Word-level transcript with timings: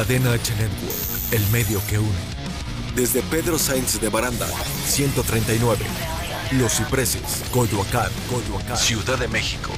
Cadena 0.00 0.32
H 0.32 0.54
Network, 0.54 1.32
el 1.32 1.46
medio 1.48 1.78
que 1.86 1.98
une. 1.98 2.08
Desde 2.94 3.20
Pedro 3.24 3.58
Sainz 3.58 4.00
de 4.00 4.08
Baranda, 4.08 4.46
139. 4.46 5.84
Los 6.52 6.72
Cipreses, 6.72 7.44
Coyoacán, 7.50 8.10
Coyoacán. 8.30 8.78
Ciudad 8.78 9.18
de 9.18 9.28
México. 9.28 9.70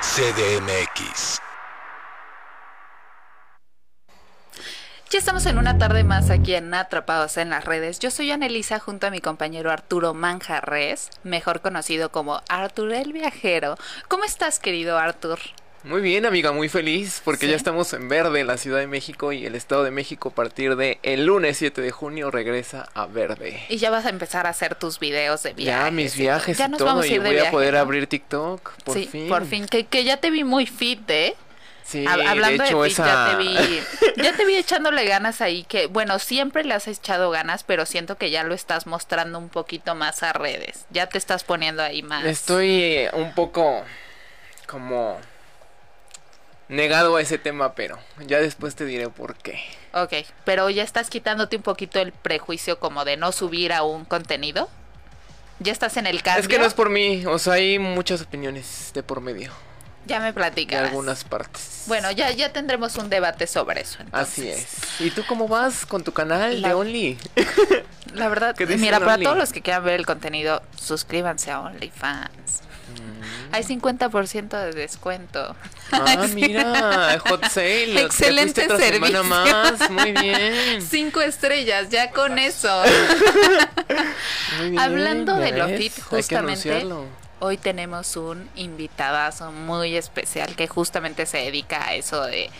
CDMX. 0.00 1.38
Ya 5.10 5.18
estamos 5.20 5.46
en 5.46 5.58
una 5.58 5.78
tarde 5.78 6.02
más 6.02 6.30
aquí 6.30 6.56
en 6.56 6.74
Atrapados 6.74 7.36
en 7.36 7.50
las 7.50 7.64
redes. 7.64 8.00
Yo 8.00 8.10
soy 8.10 8.32
Anelisa 8.32 8.80
junto 8.80 9.06
a 9.06 9.10
mi 9.10 9.20
compañero 9.20 9.70
Arturo 9.70 10.12
Manjarres, 10.12 11.10
mejor 11.22 11.60
conocido 11.60 12.10
como 12.10 12.42
Artur 12.48 12.92
el 12.92 13.12
Viajero. 13.12 13.76
¿Cómo 14.08 14.24
estás, 14.24 14.58
querido 14.58 14.98
Artur? 14.98 15.38
Muy 15.86 16.00
bien, 16.00 16.26
amiga, 16.26 16.50
muy 16.50 16.68
feliz 16.68 17.22
porque 17.24 17.46
Sí. 17.46 17.50
ya 17.52 17.56
estamos 17.56 17.92
en 17.92 18.08
verde 18.08 18.40
en 18.40 18.48
la 18.48 18.56
Ciudad 18.56 18.80
de 18.80 18.88
México 18.88 19.30
y 19.32 19.46
el 19.46 19.54
Estado 19.54 19.84
de 19.84 19.92
México 19.92 20.30
a 20.30 20.34
partir 20.34 20.74
de 20.74 20.98
el 21.04 21.26
lunes 21.26 21.58
7 21.58 21.80
de 21.80 21.92
junio 21.92 22.32
regresa 22.32 22.88
a 22.94 23.06
verde. 23.06 23.62
Y 23.68 23.76
ya 23.76 23.90
vas 23.90 24.04
a 24.04 24.08
empezar 24.10 24.46
a 24.46 24.50
hacer 24.50 24.74
tus 24.74 24.98
videos 24.98 25.44
de 25.44 25.52
viajes. 25.54 25.84
Ya 25.84 25.90
mis 25.92 26.16
viajes. 26.16 26.58
Ya 26.58 26.66
y 26.66 26.70
nos 26.70 26.78
todo 26.78 26.88
vamos 26.88 27.04
a 27.04 27.08
y 27.08 27.14
ir 27.14 27.20
voy 27.20 27.30
viaje, 27.30 27.48
a 27.48 27.50
poder 27.52 27.74
¿no? 27.74 27.80
abrir 27.80 28.08
TikTok 28.08 28.82
por 28.82 28.94
sí, 28.96 29.06
fin. 29.06 29.28
por 29.28 29.44
fin. 29.46 29.66
Que, 29.66 29.86
que 29.86 30.02
ya 30.02 30.16
te 30.16 30.30
vi 30.30 30.42
muy 30.42 30.66
fit, 30.66 31.08
¿eh? 31.08 31.36
Sí, 31.84 32.04
Hab- 32.04 32.26
Hablando 32.26 32.64
de 32.64 32.68
hecho 32.68 32.84
esa 32.84 33.06
ya 33.06 33.30
te 33.38 33.44
vi, 33.44 33.80
ya 34.24 34.36
te 34.36 34.44
vi 34.44 34.56
echándole 34.56 35.04
ganas 35.04 35.40
ahí, 35.40 35.62
que 35.62 35.86
bueno, 35.86 36.18
siempre 36.18 36.64
le 36.64 36.74
has 36.74 36.88
echado 36.88 37.30
ganas, 37.30 37.62
pero 37.62 37.86
siento 37.86 38.18
que 38.18 38.30
ya 38.32 38.42
lo 38.42 38.54
estás 38.54 38.88
mostrando 38.88 39.38
un 39.38 39.48
poquito 39.50 39.94
más 39.94 40.24
a 40.24 40.32
redes. 40.32 40.84
Ya 40.90 41.06
te 41.06 41.16
estás 41.16 41.44
poniendo 41.44 41.84
ahí 41.84 42.02
más. 42.02 42.24
Estoy 42.24 43.06
un 43.12 43.32
poco 43.36 43.84
como 44.66 45.20
negado 46.68 47.16
a 47.16 47.20
ese 47.22 47.38
tema, 47.38 47.74
pero 47.74 47.98
ya 48.26 48.38
después 48.40 48.74
te 48.74 48.84
diré 48.84 49.08
por 49.08 49.36
qué. 49.36 49.60
Ok, 49.94 50.12
pero 50.44 50.68
ya 50.70 50.82
estás 50.82 51.08
quitándote 51.10 51.56
un 51.56 51.62
poquito 51.62 52.00
el 52.00 52.12
prejuicio 52.12 52.78
como 52.80 53.04
de 53.04 53.16
no 53.16 53.32
subir 53.32 53.72
a 53.72 53.82
un 53.82 54.04
contenido. 54.04 54.68
Ya 55.58 55.72
estás 55.72 55.96
en 55.96 56.06
el 56.06 56.22
cambio. 56.22 56.42
Es 56.42 56.48
que 56.48 56.58
no 56.58 56.66
es 56.66 56.74
por 56.74 56.90
mí, 56.90 57.24
o 57.26 57.38
sea, 57.38 57.54
hay 57.54 57.78
muchas 57.78 58.20
opiniones 58.20 58.90
de 58.92 59.02
por 59.02 59.22
medio, 59.22 59.52
Ya 60.04 60.20
me 60.20 60.34
platicas. 60.34 60.82
algunas 60.82 61.24
partes. 61.24 61.84
Bueno, 61.86 62.10
ya, 62.10 62.30
ya 62.32 62.52
tendremos 62.52 62.96
un 62.96 63.08
debate 63.08 63.46
sobre 63.46 63.80
eso. 63.80 63.98
Así 64.12 64.48
es. 64.50 64.66
¿Y 65.00 65.10
tú 65.12 65.24
cómo 65.26 65.48
vas 65.48 65.86
con 65.86 66.04
tu 66.04 66.12
canal 66.12 66.60
La- 66.60 66.68
de 66.68 66.74
Only? 66.74 67.18
La 68.12 68.28
verdad, 68.28 68.54
¿Qué 68.54 68.66
dice 68.66 68.78
mira, 68.78 68.98
para 68.98 69.14
Only? 69.14 69.24
todos 69.24 69.38
los 69.38 69.52
que 69.52 69.62
quieran 69.62 69.84
ver 69.84 69.94
el 69.94 70.04
contenido, 70.04 70.62
suscríbanse 70.78 71.50
a 71.50 71.60
OnlyFans. 71.60 72.62
Hay 73.52 73.62
50% 73.64 74.48
de 74.48 74.72
descuento. 74.72 75.54
Mm. 75.90 75.94
Ah, 75.94 76.26
mira, 76.34 77.18
hot 77.20 77.44
sale. 77.48 77.94
te 77.94 78.00
Excelente 78.02 78.62
semana 78.62 78.84
servicio. 78.84 79.24
más, 79.24 79.90
muy 79.90 80.12
bien. 80.12 80.82
Cinco 80.82 81.20
estrellas, 81.20 81.88
ya 81.90 82.10
con 82.10 82.38
eso. 82.38 82.82
muy 84.58 84.70
bien, 84.70 84.78
Hablando 84.78 85.36
de 85.36 85.52
lo 85.52 85.68
fit, 85.68 85.92
justamente, 86.02 86.86
hoy 87.40 87.56
tenemos 87.56 88.16
un 88.16 88.48
invitadazo 88.56 89.52
muy 89.52 89.96
especial 89.96 90.56
que 90.56 90.66
justamente 90.66 91.26
se 91.26 91.38
dedica 91.38 91.88
a 91.88 91.94
eso 91.94 92.24
de 92.24 92.50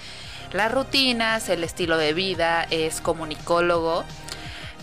las 0.53 0.73
rutinas, 0.73 1.49
el 1.49 1.65
estilo 1.65 1.99
de 1.99 2.13
vida, 2.13 2.67
es 2.71 3.01
comunicólogo. 3.01 4.05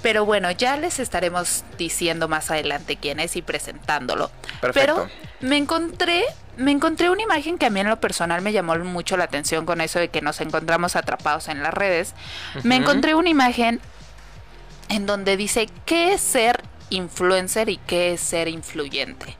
Pero 0.03 0.25
bueno, 0.25 0.51
ya 0.51 0.77
les 0.77 0.99
estaremos 0.99 1.63
diciendo 1.77 2.27
más 2.27 2.51
adelante 2.51 2.97
quién 2.97 3.19
es 3.19 3.35
y 3.35 3.41
presentándolo. 3.41 4.29
Perfecto. 4.61 5.07
Pero 5.07 5.09
me 5.39 5.57
encontré, 5.57 6.25
me 6.57 6.71
encontré 6.71 7.09
una 7.09 7.23
imagen 7.23 7.57
que 7.57 7.65
a 7.65 7.69
mí 7.71 7.79
en 7.79 7.87
lo 7.87 7.99
personal 7.99 8.41
me 8.41 8.51
llamó 8.51 8.77
mucho 8.77 9.17
la 9.17 9.23
atención 9.23 9.65
con 9.65 9.81
eso 9.81 9.99
de 9.99 10.09
que 10.09 10.21
nos 10.21 10.41
encontramos 10.41 10.95
atrapados 10.95 11.47
en 11.47 11.63
las 11.63 11.73
redes. 11.73 12.13
Me 12.63 12.75
encontré 12.75 13.15
una 13.15 13.29
imagen 13.29 13.79
en 14.89 15.05
donde 15.05 15.37
dice 15.37 15.69
qué 15.85 16.13
es 16.13 16.21
ser 16.21 16.61
influencer 16.89 17.69
y 17.69 17.77
qué 17.77 18.13
es 18.13 18.21
ser 18.21 18.49
influyente. 18.49 19.37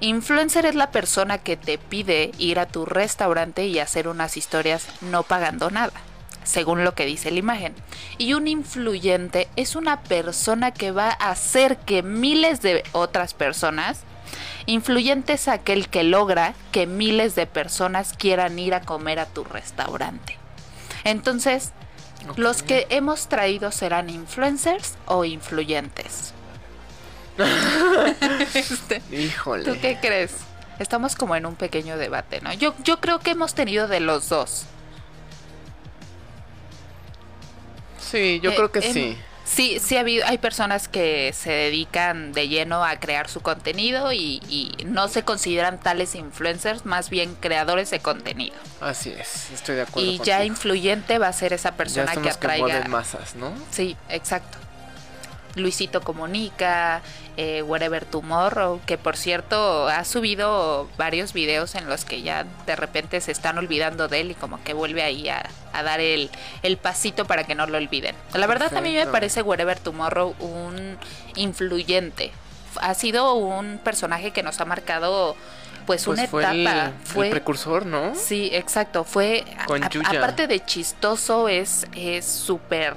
Influencer 0.00 0.66
es 0.66 0.74
la 0.74 0.90
persona 0.90 1.38
que 1.38 1.56
te 1.56 1.78
pide 1.78 2.32
ir 2.38 2.58
a 2.58 2.66
tu 2.66 2.84
restaurante 2.84 3.66
y 3.66 3.78
hacer 3.78 4.08
unas 4.08 4.36
historias 4.36 4.86
no 5.00 5.22
pagando 5.22 5.70
nada, 5.70 5.92
según 6.44 6.84
lo 6.84 6.94
que 6.94 7.06
dice 7.06 7.30
la 7.30 7.38
imagen. 7.38 7.74
Y 8.18 8.34
un 8.34 8.46
influyente 8.46 9.48
es 9.56 9.74
una 9.74 10.02
persona 10.02 10.72
que 10.72 10.92
va 10.92 11.10
a 11.10 11.30
hacer 11.30 11.78
que 11.78 12.02
miles 12.02 12.62
de 12.62 12.84
otras 12.92 13.34
personas, 13.34 14.00
influyente 14.66 15.34
es 15.34 15.48
aquel 15.48 15.88
que 15.88 16.04
logra 16.04 16.54
que 16.72 16.86
miles 16.86 17.34
de 17.34 17.46
personas 17.46 18.12
quieran 18.12 18.58
ir 18.58 18.74
a 18.74 18.82
comer 18.82 19.18
a 19.18 19.26
tu 19.26 19.44
restaurante. 19.44 20.38
Entonces, 21.04 21.72
los 22.36 22.62
que 22.62 22.86
hemos 22.90 23.28
traído 23.28 23.70
serán 23.72 24.08
influencers 24.08 24.94
o 25.06 25.24
influyentes. 25.24 26.32
Este, 28.54 29.02
Híjole. 29.10 29.64
¿Tú 29.64 29.76
qué 29.80 29.98
crees? 30.00 30.32
Estamos 30.78 31.16
como 31.16 31.36
en 31.36 31.46
un 31.46 31.56
pequeño 31.56 31.96
debate, 31.96 32.40
¿no? 32.40 32.52
Yo, 32.52 32.74
yo 32.82 33.00
creo 33.00 33.18
que 33.18 33.32
hemos 33.32 33.54
tenido 33.54 33.88
de 33.88 34.00
los 34.00 34.28
dos. 34.28 34.66
Sí, 38.10 38.40
yo 38.42 38.50
Eh, 38.50 38.54
creo 38.56 38.70
que 38.72 38.80
em, 38.80 38.92
sí. 38.92 39.18
Sí, 39.46 39.78
sí 39.78 39.98
ha 39.98 40.00
habido, 40.00 40.26
hay 40.26 40.38
personas 40.38 40.88
que 40.88 41.30
se 41.34 41.50
dedican 41.52 42.32
de 42.32 42.48
lleno 42.48 42.82
a 42.82 42.96
crear 42.96 43.28
su 43.28 43.40
contenido 43.42 44.10
y, 44.10 44.40
y 44.48 44.74
no 44.86 45.06
se 45.08 45.22
consideran 45.22 45.78
tales 45.78 46.14
influencers, 46.14 46.86
más 46.86 47.10
bien 47.10 47.34
creadores 47.40 47.90
de 47.90 48.00
contenido. 48.00 48.56
Así 48.80 49.10
es, 49.10 49.50
estoy 49.50 49.76
de 49.76 49.82
acuerdo. 49.82 50.10
Y 50.10 50.18
ya 50.24 50.44
influyente 50.46 51.18
va 51.18 51.28
a 51.28 51.32
ser 51.34 51.52
esa 51.52 51.70
ya 51.72 51.76
persona 51.76 52.14
son 52.14 52.22
que 52.22 52.30
que 52.30 52.34
atraiga. 52.34 52.66
mueven 52.66 52.90
masas, 52.90 53.34
¿no? 53.36 53.52
Sí, 53.70 53.96
exacto. 54.08 54.56
Luisito 55.56 56.00
Comunica, 56.00 57.00
eh, 57.36 57.62
Wherever 57.62 58.04
Tomorrow, 58.04 58.80
que 58.86 58.98
por 58.98 59.16
cierto 59.16 59.88
ha 59.88 60.04
subido 60.04 60.88
varios 60.98 61.32
videos 61.32 61.74
en 61.74 61.88
los 61.88 62.04
que 62.04 62.22
ya 62.22 62.44
de 62.66 62.76
repente 62.76 63.20
se 63.20 63.32
están 63.32 63.58
olvidando 63.58 64.08
de 64.08 64.20
él 64.20 64.30
y 64.32 64.34
como 64.34 64.62
que 64.64 64.74
vuelve 64.74 65.02
ahí 65.02 65.28
a, 65.28 65.48
a 65.72 65.82
dar 65.82 66.00
el, 66.00 66.30
el 66.62 66.76
pasito 66.76 67.24
para 67.24 67.44
que 67.44 67.54
no 67.54 67.66
lo 67.66 67.78
olviden. 67.78 68.14
La 68.34 68.46
verdad 68.46 68.74
a 68.76 68.80
mí 68.80 68.94
me 68.94 69.06
parece 69.06 69.42
Wherever 69.42 69.78
Tomorrow 69.78 70.34
un 70.40 70.98
influyente. 71.36 72.32
Ha 72.80 72.94
sido 72.94 73.34
un 73.34 73.78
personaje 73.78 74.32
que 74.32 74.42
nos 74.42 74.60
ha 74.60 74.64
marcado 74.64 75.36
pues, 75.86 76.06
una 76.08 76.26
fue 76.26 76.44
el- 76.44 76.66
etapa. 76.66 76.92
el, 77.22 77.30
precursor, 77.30 77.86
¿no? 77.86 78.14
Sí, 78.16 78.50
exacto. 78.52 79.04
Fue 79.04 79.44
Con 79.66 79.84
a- 79.84 79.88
Yuya. 79.88 80.08
aparte 80.18 80.46
de 80.48 80.64
chistoso, 80.64 81.48
es 81.48 81.86
es 81.94 82.24
súper 82.26 82.94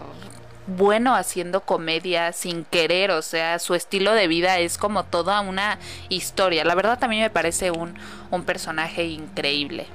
bueno 0.67 1.16
haciendo 1.16 1.61
comedia 1.61 2.33
sin 2.33 2.66
querer, 2.66 3.11
o 3.11 3.22
sea, 3.22 3.57
su 3.59 3.73
estilo 3.73 4.13
de 4.13 4.28
vida 4.28 4.59
es 4.59 4.78
como 4.78 5.03
toda 5.05 5.41
una 5.41 5.79
historia. 6.09 6.63
La 6.66 6.75
verdad 6.75 7.00
también 7.00 7.22
me 7.23 7.29
parece 7.29 7.72
un, 7.72 7.95
un 8.31 8.44
personaje 8.44 9.06
increíble. 9.06 9.88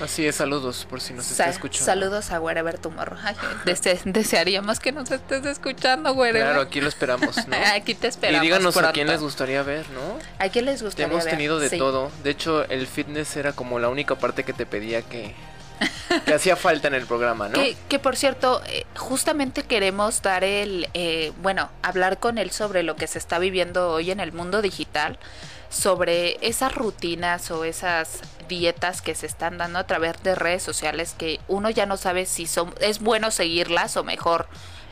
Así 0.00 0.26
es, 0.26 0.34
saludos 0.34 0.88
por 0.90 1.00
si 1.00 1.12
nos 1.14 1.30
está 1.30 1.44
Sa- 1.44 1.50
escuchando. 1.50 1.84
Saludos 1.86 2.32
a 2.32 2.40
Wherever 2.40 2.78
Tomorrow. 2.78 3.16
Ay, 3.22 3.36
dese- 3.64 4.00
desearíamos 4.04 4.80
que 4.80 4.90
nos 4.90 5.08
estés 5.12 5.46
escuchando, 5.46 6.12
Wherever. 6.14 6.42
Claro, 6.42 6.62
aquí 6.62 6.80
lo 6.80 6.88
esperamos, 6.88 7.36
¿no? 7.46 7.56
Aquí 7.76 7.94
te 7.94 8.08
y 8.08 8.10
esperamos. 8.10 8.42
díganos 8.42 8.76
a 8.76 8.80
pronto. 8.80 8.92
quién 8.94 9.06
les 9.06 9.20
gustaría 9.20 9.62
ver, 9.62 9.86
¿no? 9.90 10.18
¿A 10.44 10.48
quién 10.48 10.64
les 10.64 10.82
gustaría 10.82 11.06
hemos 11.12 11.24
ver? 11.24 11.34
tenido 11.34 11.60
de 11.60 11.68
Sí. 11.68 11.78
todo. 11.78 12.10
De 12.24 12.30
hecho, 12.30 12.64
el 12.70 12.88
fitness 12.88 13.36
era 13.36 13.52
como 13.52 13.78
la 13.78 13.88
única 13.88 14.16
parte 14.16 14.42
que 14.42 14.52
te 14.52 14.66
pedía 14.66 15.02
que, 15.02 15.32
que 16.24 16.34
hacía 16.34 16.56
falta 16.56 16.88
en 16.88 16.94
el 16.94 17.06
programa, 17.06 17.48
¿no? 17.48 17.54
Que, 17.54 17.76
que, 17.88 17.98
por 17.98 18.16
cierto, 18.16 18.62
eh, 18.66 18.84
justamente 18.96 19.62
queremos 19.62 20.22
dar 20.22 20.44
el, 20.44 20.88
eh, 20.94 21.32
bueno, 21.42 21.70
hablar 21.82 22.18
con 22.18 22.38
él 22.38 22.50
sobre 22.50 22.82
lo 22.82 22.96
que 22.96 23.06
se 23.06 23.18
está 23.18 23.38
viviendo 23.38 23.90
hoy 23.90 24.10
en 24.10 24.20
el 24.20 24.32
mundo 24.32 24.62
digital, 24.62 25.18
sobre 25.70 26.38
esas 26.46 26.74
rutinas 26.74 27.50
o 27.50 27.64
esas 27.64 28.20
dietas 28.48 29.02
que 29.02 29.14
se 29.14 29.26
están 29.26 29.58
dando 29.58 29.78
a 29.78 29.86
través 29.86 30.22
de 30.22 30.34
redes 30.34 30.62
sociales 30.62 31.14
que 31.16 31.40
uno 31.48 31.70
ya 31.70 31.86
no 31.86 31.96
sabe 31.96 32.26
si 32.26 32.46
son, 32.46 32.74
es 32.80 33.00
bueno 33.00 33.30
seguirlas 33.30 33.96
o 33.96 34.04
mejor 34.04 34.46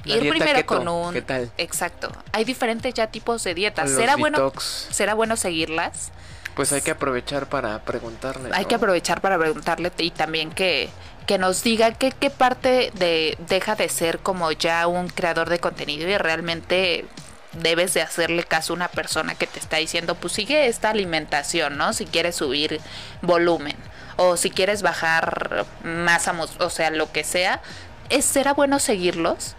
La 0.05 0.17
ir 0.17 0.29
primero 0.29 0.57
keto, 0.57 0.67
con 0.67 0.89
un 0.89 1.13
¿qué 1.13 1.23
tal? 1.23 1.51
exacto 1.59 2.11
hay 2.33 2.45
diferentes 2.45 2.95
ya 2.95 3.09
tipos 3.09 3.45
de 3.45 3.55
dietas 3.55 3.91
Los 3.91 4.01
será 4.01 4.17
bueno 4.17 4.53
será 4.91 5.15
bueno 5.15 5.37
seguirlas 5.37 6.11
Pues 6.55 6.73
hay 6.73 6.83
que 6.83 6.91
aprovechar 6.91 7.49
para 7.49 7.79
preguntarle. 7.81 8.51
hay 8.53 8.63
¿no? 8.63 8.69
que 8.69 8.75
aprovechar 8.75 9.21
para 9.21 9.39
preguntarle 9.39 9.91
y 9.99 10.11
también 10.11 10.51
que, 10.51 10.91
que 11.27 11.39
nos 11.39 11.63
diga 11.63 11.93
qué, 11.93 12.13
qué 12.13 12.31
parte 12.31 12.91
de 12.95 13.37
deja 13.49 13.75
de 13.75 13.89
ser 13.89 14.19
como 14.19 14.53
ya 14.53 14.87
un 14.87 15.09
creador 15.09 15.49
de 15.49 15.59
contenido 15.59 16.09
y 16.09 16.19
realmente 16.19 17.07
debes 17.53 17.95
de 17.95 18.03
hacerle 18.03 18.45
caso 18.45 18.73
a 18.73 18.77
una 18.77 18.89
persona 18.89 19.35
que 19.35 19.47
te 19.47 19.59
está 19.59 19.77
diciendo, 19.77 20.15
pues 20.15 20.33
sigue 20.35 20.67
esta 20.67 20.91
alimentación, 20.91 21.77
¿no? 21.77 21.93
Si 21.93 22.07
quieres 22.07 22.37
subir 22.37 22.81
volumen 23.21 23.77
o 24.17 24.37
si 24.37 24.51
quieres 24.51 24.83
bajar 24.83 25.67
masa, 25.85 26.35
o 26.59 26.71
sea, 26.71 26.91
lo 26.91 27.13
que 27.13 27.25
sea, 27.25 27.61
¿es, 28.09 28.25
¿será 28.25 28.55
bueno 28.55 28.79
seguirlos 28.79 29.55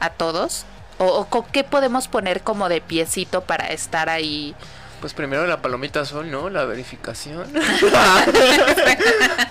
a 0.00 0.10
todos? 0.10 0.64
¿O, 0.98 1.26
o 1.28 1.46
qué 1.50 1.64
podemos 1.64 2.08
poner 2.08 2.42
como 2.42 2.68
de 2.68 2.80
piecito 2.80 3.42
para 3.42 3.66
estar 3.68 4.08
ahí? 4.08 4.54
Pues 5.04 5.12
primero 5.12 5.46
la 5.46 5.60
palomita 5.60 6.00
azul, 6.00 6.30
¿no? 6.30 6.48
La 6.48 6.64
verificación. 6.64 7.46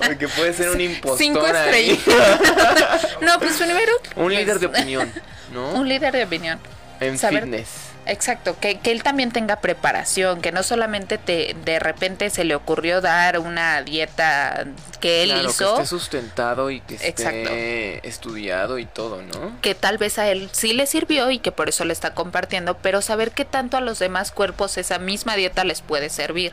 Porque 0.03 0.27
puede 0.27 0.51
ser 0.51 0.71
un 0.71 0.81
impostor 0.81 1.19
Cinco 1.19 1.45
ahí. 1.45 1.91
estrellitas. 1.91 3.07
no, 3.21 3.37
pues 3.37 3.57
primero. 3.57 3.91
Un 4.15 4.23
pues, 4.23 4.35
líder 4.39 4.57
de 4.57 4.65
opinión, 4.65 5.13
¿no? 5.53 5.73
Un 5.73 5.87
líder 5.87 6.11
de 6.11 6.23
opinión. 6.23 6.59
en 6.99 7.19
saber- 7.19 7.43
fitness. 7.43 7.92
Exacto, 8.05 8.57
que, 8.59 8.79
que 8.79 8.91
él 8.91 9.01
también 9.01 9.31
tenga 9.31 9.57
preparación, 9.61 10.41
que 10.41 10.51
no 10.51 10.61
solamente 10.63 11.17
te 11.17 11.55
de 11.63 11.79
repente 11.79 12.29
se 12.29 12.43
le 12.43 12.53
ocurrió 12.55 12.99
dar 13.01 13.39
una 13.39 13.81
dieta 13.81 14.65
que 14.99 15.23
él 15.23 15.29
Claro, 15.29 15.49
hizo, 15.49 15.75
que 15.75 15.81
esté 15.83 15.89
sustentado 15.95 16.69
y 16.69 16.81
que 16.81 16.95
esté 16.95 17.07
Exacto. 17.09 17.49
estudiado 18.07 18.77
y 18.79 18.85
todo, 18.85 19.21
¿no? 19.21 19.59
que 19.61 19.73
tal 19.75 19.97
vez 19.97 20.19
a 20.19 20.27
él 20.29 20.49
sí 20.51 20.73
le 20.73 20.85
sirvió 20.85 21.31
y 21.31 21.39
que 21.39 21.51
por 21.53 21.69
eso 21.69 21.85
le 21.85 21.93
está 21.93 22.13
compartiendo, 22.13 22.77
pero 22.77 23.01
saber 23.01 23.31
qué 23.31 23.45
tanto 23.45 23.77
a 23.77 23.81
los 23.81 23.99
demás 23.99 24.31
cuerpos 24.31 24.77
esa 24.77 24.99
misma 24.99 25.35
dieta 25.35 25.63
les 25.63 25.81
puede 25.81 26.09
servir. 26.09 26.51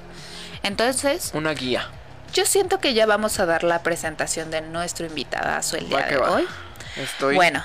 Entonces, 0.62 1.30
Una 1.34 1.52
guía. 1.54 1.88
yo 2.32 2.44
siento 2.46 2.78
que 2.78 2.94
ya 2.94 3.06
vamos 3.06 3.40
a 3.40 3.46
dar 3.46 3.64
la 3.64 3.82
presentación 3.82 4.50
de 4.50 4.60
nuestro 4.60 5.06
invitadazo 5.06 5.76
el 5.76 5.88
día 5.88 6.06
de 6.06 6.16
va. 6.16 6.30
hoy. 6.32 6.46
Estoy 6.96 7.34
Bueno, 7.34 7.64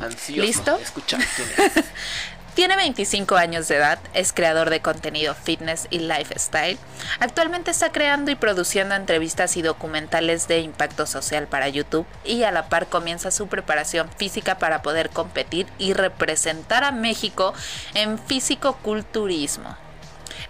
ansioso. 0.00 0.42
¿listo? 0.42 0.76
de 0.78 0.82
Escuchar 0.82 1.20
quién 1.36 1.48
es. 1.76 1.84
Tiene 2.58 2.74
25 2.74 3.36
años 3.36 3.68
de 3.68 3.76
edad, 3.76 4.00
es 4.14 4.32
creador 4.32 4.68
de 4.68 4.82
contenido 4.82 5.32
fitness 5.32 5.86
y 5.90 6.00
lifestyle. 6.00 6.76
Actualmente 7.20 7.70
está 7.70 7.92
creando 7.92 8.32
y 8.32 8.34
produciendo 8.34 8.96
entrevistas 8.96 9.56
y 9.56 9.62
documentales 9.62 10.48
de 10.48 10.58
impacto 10.58 11.06
social 11.06 11.46
para 11.46 11.68
YouTube 11.68 12.04
y 12.24 12.42
a 12.42 12.50
la 12.50 12.68
par 12.68 12.88
comienza 12.88 13.30
su 13.30 13.46
preparación 13.46 14.10
física 14.16 14.58
para 14.58 14.82
poder 14.82 15.10
competir 15.10 15.68
y 15.78 15.92
representar 15.92 16.82
a 16.82 16.90
México 16.90 17.54
en 17.94 18.18
físico-culturismo. 18.18 19.76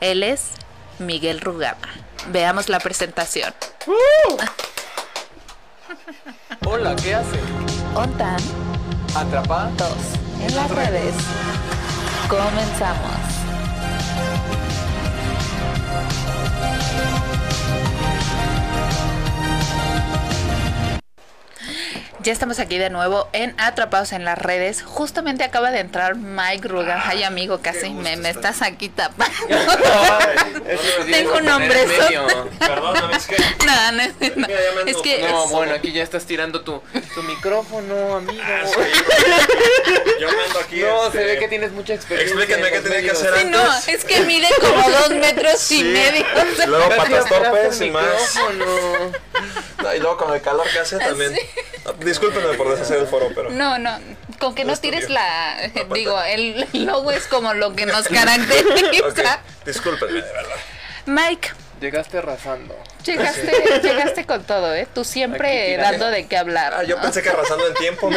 Él 0.01 0.23
es 0.23 0.53
Miguel 0.99 1.43
Rugama. 1.43 1.89
Veamos 2.29 2.71
la 2.71 2.81
presentación. 2.81 3.53
Hola, 6.65 6.97
¿qué 6.97 7.15
hace? 7.15 7.39
Ontan 7.95 8.39
¿Atrapa? 9.15 9.71
en 10.41 10.57
las 10.57 10.71
redes. 10.71 11.15
Comenzamos. 12.29 13.39
Ya 22.29 22.33
estamos 22.35 22.59
aquí 22.59 22.77
de 22.77 22.91
nuevo 22.91 23.27
en 23.33 23.55
Atrapados 23.57 24.13
en 24.13 24.27
las 24.27 24.37
redes. 24.37 24.83
Justamente 24.83 25.45
acaba 25.45 25.71
de 25.71 25.79
entrar 25.79 26.17
Mike 26.17 26.69
Rugan. 26.69 27.01
Ay, 27.03 27.23
amigo, 27.23 27.61
casi 27.63 27.89
me, 27.89 28.19
me 28.19 28.29
estás 28.29 28.61
aquí 28.61 28.91
tapando. 28.91 29.35
Tengo 31.11 31.39
un 31.39 31.47
nombre. 31.47 31.87
Perdóname, 32.59 33.17
es 33.17 33.27
que. 33.27 33.37
No, 33.65 33.93
no, 33.93 34.03
no. 34.37 34.47
Es 34.85 34.97
que 34.99 35.23
No, 35.23 35.49
bueno, 35.49 35.73
aquí 35.73 35.91
ya 35.91 36.03
estás 36.03 36.27
tirando 36.27 36.61
tu, 36.61 36.83
tu 37.15 37.23
micrófono, 37.23 38.17
amigo. 38.17 38.43
Ah, 38.45 38.67
sí, 38.67 39.95
Yo 40.21 40.31
me 40.31 40.45
ando 40.45 40.59
aquí. 40.61 40.81
No, 40.81 41.07
este, 41.07 41.19
se 41.21 41.25
ve 41.25 41.39
que 41.39 41.49
tienes 41.49 41.73
mucha 41.73 41.95
experiencia. 41.95 42.37
Explíquenme 42.37 42.69
en 42.69 42.75
qué 42.75 42.81
tenía 42.81 43.03
que 43.05 43.11
hacer 43.13 43.39
Sí, 43.39 43.45
no, 43.47 43.75
es 43.87 44.05
que 44.05 44.21
mide 44.25 44.49
como 44.61 44.91
dos 44.91 45.11
metros 45.13 45.73
y 45.73 45.83
medio. 45.83 46.27
Luego 46.67 46.91
patas 46.95 47.27
torpes 47.27 47.81
y 47.81 47.91
más. 47.91 48.35
No, 49.83 49.95
y 49.95 50.01
luego 50.01 50.19
con 50.19 50.35
el 50.35 50.43
calor 50.43 50.67
que 50.71 50.79
hace 50.79 50.99
también. 50.99 51.35
No, 52.21 52.29
Discúlpenme 52.29 52.57
por 52.57 52.71
deshacer 52.71 52.99
el 52.99 53.07
foro, 53.07 53.29
pero. 53.35 53.51
No, 53.51 53.79
no, 53.79 53.99
con 54.39 54.55
que 54.55 54.65
no, 54.65 54.73
No 54.73 54.79
tires 54.79 55.09
la... 55.09 55.57
Digo, 55.95 56.21
el 56.23 56.67
logo 56.73 57.11
es 57.13 57.27
como 57.27 57.55
lo 57.55 57.75
que 57.75 57.87
nos 57.87 58.09
caracteriza. 58.09 59.07
Ok, 59.09 59.21
discúlpenme, 59.65 60.23
de 60.23 60.33
verdad. 60.33 60.57
Mike, 61.07 61.51
Llegaste 61.81 62.19
arrasando. 62.19 62.77
llegaste, 63.05 63.81
llegaste 63.83 64.27
con 64.27 64.43
todo, 64.43 64.75
¿eh? 64.75 64.89
Tú 64.93 65.05
siempre 65.05 65.77
dando 65.77 66.09
de 66.09 66.27
qué 66.27 66.37
hablar. 66.37 66.75
Ah, 66.75 66.83
yo 66.83 66.97
¿no? 66.97 67.03
pensé 67.03 67.23
que 67.23 67.29
arrasando 67.29 67.69
en 67.69 67.75
tiempo, 67.75 68.11
sí, 68.11 68.17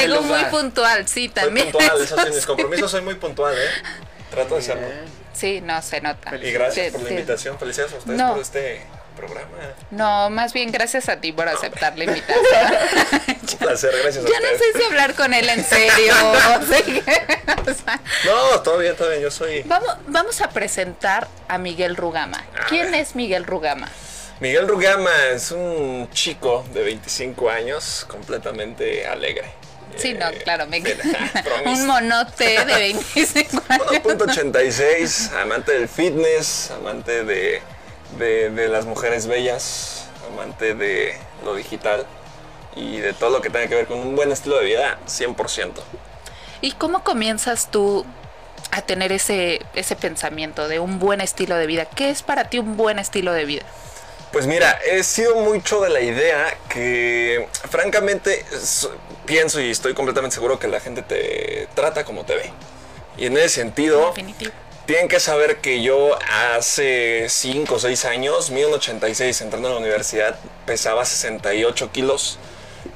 Llegó 0.00 0.14
el 0.18 0.22
muy 0.22 0.44
puntual, 0.46 1.06
sí, 1.06 1.26
soy 1.26 1.28
también. 1.28 1.70
puntual. 1.70 2.02
Eso 2.02 2.16
sí, 2.26 2.30
mis 2.34 2.44
compromisos 2.44 2.90
soy 2.90 3.02
muy 3.02 3.14
puntual, 3.14 3.54
¿eh? 3.56 3.68
Trato 4.30 4.56
de 4.56 4.62
serlo. 4.62 4.88
Sí, 5.32 5.60
no, 5.60 5.80
se 5.80 6.00
nota. 6.00 6.36
Y 6.36 6.50
gracias 6.50 6.92
por 6.92 7.02
la 7.02 7.10
invitación. 7.10 7.56
Felicidades 7.58 7.94
a 7.94 7.98
ustedes 7.98 8.18
No. 8.18 8.32
por 8.32 8.42
este 8.42 8.82
programa. 9.12 9.48
No, 9.90 10.30
más 10.30 10.52
bien 10.52 10.70
gracias 10.72 11.08
a 11.08 11.20
ti 11.20 11.32
por 11.32 11.48
aceptar 11.48 11.96
la 11.98 12.04
invitación. 12.04 12.36
Un 13.52 13.58
placer, 13.58 13.90
gracias 14.02 14.24
a 14.24 14.28
ya 14.28 14.40
no 14.40 14.52
ustedes. 14.52 14.72
sé 14.72 14.78
si 14.78 14.84
hablar 14.84 15.14
con 15.14 15.34
él 15.34 15.48
en 15.48 15.64
serio. 15.64 16.14
o 17.66 17.74
sea, 17.74 18.00
No, 18.24 18.60
todo 18.62 18.78
bien, 18.78 18.96
todo 18.96 19.08
bien. 19.10 19.22
Yo 19.22 19.30
soy 19.30 19.62
vamos, 19.64 19.96
vamos 20.06 20.40
a 20.40 20.48
presentar 20.50 21.28
a 21.48 21.58
Miguel 21.58 21.96
Rugama. 21.96 22.44
¿Quién 22.68 22.94
es 22.94 23.14
Miguel 23.14 23.44
Rugama? 23.44 23.88
Miguel 24.40 24.66
Rugama. 24.68 25.10
Es 25.32 25.50
un 25.52 26.08
chico 26.12 26.64
de 26.72 26.82
25 26.82 27.50
años, 27.50 28.04
completamente 28.08 29.06
alegre. 29.06 29.52
Sí, 29.96 30.14
no, 30.14 30.26
Eh, 30.30 30.38
claro, 30.42 30.66
me... 30.68 30.82
un 31.66 31.86
monote 31.86 32.64
de 32.64 32.64
25 32.64 33.62
años. 33.68 33.86
1.86, 34.04 35.32
amante 35.40 35.72
del 35.72 35.86
fitness, 35.88 36.70
amante 36.70 37.24
de, 37.24 37.60
de, 38.18 38.50
de 38.50 38.68
las 38.68 38.84
mujeres 38.84 39.26
bellas, 39.26 40.06
amante 40.32 40.74
de 40.74 41.16
lo 41.44 41.54
digital 41.54 42.06
y 42.74 42.98
de 42.98 43.12
todo 43.12 43.30
lo 43.30 43.42
que 43.42 43.50
tenga 43.50 43.66
que 43.66 43.74
ver 43.74 43.86
con 43.86 43.98
un 43.98 44.16
buen 44.16 44.32
estilo 44.32 44.58
de 44.58 44.64
vida, 44.64 44.98
100%. 45.06 45.72
¿Y 46.60 46.72
cómo 46.72 47.02
comienzas 47.04 47.70
tú 47.70 48.06
a 48.70 48.82
tener 48.82 49.12
ese, 49.12 49.60
ese 49.74 49.96
pensamiento 49.96 50.68
de 50.68 50.78
un 50.80 50.98
buen 50.98 51.20
estilo 51.20 51.56
de 51.56 51.66
vida? 51.66 51.84
¿Qué 51.84 52.10
es 52.10 52.22
para 52.22 52.48
ti 52.48 52.58
un 52.58 52.76
buen 52.76 52.98
estilo 52.98 53.32
de 53.32 53.44
vida? 53.44 53.64
Pues 54.32 54.46
mira, 54.46 54.78
he 54.86 55.02
sido 55.02 55.36
mucho 55.36 55.82
de 55.82 55.90
la 55.90 56.00
idea 56.00 56.56
que, 56.70 57.46
francamente, 57.68 58.46
pienso 59.26 59.60
y 59.60 59.70
estoy 59.70 59.92
completamente 59.92 60.34
seguro 60.34 60.58
que 60.58 60.68
la 60.68 60.80
gente 60.80 61.02
te 61.02 61.68
trata 61.74 62.04
como 62.04 62.24
te 62.24 62.36
ve. 62.36 62.50
Y 63.18 63.26
en 63.26 63.36
ese 63.36 63.50
sentido, 63.50 64.06
Definitivo. 64.06 64.52
Tienen 64.86 65.06
que 65.06 65.20
saber 65.20 65.58
que 65.58 65.80
yo 65.80 66.18
hace 66.28 67.26
5 67.28 67.72
o 67.72 67.78
6 67.78 68.04
años, 68.04 68.50
mido 68.50 68.68
un 68.68 68.74
86, 68.74 69.40
entrando 69.42 69.68
a 69.68 69.72
la 69.72 69.76
universidad, 69.78 70.36
pesaba 70.66 71.04
68 71.04 71.92
kilos. 71.92 72.38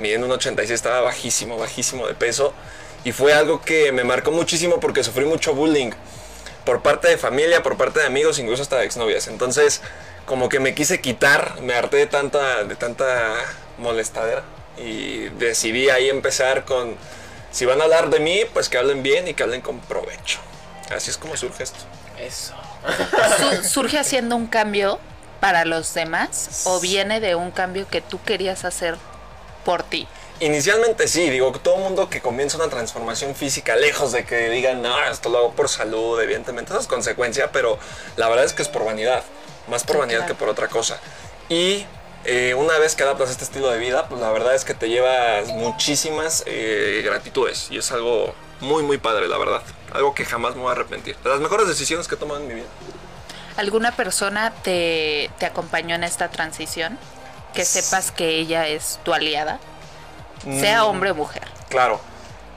Midiendo 0.01 0.27
un 0.27 0.33
86 0.33 0.75
estaba 0.75 1.01
bajísimo, 1.03 1.59
bajísimo 1.59 2.09
de 2.09 2.15
peso. 2.15 2.53
Y 3.05 3.13
fue 3.13 3.33
algo 3.35 3.63
que 3.63 3.93
me 3.93 4.03
marcó 4.03 4.33
muchísimo 4.33 4.81
porque 4.81 5.05
sufrí 5.05 5.27
mucho 5.27 5.55
bullying. 5.55 5.93
Por 6.65 6.83
parte 6.83 7.07
de 7.07 7.19
familia, 7.19 7.63
por 7.63 7.77
parte 7.77 8.01
de 8.01 8.07
amigos, 8.07 8.41
incluso 8.41 8.63
hasta 8.63 8.79
de 8.79 8.85
exnovias. 8.85 9.29
Entonces, 9.29 9.81
como 10.25 10.49
que 10.49 10.59
me 10.59 10.75
quise 10.75 11.01
quitar, 11.01 11.61
me 11.63 11.75
harté 11.75 11.99
de 11.99 12.07
tanta, 12.07 12.65
de 12.65 12.75
tanta 12.75 13.37
molestadera. 13.79 14.43
Y 14.77 15.29
decidí 15.39 15.89
ahí 15.89 16.11
empezar 16.11 16.65
con, 16.65 16.97
si 17.53 17.65
van 17.65 17.81
a 17.81 17.85
hablar 17.85 18.11
de 18.11 18.19
mí, 18.19 18.41
pues 18.53 18.69
que 18.69 18.77
hablen 18.77 19.05
bien 19.05 19.29
y 19.29 19.35
que 19.35 19.45
hablen 19.45 19.61
con 19.61 19.79
provecho. 19.79 20.41
Así 20.95 21.11
es 21.11 21.19
como 21.19 21.37
surge 21.37 21.63
esto. 21.65 21.79
Eso. 22.19 22.55
Su- 23.63 23.65
¿Surge 23.69 23.99
haciendo 23.99 24.37
un 24.37 24.47
cambio 24.47 24.99
para 25.41 25.65
los 25.65 25.93
demás 25.95 26.63
o 26.67 26.81
viene 26.81 27.21
de 27.21 27.35
un 27.35 27.51
cambio 27.51 27.89
que 27.89 28.01
tú 28.01 28.21
querías 28.23 28.65
hacer 28.65 28.97
por 29.65 29.83
ti? 29.83 30.07
Inicialmente 30.39 31.09
sí, 31.09 31.31
digo, 31.31 31.51
todo 31.53 31.79
mundo 31.79 32.11
que 32.11 32.21
comienza 32.21 32.57
una 32.59 32.69
transformación 32.69 33.35
física, 33.35 33.75
lejos 33.75 34.13
de 34.13 34.25
que 34.25 34.51
digan, 34.51 34.83
no, 34.83 35.03
esto 35.05 35.29
lo 35.31 35.39
hago 35.39 35.53
por 35.53 35.69
salud, 35.69 36.21
evidentemente 36.21 36.73
eso 36.73 36.81
es 36.81 36.87
consecuencia, 36.87 37.51
pero 37.53 37.79
la 38.17 38.29
verdad 38.29 38.45
es 38.45 38.53
que 38.53 38.61
es 38.63 38.69
por 38.69 38.85
vanidad, 38.85 39.23
más 39.67 39.83
por 39.85 39.97
Sí, 39.97 40.01
vanidad 40.01 40.19
claro. 40.21 40.35
que 40.35 40.39
por 40.39 40.49
otra 40.51 40.69
cosa. 40.69 40.99
Y 41.49 41.87
eh, 42.27 42.55
una 42.55 42.77
vez 42.79 42.95
que 42.95 43.03
adaptas 43.03 43.31
este 43.31 43.45
estilo 43.45 43.71
de 43.71 43.79
vida, 43.79 44.09
pues 44.09 44.21
la 44.21 44.31
verdad 44.31 44.55
es 44.55 44.65
que 44.67 44.75
te 44.75 44.89
llevas 44.91 45.49
muchísimas 45.49 46.43
eh, 46.47 47.01
gratitudes 47.05 47.69
y 47.71 47.79
es 47.79 47.91
algo 47.91 48.35
muy, 48.61 48.83
muy 48.83 48.99
padre, 48.99 49.29
la 49.29 49.39
verdad. 49.39 49.63
Algo 49.93 50.15
que 50.15 50.25
jamás 50.25 50.55
me 50.55 50.63
voy 50.63 50.71
a 50.71 50.73
arrepentir. 50.73 51.17
De 51.19 51.31
las 51.31 51.41
mejores 51.41 51.69
decisiones 51.69 52.09
que 52.09 52.15
he 52.15 52.19
tomado 52.19 52.41
en 52.41 52.49
mi 52.49 52.55
vida. 52.55 52.67
¿Alguna 53.57 53.93
persona 53.93 54.53
te, 54.63 55.31
te 55.39 55.47
acompañó 55.47 55.95
en 55.95 56.05
esta 56.05 56.29
transición? 56.31 56.99
Que 57.55 57.65
sepas 57.65 58.11
que 58.13 58.39
ella 58.39 58.69
es 58.69 59.01
tu 59.03 59.15
aliada, 59.15 59.59
sea 60.61 60.83
Mm. 60.83 60.87
hombre 60.87 61.11
o 61.13 61.15
mujer. 61.15 61.43
Claro. 61.71 62.01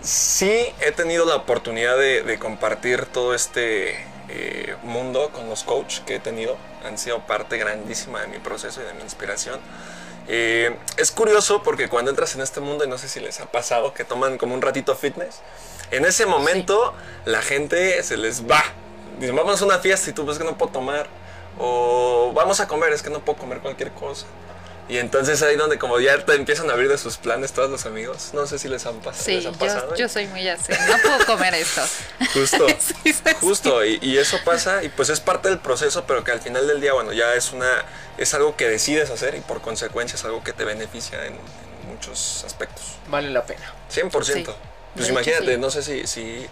Sí 0.02 0.66
he 0.82 0.92
tenido 0.92 1.26
la 1.26 1.36
oportunidad 1.36 1.98
de, 1.98 2.24
de 2.24 2.40
compartir 2.40 3.06
todo 3.06 3.34
este 3.34 4.06
eh, 4.30 4.76
mundo 4.84 5.30
con 5.34 5.50
los 5.50 5.64
coaches 5.64 6.02
que 6.06 6.16
he 6.16 6.20
tenido. 6.20 6.58
Han 6.86 6.98
sido 6.98 7.20
parte 7.26 7.58
grandísima 7.58 8.22
de 8.22 8.28
mi 8.28 8.38
proceso 8.40 8.82
y 8.82 8.86
de 8.86 8.94
mi 8.94 9.02
inspiración. 9.04 9.60
Eh, 10.32 10.78
es 10.98 11.12
curioso 11.12 11.64
porque 11.64 11.90
cuando 11.90 12.12
entras 12.12 12.36
en 12.36 12.42
este 12.42 12.60
mundo, 12.60 12.86
y 12.86 12.88
no 12.88 13.00
sé 13.00 13.10
si 13.10 13.20
les 13.20 13.40
ha 13.40 13.52
pasado, 13.52 13.96
que 13.96 14.04
toman 14.04 14.38
como 14.38 14.54
un 14.54 14.62
ratito 14.62 14.96
fitness, 14.96 15.42
en 15.90 16.06
ese 16.06 16.28
momento 16.28 16.94
la 17.26 17.42
gente 17.42 18.02
se 18.04 18.16
les 18.16 18.48
va. 18.48 18.64
Dicen, 19.20 19.36
vamos 19.36 19.60
a 19.60 19.66
una 19.66 19.80
fiesta 19.80 20.12
y 20.12 20.14
tú 20.14 20.28
ves 20.28 20.38
que 20.38 20.44
no 20.44 20.56
puedo 20.56 20.72
tomar. 20.72 21.08
O 21.58 22.32
vamos 22.34 22.60
a 22.60 22.68
comer, 22.68 22.94
es 22.94 23.02
que 23.02 23.10
no 23.10 23.20
puedo 23.20 23.40
comer 23.40 23.60
cualquier 23.60 23.92
cosa. 23.92 24.28
Y 24.90 24.98
entonces 24.98 25.42
ahí 25.44 25.56
donde 25.56 25.78
como 25.78 26.00
ya 26.00 26.26
te 26.26 26.34
empiezan 26.34 26.70
a 26.72 26.74
abrir 26.74 26.90
de 26.90 26.98
sus 26.98 27.18
planes 27.18 27.52
todos 27.54 27.70
los 27.70 27.86
amigos. 27.86 28.32
No 28.34 28.48
sé 28.48 28.58
si 28.58 28.68
les 28.68 28.88
han, 28.88 29.00
pasado 29.02 29.24
Sí, 29.24 29.40
les 29.40 29.98
yo, 29.98 30.10
soy 30.10 30.26
muy 30.28 30.48
así. 30.50 30.74
No 30.88 30.98
puedo 30.98 31.26
comer 31.28 31.54
esto. 31.54 31.82
Justo, 32.34 32.68
Sí, 33.04 33.14
justo. 33.40 33.86
Y, 33.86 34.00
y 34.02 34.18
eso 34.18 34.38
pasa 34.44 34.84
y 34.84 34.90
pues 34.90 35.10
es 35.10 35.20
parte 35.20 35.50
del 35.50 35.60
proceso, 35.60 36.06
pero 36.08 36.24
que 36.24 36.32
al 36.32 36.42
final 36.42 36.68
del 36.68 36.82
día, 36.82 36.94
bueno, 36.94 37.14
ya 37.14 37.36
es 37.36 37.54
una 37.54 37.86
es 38.18 38.34
algo 38.34 38.58
que 38.58 38.68
decides 38.68 39.12
hacer 39.12 39.36
y 39.36 39.40
por 39.42 39.62
consecuencia 39.62 40.16
es 40.16 40.26
algo 40.26 40.44
que 40.44 40.54
te 40.54 40.66
beneficia 40.66 41.26
en, 41.26 41.34
en 41.34 41.88
muchos 41.88 42.44
aspectos. 42.44 42.98
Vale 43.08 43.30
la 43.30 43.46
pena. 43.46 43.74
100%. 43.94 44.24
Sí. 44.24 44.46
Pues 44.96 45.06
De 45.06 45.12
imagínate, 45.14 45.58
no 45.58 45.70
sé 45.70 45.84
si, 45.84 46.08
si, 46.08 46.48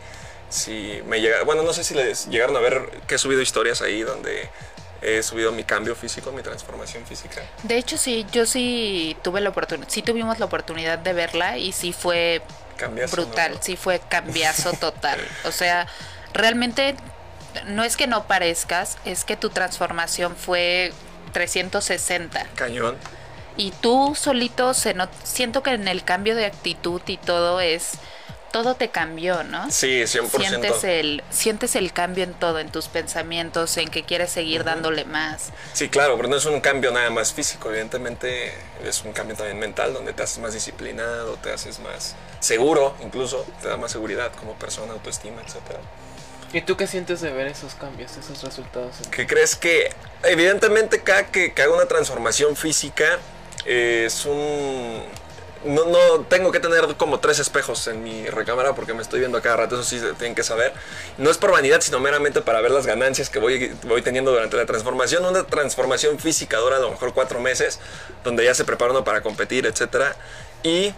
si 0.49 1.01
me 1.07 1.19
llega, 1.19 1.43
bueno, 1.43 1.63
no 1.63 1.73
sé 1.73 1.83
si 1.83 1.93
les 1.95 2.27
llegaron 2.27 2.55
a 2.55 2.59
ver 2.59 3.01
que 3.07 3.15
he 3.15 3.17
subido 3.17 3.41
historias 3.41 3.81
ahí 3.81 4.03
donde 4.03 4.49
he 5.01 5.21
subido 5.23 5.51
mi 5.51 5.63
cambio 5.63 5.95
físico, 5.95 6.31
mi 6.31 6.41
transformación 6.41 7.05
física. 7.05 7.41
De 7.63 7.77
hecho, 7.77 7.97
sí, 7.97 8.25
yo 8.31 8.45
sí 8.45 9.15
tuve 9.23 9.41
la 9.41 9.49
oportunidad, 9.49 9.87
sí 9.89 10.01
tuvimos 10.01 10.39
la 10.39 10.45
oportunidad 10.45 10.97
de 10.99 11.13
verla 11.13 11.57
y 11.57 11.71
sí 11.71 11.93
fue 11.93 12.41
Cambiazo, 12.77 13.15
brutal, 13.15 13.53
¿no? 13.53 13.61
sí 13.61 13.75
fue 13.75 13.99
cambiazo 14.07 14.73
total. 14.79 15.19
O 15.45 15.51
sea, 15.51 15.87
realmente 16.33 16.95
no 17.65 17.83
es 17.83 17.97
que 17.97 18.07
no 18.07 18.25
parezcas, 18.27 18.97
es 19.05 19.23
que 19.25 19.35
tu 19.35 19.49
transformación 19.49 20.35
fue 20.35 20.93
360 21.33 22.45
Cañón. 22.55 22.97
y 23.57 23.71
tú 23.71 24.15
solito 24.15 24.73
se 24.73 24.93
not- 24.93 25.09
siento 25.23 25.63
que 25.63 25.71
en 25.71 25.87
el 25.87 26.03
cambio 26.03 26.35
de 26.35 26.45
actitud 26.45 27.01
y 27.07 27.17
todo 27.17 27.59
es 27.61 27.93
todo 28.51 28.75
te 28.75 28.89
cambió, 28.89 29.43
¿no? 29.43 29.69
Sí, 29.71 30.01
100%. 30.03 30.47
Sientes 30.47 30.83
el, 30.83 31.23
sientes 31.29 31.75
el 31.75 31.93
cambio 31.93 32.23
en 32.23 32.33
todo, 32.33 32.59
en 32.59 32.71
tus 32.71 32.87
pensamientos, 32.87 33.77
en 33.77 33.89
que 33.89 34.03
quieres 34.03 34.31
seguir 34.31 34.63
dándole 34.63 35.05
más. 35.05 35.51
Sí, 35.73 35.89
claro, 35.89 36.15
pero 36.17 36.29
no 36.29 36.37
es 36.37 36.45
un 36.45 36.61
cambio 36.61 36.91
nada 36.91 37.09
más 37.09 37.33
físico, 37.33 37.69
evidentemente 37.69 38.53
es 38.83 39.03
un 39.03 39.13
cambio 39.13 39.35
también 39.35 39.59
mental, 39.59 39.93
donde 39.93 40.13
te 40.13 40.23
haces 40.23 40.39
más 40.39 40.53
disciplinado, 40.53 41.35
te 41.37 41.51
haces 41.51 41.79
más 41.79 42.15
seguro, 42.39 42.95
incluso 43.03 43.45
te 43.61 43.67
da 43.67 43.77
más 43.77 43.91
seguridad 43.91 44.31
como 44.33 44.53
persona, 44.53 44.93
autoestima, 44.93 45.41
etcétera. 45.45 45.79
¿Y 46.53 46.61
tú 46.61 46.77
qué 46.77 46.87
sientes 46.87 47.19
de 47.21 47.31
ver 47.31 47.47
esos 47.47 47.75
cambios, 47.75 48.15
esos 48.15 48.41
resultados? 48.41 48.95
¿Qué 49.11 49.27
crees 49.27 49.55
que, 49.55 49.91
evidentemente, 50.23 51.01
cada 51.03 51.27
que, 51.27 51.53
que 51.53 51.61
hago 51.61 51.75
una 51.75 51.87
transformación 51.87 52.55
física 52.55 53.19
eh, 53.67 54.05
es 54.05 54.25
un. 54.25 55.03
No, 55.65 55.85
no 55.85 56.21
tengo 56.29 56.51
que 56.51 56.59
tener 56.59 56.85
como 56.97 57.19
tres 57.19 57.39
espejos 57.39 57.87
en 57.87 58.03
mi 58.03 58.27
recámara 58.27 58.75
porque 58.75 58.93
me 58.93 59.01
estoy 59.01 59.19
viendo 59.19 59.37
a 59.37 59.41
cada 59.41 59.57
rato, 59.57 59.75
eso 59.75 59.83
sí 59.83 59.99
se 59.99 60.13
tienen 60.13 60.35
que 60.35 60.43
saber. 60.43 60.73
No 61.17 61.29
es 61.29 61.37
por 61.37 61.51
vanidad, 61.51 61.81
sino 61.81 61.99
meramente 61.99 62.41
para 62.41 62.61
ver 62.61 62.71
las 62.71 62.85
ganancias 62.85 63.29
que 63.29 63.39
voy, 63.39 63.73
voy 63.83 64.01
teniendo 64.01 64.31
durante 64.31 64.55
la 64.57 64.65
transformación. 64.65 65.25
Una 65.25 65.43
transformación 65.45 66.19
física 66.19 66.57
dura 66.57 66.77
a 66.77 66.79
lo 66.79 66.91
mejor 66.91 67.13
cuatro 67.13 67.39
meses, 67.39 67.79
donde 68.23 68.43
ya 68.45 68.53
se 68.53 68.65
prepara 68.65 68.91
uno 68.91 69.03
para 69.03 69.21
competir, 69.21 69.65
etcétera. 69.65 70.15
Y 70.63 70.93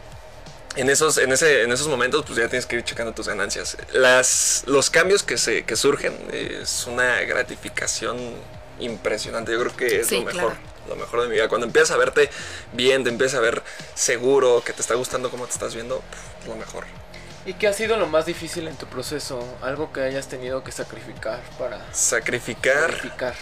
en 0.75 0.89
esos, 0.89 1.17
en, 1.17 1.31
ese, 1.31 1.63
en 1.63 1.71
esos 1.71 1.87
momentos 1.87 2.23
pues 2.25 2.37
ya 2.37 2.47
tienes 2.47 2.65
que 2.65 2.75
ir 2.77 2.83
checando 2.83 3.13
tus 3.13 3.27
ganancias. 3.27 3.77
Las, 3.91 4.63
los 4.67 4.89
cambios 4.89 5.23
que, 5.23 5.37
se, 5.37 5.63
que 5.63 5.75
surgen 5.75 6.13
eh, 6.31 6.59
es 6.61 6.85
una 6.85 7.21
gratificación 7.21 8.17
impresionante. 8.79 9.51
Yo 9.51 9.59
creo 9.59 9.75
que 9.75 10.01
es 10.01 10.07
Sí, 10.07 10.19
lo 10.19 10.25
mejor. 10.25 10.53
claro. 10.53 10.68
Lo 10.89 10.95
mejor 10.95 11.21
de 11.21 11.27
mi 11.27 11.35
vida. 11.35 11.47
Cuando 11.47 11.67
empiezas 11.67 11.91
a 11.91 11.97
verte 11.97 12.29
bien, 12.73 13.03
te 13.03 13.09
empiezas 13.09 13.37
a 13.37 13.41
ver 13.41 13.63
seguro, 13.93 14.63
que 14.65 14.73
te 14.73 14.81
está 14.81 14.95
gustando 14.95 15.29
cómo 15.29 15.45
te 15.45 15.53
estás 15.53 15.73
viendo, 15.75 15.99
pff, 15.99 16.47
lo 16.47 16.55
mejor. 16.55 16.85
¿Y 17.45 17.53
qué 17.53 17.67
ha 17.67 17.73
sido 17.73 17.95
lo 17.95 18.07
más 18.07 18.25
difícil 18.25 18.67
en 18.67 18.75
tu 18.75 18.85
proceso? 18.85 19.43
Algo 19.61 19.93
que 19.93 20.01
hayas 20.01 20.27
tenido 20.27 20.63
que 20.63 20.71
sacrificar 20.71 21.39
para 21.57 21.79
Sacrificar 21.93 22.91
verificar. 22.91 23.33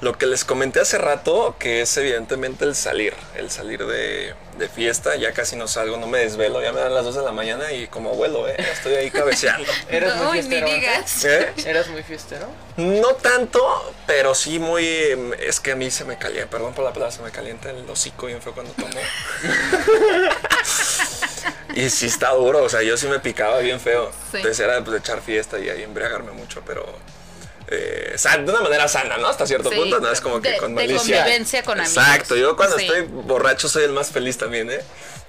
Lo 0.00 0.16
que 0.16 0.26
les 0.26 0.44
comenté 0.44 0.80
hace 0.80 0.98
rato, 0.98 1.56
que 1.58 1.82
es 1.82 1.96
evidentemente 1.96 2.64
el 2.64 2.76
salir. 2.76 3.14
El 3.34 3.50
salir 3.50 3.84
de, 3.84 4.34
de 4.56 4.68
fiesta. 4.68 5.16
Ya 5.16 5.32
casi 5.32 5.56
no 5.56 5.66
salgo, 5.66 5.96
no 5.96 6.06
me 6.06 6.18
desvelo. 6.18 6.62
Ya 6.62 6.72
me 6.72 6.80
dan 6.80 6.94
las 6.94 7.04
2 7.04 7.16
de 7.16 7.22
la 7.22 7.32
mañana 7.32 7.72
y 7.72 7.88
como 7.88 8.14
vuelo, 8.14 8.48
¿eh? 8.48 8.54
Estoy 8.58 8.94
ahí 8.94 9.10
cabeceando. 9.10 9.68
¿Eras 9.90 10.16
muy 10.16 10.38
fiestero 10.38 10.66
antes? 10.66 10.80
digas. 10.80 11.24
¿Eh? 11.24 11.52
¿Eras 11.66 11.88
muy 11.88 12.02
fiestero? 12.02 12.46
No 12.76 13.14
tanto, 13.14 13.92
pero 14.06 14.34
sí 14.34 14.58
muy. 14.58 14.86
Es 15.40 15.58
que 15.58 15.72
a 15.72 15.76
mí 15.76 15.90
se 15.90 16.04
me 16.04 16.16
calienta, 16.16 16.50
perdón 16.50 16.74
por 16.74 16.84
la 16.84 16.92
palabra, 16.92 17.10
se 17.10 17.22
me 17.22 17.30
calienta 17.30 17.70
el 17.70 17.88
hocico 17.90 18.26
bien 18.26 18.40
feo 18.40 18.54
cuando 18.54 18.72
tomo. 18.74 18.88
y 21.74 21.90
sí 21.90 22.06
está 22.06 22.30
duro, 22.34 22.62
o 22.62 22.68
sea, 22.68 22.82
yo 22.82 22.96
sí 22.96 23.08
me 23.08 23.18
picaba 23.18 23.58
bien 23.58 23.80
feo. 23.80 24.12
Sí. 24.30 24.36
Entonces 24.36 24.60
era 24.60 24.78
pues, 24.78 24.92
de 24.92 24.98
echar 24.98 25.20
fiesta 25.22 25.58
y 25.58 25.68
ahí 25.68 25.82
embriagarme 25.82 26.30
mucho, 26.30 26.62
pero. 26.64 26.86
Eh, 27.70 28.14
san- 28.16 28.46
de 28.46 28.52
una 28.52 28.62
manera 28.62 28.88
sana, 28.88 29.16
¿no? 29.18 29.28
Hasta 29.28 29.46
cierto 29.46 29.70
Sí, 29.70 29.76
punto, 29.76 30.00
no 30.00 30.10
es 30.10 30.20
como 30.20 30.40
que 30.40 30.52
de- 30.52 30.56
con 30.58 30.74
de 30.74 30.86
malicia. 30.86 31.18
convivencia 31.18 31.62
con 31.62 31.78
amigos. 31.80 31.96
Exacto, 31.96 32.36
yo 32.36 32.56
cuando 32.56 32.78
Sí. 32.78 32.86
estoy 32.86 33.02
borracho 33.02 33.68
soy 33.68 33.84
el 33.84 33.92
más 33.92 34.10
feliz 34.10 34.38
también, 34.38 34.70
¿eh? 34.70 34.80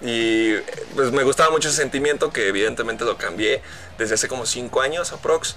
Y 0.01 0.55
pues 0.95 1.11
me 1.11 1.23
gustaba 1.23 1.49
mucho 1.51 1.67
ese 1.67 1.77
sentimiento 1.77 2.31
que 2.31 2.47
evidentemente 2.47 3.03
lo 3.03 3.17
cambié 3.17 3.61
desde 3.97 4.15
hace 4.15 4.27
como 4.29 4.45
cinco 4.45 4.81
años 4.81 5.11
aprox. 5.11 5.55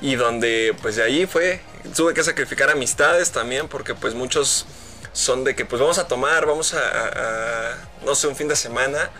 Y 0.00 0.16
donde 0.16 0.74
pues 0.82 0.96
de 0.96 1.02
ahí 1.04 1.26
fue, 1.26 1.60
tuve 1.94 2.12
que 2.14 2.24
sacrificar 2.24 2.70
amistades 2.70 3.30
también 3.30 3.68
porque 3.68 3.94
pues 3.94 4.14
muchos 4.14 4.66
son 5.12 5.44
de 5.44 5.54
que 5.54 5.64
pues 5.64 5.80
vamos 5.80 5.98
a 5.98 6.08
tomar, 6.08 6.46
vamos 6.46 6.74
a, 6.74 6.78
a- 6.80 7.72
a, 7.72 7.76
no 8.04 8.14
sé, 8.14 8.26
un 8.26 8.34
fin 8.34 8.48
de 8.48 8.56
semana. 8.56 9.10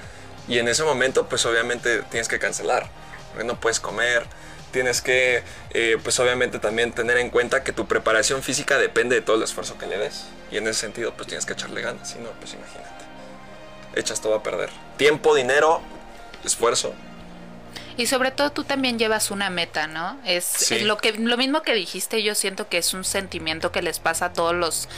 Y 0.48 0.58
en 0.58 0.66
ese 0.66 0.82
momento 0.82 1.28
pues 1.28 1.44
obviamente 1.46 2.02
tienes 2.10 2.26
que 2.26 2.38
cancelar, 2.40 2.88
porque 3.30 3.44
no 3.44 3.60
puedes 3.60 3.78
comer. 3.78 4.24
Tienes 4.72 5.02
que, 5.02 5.42
eh, 5.70 5.98
pues 6.02 6.18
obviamente 6.18 6.58
también 6.58 6.92
tener 6.92 7.18
en 7.18 7.30
cuenta 7.30 7.62
que 7.62 7.72
tu 7.72 7.86
preparación 7.86 8.42
física 8.42 8.78
depende 8.78 9.14
de 9.16 9.20
todo 9.22 9.36
el 9.36 9.42
esfuerzo 9.42 9.76
que 9.78 9.86
le 9.86 9.98
des. 9.98 10.24
Y 10.50 10.56
en 10.56 10.66
ese 10.66 10.80
sentido, 10.80 11.12
pues 11.14 11.28
tienes 11.28 11.44
que 11.46 11.52
echarle 11.52 11.82
ganas. 11.82 12.10
Si 12.10 12.18
no, 12.18 12.30
pues 12.40 12.54
imagínate. 12.54 12.90
Echas 13.94 14.20
todo 14.20 14.34
a 14.34 14.42
perder. 14.42 14.70
Tiempo, 14.96 15.34
dinero, 15.34 15.82
esfuerzo. 16.44 16.94
Y 17.98 18.06
sobre 18.06 18.30
todo 18.30 18.50
tú 18.50 18.64
también 18.64 18.98
llevas 18.98 19.30
una 19.30 19.50
meta, 19.50 19.86
¿no? 19.86 20.18
Es, 20.24 20.44
Sí. 20.44 20.76
es 20.76 20.82
lo 20.84 20.96
que 20.96 21.12
lo 21.12 21.36
mismo 21.36 21.60
que 21.60 21.74
dijiste, 21.74 22.22
yo 22.22 22.34
siento 22.34 22.68
que 22.68 22.78
es 22.78 22.94
un 22.94 23.04
sentimiento 23.04 23.70
que 23.70 23.82
les 23.82 23.98
pasa 23.98 24.26
a 24.26 24.32
todos 24.32 24.54
los 24.54 24.88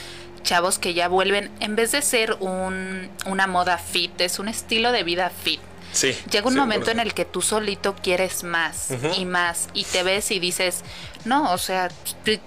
chavos 0.43 0.79
que 0.79 0.93
ya 0.93 1.09
vuelven 1.09 1.51
en 1.59 1.75
vez 1.75 1.91
de 1.91 2.01
ser 2.01 2.37
un 2.39 3.09
una 3.25 3.47
moda 3.47 3.77
fit, 3.79 4.21
es 4.21 4.39
un 4.39 4.47
estilo 4.47 4.93
de 4.93 5.03
vida 5.03 5.29
fit. 5.29 5.59
Sí. 5.95 6.15
Llega 6.29 6.47
un 6.47 6.55
momento 6.55 6.91
en 6.91 6.97
100%. 6.97 7.01
el 7.01 7.13
que 7.13 7.23
tú 7.25 7.41
solito 7.41 7.95
quieres 7.95 8.43
más 8.43 8.89
y 9.17 9.23
más 9.25 9.69
y 9.73 9.85
te 9.85 10.03
ves 10.03 10.29
y 10.31 10.39
dices, 10.39 10.81
no, 11.23 11.51
o 11.53 11.57
sea, 11.57 11.89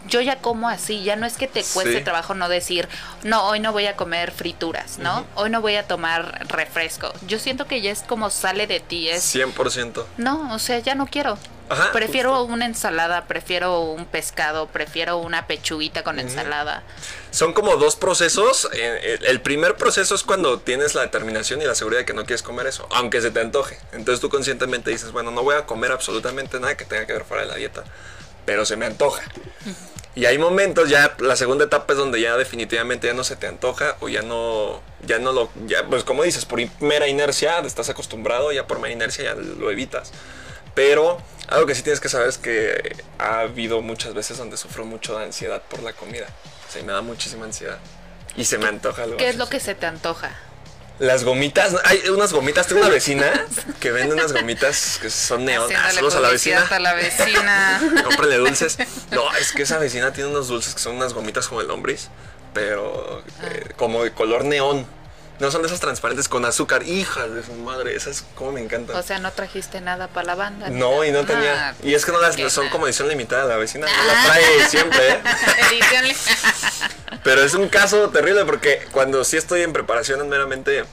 yo 0.07 0.21
ya 0.21 0.37
como 0.37 0.69
así, 0.69 1.03
ya 1.03 1.17
no 1.17 1.25
es 1.27 1.37
que 1.39 1.49
te 1.49 1.65
cueste 1.65 1.99
Sí. 1.99 2.05
trabajo 2.05 2.35
no 2.35 2.49
decir, 2.51 2.89
no, 3.25 3.45
hoy 3.49 3.59
no 3.61 3.73
voy 3.73 3.87
a 3.87 3.97
comer 3.97 4.33
frituras, 4.33 4.99
¿no? 4.99 5.25
Hoy 5.35 5.49
no 5.51 5.61
voy 5.63 5.77
a 5.77 5.87
tomar 5.89 6.47
refresco. 6.49 7.13
Yo 7.27 7.39
siento 7.39 7.67
que 7.67 7.81
ya 7.81 7.91
es 7.91 8.03
como 8.03 8.29
sale 8.31 8.67
de 8.67 8.81
ti, 8.81 9.09
es, 9.09 9.25
100%. 9.35 10.05
no, 10.19 10.53
o 10.55 10.59
sea, 10.59 10.79
ya 10.81 10.95
no 10.95 11.07
quiero. 11.07 11.39
Ajá, 11.69 11.93
prefiero 11.93 12.43
una 12.45 12.67
ensalada, 12.67 13.27
prefiero 13.27 13.81
un 13.81 14.07
pescado, 14.07 14.67
prefiero 14.67 15.19
una 15.19 15.47
pechuguita 15.47 16.03
con 16.03 16.19
ensalada. 16.19 16.83
Son 17.31 17.53
como 17.53 17.77
dos 17.77 17.97
procesos. 17.97 18.69
Eh, 18.73 19.19
El 19.21 19.39
el 19.39 19.41
primer 19.43 19.77
proceso 19.77 20.15
es 20.15 20.25
cuando 20.25 20.59
tienes 20.59 20.95
la 20.95 21.03
determinación 21.03 21.63
y 21.63 21.65
la 21.65 21.75
seguridad 21.75 22.01
de 22.01 22.05
que 22.07 22.13
no 22.13 22.25
quieres 22.25 22.43
comer 22.43 22.67
eso, 22.67 22.89
aunque 22.91 23.21
se 23.21 23.31
te 23.31 23.41
antoje. 23.41 23.79
Entonces 23.93 24.21
tú 24.21 24.29
conscientemente 24.29 24.91
dices, 24.91 25.13
bueno, 25.13 25.31
no 25.31 25.43
voy 25.43 25.55
a 25.55 25.65
comer 25.65 25.93
absolutamente 25.93 26.59
nada 26.61 26.77
que 26.77 26.85
tenga 26.85 27.07
que 27.07 27.13
ver 27.13 27.25
fuera 27.25 27.45
de 27.45 27.49
la 27.49 27.55
dieta, 27.55 27.85
pero 28.45 28.67
se 28.67 28.77
me 28.77 28.85
antoja. 28.87 29.23
Y 30.15 30.27
hay 30.27 30.37
momentos, 30.39 30.89
ya 30.89 31.15
la 31.21 31.37
segunda 31.37 31.67
etapa 31.67 31.93
es 31.93 31.99
donde 31.99 32.21
ya 32.21 32.37
definitivamente 32.37 33.07
ya 33.07 33.15
no 33.15 33.23
se 33.23 33.37
te 33.37 33.47
antoja 33.47 33.97
o 34.01 34.09
ya 34.09 34.23
no, 34.23 34.83
ya 35.07 35.21
no 35.21 35.33
lo, 35.33 35.51
ya, 35.67 35.87
pues 35.87 36.03
como 36.03 36.25
dices, 36.25 36.45
por 36.45 36.61
mera 36.81 37.07
inercia, 37.07 37.61
estás 37.61 37.89
acostumbrado, 37.89 38.51
ya 38.51 38.67
por 38.67 38.81
mera 38.81 38.93
inercia 38.93 39.25
ya 39.25 39.35
lo 39.35 39.71
evitas. 39.71 40.11
Pero 40.79 41.21
algo 41.49 41.67
que 41.67 41.75
sí 41.75 41.83
tienes 41.83 41.99
que 41.99 42.09
saber 42.09 42.29
es 42.29 42.39
que 42.39 42.97
ha 43.19 43.41
habido 43.41 43.83
muchas 43.83 44.15
veces 44.15 44.39
donde 44.39 44.57
sufro 44.57 44.85
mucho 44.85 45.19
de 45.19 45.25
ansiedad 45.25 45.61
por 45.69 45.83
la 45.83 45.93
comida. 45.93 46.29
O 46.69 46.73
sea, 46.73 46.85
me 46.85 46.93
da 46.93 47.03
muchísima 47.03 47.47
ansiedad. 47.47 47.79
Y 48.37 48.45
se 48.45 48.59
me 48.59 48.69
antoja 48.69 49.03
algo. 49.03 49.17
¿Qué 49.17 49.29
es 49.29 49.35
lo 49.35 49.49
que 49.49 49.59
se 49.59 49.75
te 49.75 49.87
antoja? 49.87 50.31
Las 51.01 51.25
gomitas, 51.25 51.75
hay 51.85 52.09
unas 52.11 52.33
gomitas, 52.33 52.69
tengo 52.69 52.83
una 52.83 52.91
vecina 52.91 53.29
que 53.81 53.91
vende 53.91 54.15
unas 54.15 54.33
gomitas 54.33 55.01
que 55.03 55.11
son 55.11 55.45
neón. 55.47 55.69
Ah, 55.77 55.91
saludos 55.91 56.15
a 56.15 56.21
la 56.21 56.29
vecina. 56.29 56.65
a 56.65 56.79
la 56.79 56.95
vecina. 56.95 57.81
Cómprenle 58.05 58.37
dulces. 58.37 58.79
No, 59.11 59.35
es 59.35 59.51
que 59.51 59.63
esa 59.63 59.79
vecina 59.79 60.13
tiene 60.13 60.31
unos 60.31 60.47
dulces 60.47 60.75
que 60.75 60.81
son 60.81 60.95
unas 60.95 61.13
gomitas 61.13 61.49
como 61.49 61.61
el 61.61 61.67
lombriz, 61.67 62.09
pero 62.55 63.25
eh, 63.43 63.71
como 63.75 64.05
de 64.05 64.13
color 64.13 64.45
neón. 64.45 64.87
No 65.41 65.51
son 65.53 65.63
de 65.63 65.69
esas 65.69 65.79
transparentes 65.79 66.29
con 66.29 66.45
azúcar. 66.45 66.83
Hijas 66.83 67.33
de 67.33 67.45
su 67.45 67.53
madre, 67.53 67.95
esas 67.95 68.25
como 68.35 68.53
me 68.53 68.61
encantan. 68.61 68.97
O 68.97 69.03
sea, 69.03 69.19
no 69.19 69.31
trajiste 69.33 69.81
nada 69.81 70.09
para 70.09 70.27
la 70.27 70.35
banda. 70.35 70.69
no, 70.69 71.05
y 71.05 71.13
no 71.13 71.25
tenía. 71.25 71.71
Ah, 71.71 71.75
y 71.83 71.95
es 71.95 72.05
que 72.05 72.13
no 72.13 72.21
las 72.21 72.37
son 72.53 72.69
como 72.71 72.87
edición 72.87 73.09
limitada. 73.09 73.45
La 73.45 73.57
vecina 73.57 73.87
la 73.87 74.25
trae 74.25 74.69
siempre, 74.69 75.11
¿eh? 75.11 75.21
Edición 75.71 76.05
Pero 77.25 77.43
es 77.43 77.55
un 77.55 77.69
caso 77.69 78.11
terrible 78.11 78.45
porque 78.45 78.87
cuando 78.91 79.23
sí 79.25 79.37
estoy 79.37 79.63
en 79.63 79.73
preparación 79.73 80.29
meramente 80.29 80.85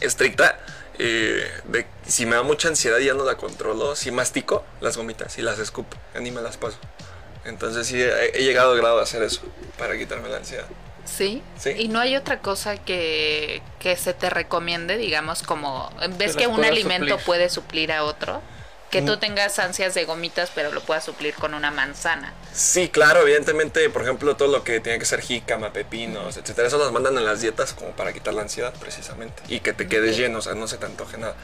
estricta, 0.00 0.58
eh, 0.98 1.50
de, 1.64 1.86
si 2.06 2.26
me 2.26 2.36
da 2.36 2.42
mucha 2.42 2.68
ansiedad 2.68 2.98
ya 2.98 3.14
no 3.14 3.24
la 3.24 3.36
controlo, 3.36 3.96
si 3.96 4.10
mastico 4.10 4.64
las 4.80 4.96
gomitas 4.96 5.38
y 5.38 5.42
las 5.42 5.58
escupo, 5.58 5.96
ni 6.20 6.30
me 6.30 6.40
las 6.40 6.56
paso. 6.56 6.78
Entonces 7.44 7.86
sí, 7.86 8.00
he, 8.00 8.38
he 8.38 8.44
llegado 8.44 8.72
al 8.72 8.78
grado 8.78 8.98
de 8.98 9.02
hacer 9.02 9.22
eso 9.22 9.42
para 9.78 9.98
quitarme 9.98 10.28
la 10.28 10.36
ansiedad. 10.36 10.66
Sí. 11.16 11.42
Sí. 11.58 11.70
Y 11.78 11.88
no 11.88 12.00
hay 12.00 12.16
otra 12.16 12.40
cosa 12.40 12.76
que, 12.76 13.60
que 13.80 13.96
se 13.96 14.14
te 14.14 14.30
recomiende, 14.30 14.96
digamos, 14.96 15.42
como 15.42 15.90
ves 16.16 16.36
Que 16.36 16.46
un 16.46 16.64
alimento 16.64 17.06
suplir. 17.10 17.26
puede 17.26 17.48
suplir 17.50 17.92
a 17.92 18.04
otro. 18.04 18.40
Que 18.90 19.00
tú 19.00 19.12
Mm. 19.12 19.20
tengas 19.20 19.58
ansias 19.58 19.94
de 19.94 20.04
gomitas, 20.04 20.50
pero 20.54 20.70
lo 20.70 20.82
puedas 20.82 21.02
suplir 21.04 21.34
con 21.34 21.54
una 21.54 21.70
manzana. 21.70 22.34
Sí, 22.52 22.90
claro, 22.90 23.22
evidentemente, 23.22 23.88
por 23.88 24.02
ejemplo, 24.02 24.36
todo 24.36 24.48
lo 24.48 24.64
que 24.64 24.80
tiene 24.80 24.98
que 24.98 25.06
ser 25.06 25.22
jícama, 25.22 25.72
pepinos, 25.72 26.36
etcétera, 26.36 26.68
eso 26.68 26.76
las 26.76 26.92
mandan 26.92 27.16
en 27.16 27.24
las 27.24 27.40
dietas 27.40 27.72
como 27.72 27.92
para 27.92 28.12
quitar 28.12 28.34
la 28.34 28.42
ansiedad, 28.42 28.74
precisamente, 28.78 29.42
y 29.48 29.60
que 29.60 29.72
te 29.72 29.88
quedes 29.88 30.18
lleno, 30.18 30.40
o 30.40 30.42
sea, 30.42 30.52
no 30.54 30.68
se 30.68 30.76
te 30.76 30.84
antoje 30.84 31.16
nada. 31.16 31.34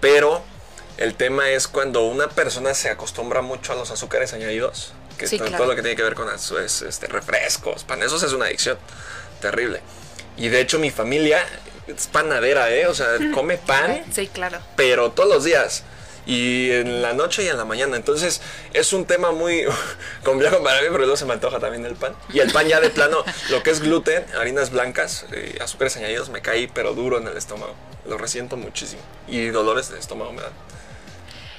Pero 0.00 0.44
el 0.96 1.14
tema 1.16 1.48
es 1.50 1.66
cuando 1.66 2.04
una 2.04 2.28
persona 2.28 2.72
se 2.74 2.88
acostumbra 2.88 3.42
mucho 3.42 3.72
a 3.72 3.74
los 3.76 3.90
azúcares 3.90 4.32
añadidos, 4.32 4.92
que 5.16 5.26
Sí, 5.26 5.38
todo, 5.38 5.48
claro. 5.48 5.64
todo 5.64 5.72
lo 5.72 5.76
que 5.76 5.82
tiene 5.82 5.96
que 5.96 6.02
ver 6.02 6.14
con 6.14 6.28
azu- 6.28 6.60
es, 6.60 6.82
este, 6.82 7.06
refrescos, 7.06 7.84
pan, 7.84 8.02
eso 8.02 8.16
es 8.16 8.32
una 8.32 8.46
adicción 8.46 8.78
terrible. 9.40 9.80
Y 10.36 10.48
de 10.48 10.60
hecho 10.60 10.78
mi 10.78 10.90
familia 10.90 11.44
es 11.86 12.06
panadera, 12.08 12.70
¿eh? 12.70 12.86
O 12.86 12.94
sea, 12.94 13.06
come 13.34 13.58
pan 13.58 14.04
Sí, 14.12 14.28
claro. 14.28 14.58
pero 14.76 15.10
todos 15.12 15.28
los 15.28 15.44
días. 15.44 15.82
Y 16.28 16.72
en 16.72 17.02
la 17.02 17.12
noche 17.12 17.44
y 17.44 17.48
en 17.48 17.56
la 17.56 17.64
mañana. 17.64 17.96
Entonces 17.96 18.40
es 18.74 18.92
un 18.92 19.04
tema 19.06 19.30
muy 19.30 19.64
complejo 20.24 20.60
para 20.62 20.80
mí, 20.80 20.86
pero 20.90 20.98
luego 20.98 21.16
se 21.16 21.24
me 21.24 21.32
antoja 21.34 21.60
también 21.60 21.86
el 21.86 21.94
pan. 21.94 22.16
Y 22.32 22.40
el 22.40 22.50
pan 22.52 22.66
ya 22.66 22.80
de 22.80 22.90
plano, 22.90 23.24
lo 23.50 23.62
que 23.62 23.70
es 23.70 23.80
gluten, 23.80 24.26
harinas 24.36 24.70
blancas, 24.70 25.24
eh, 25.32 25.56
azúcares 25.60 25.96
añadidos, 25.96 26.28
me 26.30 26.42
caí 26.42 26.66
pero 26.66 26.94
duro 26.94 27.18
en 27.18 27.28
el 27.28 27.36
estómago. 27.36 27.74
Lo 28.08 28.18
resiento 28.18 28.56
muchísimo. 28.56 29.00
Y 29.28 29.46
dolores 29.50 29.88
de 29.90 29.98
estómago 30.00 30.32
me 30.32 30.42
dan. 30.42 30.52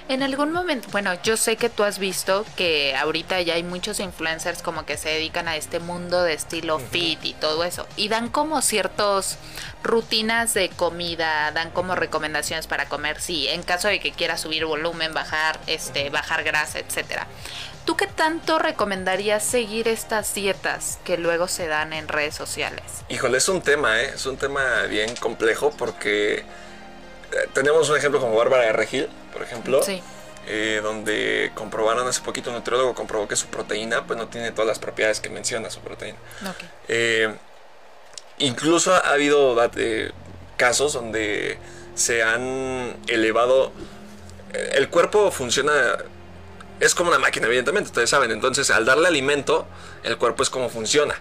En 0.09 0.23
algún 0.23 0.53
momento, 0.53 0.87
bueno, 0.93 1.13
yo 1.21 1.35
sé 1.35 1.57
que 1.57 1.67
tú 1.69 1.83
has 1.83 1.99
visto 1.99 2.45
que 2.55 2.95
ahorita 2.95 3.41
ya 3.41 3.55
hay 3.55 3.63
muchos 3.63 3.99
influencers 3.99 4.61
como 4.61 4.85
que 4.85 4.95
se 4.95 5.09
dedican 5.09 5.49
a 5.49 5.57
este 5.57 5.79
mundo 5.81 6.23
de 6.23 6.31
estilo 6.31 6.79
fit 6.79 7.19
y 7.25 7.33
todo 7.33 7.65
eso. 7.65 7.85
Y 7.97 8.07
dan 8.07 8.29
como 8.29 8.61
ciertos 8.61 9.37
rutinas 9.83 10.53
de 10.53 10.69
comida, 10.69 11.51
dan 11.51 11.71
como 11.71 11.93
recomendaciones 11.95 12.67
para 12.67 12.87
comer, 12.87 13.19
sí, 13.19 13.49
en 13.49 13.63
caso 13.63 13.89
de 13.89 13.99
que 13.99 14.13
quieras 14.13 14.39
subir 14.39 14.65
volumen, 14.65 15.13
bajar, 15.13 15.59
este, 15.67 16.09
bajar 16.09 16.45
grasa, 16.45 16.79
etcétera. 16.79 17.27
¿Tú 17.83 17.97
qué 17.97 18.07
tanto 18.07 18.59
recomendarías 18.59 19.43
seguir 19.43 19.89
estas 19.89 20.33
dietas 20.33 20.99
que 21.03 21.17
luego 21.17 21.49
se 21.49 21.67
dan 21.67 21.91
en 21.91 22.07
redes 22.07 22.35
sociales? 22.35 22.83
Híjole, 23.09 23.39
es 23.39 23.49
un 23.49 23.61
tema, 23.61 24.01
¿eh? 24.01 24.11
Es 24.15 24.25
un 24.25 24.37
tema 24.37 24.83
bien 24.83 25.15
complejo 25.17 25.71
porque 25.77 26.45
tenemos 27.53 27.89
un 27.89 27.98
ejemplo 27.98 28.19
como 28.19 28.36
Bárbara 28.36 28.63
de 28.63 28.74
Regil, 28.74 29.07
por 29.34 29.41
ejemplo. 29.41 29.81
Sí. 29.84 30.01
eh, 30.48 30.79
donde 30.81 31.51
comprobaron 31.55 32.07
hace 32.07 32.22
poquito, 32.22 32.50
un 32.50 32.55
nutriólogo 32.57 32.93
comprobó 32.96 33.27
que 33.27 33.36
su 33.36 33.48
proteína 33.48 34.05
pues 34.07 34.17
no 34.17 34.27
tiene 34.27 34.51
todas 34.51 34.67
las 34.67 34.79
propiedades 34.79 35.19
que 35.19 35.29
menciona 35.29 35.69
su 35.69 35.81
proteína. 35.81 36.17
Eh, 36.88 37.34
incluso 38.39 38.93
ha 38.93 39.00
habido 39.12 39.55
eh, 39.75 40.12
casos 40.55 40.93
donde 40.93 41.57
se 41.96 42.24
han 42.24 42.96
elevado. 43.07 43.72
eh, 44.53 44.72
El 44.75 44.89
cuerpo 44.89 45.31
funciona. 45.31 45.74
Es 46.79 46.93
como 46.93 47.10
una 47.10 47.17
máquina, 47.19 47.48
evidentemente, 47.48 47.88
ustedes 47.88 48.10
saben. 48.12 48.29
Entonces, 48.31 48.69
al 48.69 48.86
darle 48.86 49.07
alimento, 49.07 49.65
el 50.03 50.17
cuerpo 50.17 50.43
es 50.43 50.50
como 50.50 50.69
funciona. 50.69 51.15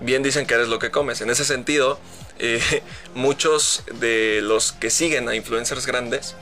Bien 0.00 0.22
dicen 0.22 0.46
que 0.46 0.54
eres 0.54 0.68
lo 0.68 0.78
que 0.78 0.90
comes. 0.90 1.20
En 1.20 1.30
ese 1.30 1.44
sentido, 1.44 2.00
eh, 2.38 2.82
muchos 3.14 3.84
de 3.94 4.40
los 4.42 4.72
que 4.72 4.90
siguen 4.90 5.28
a 5.28 5.34
influencers 5.34 5.86
grandes 5.86 6.34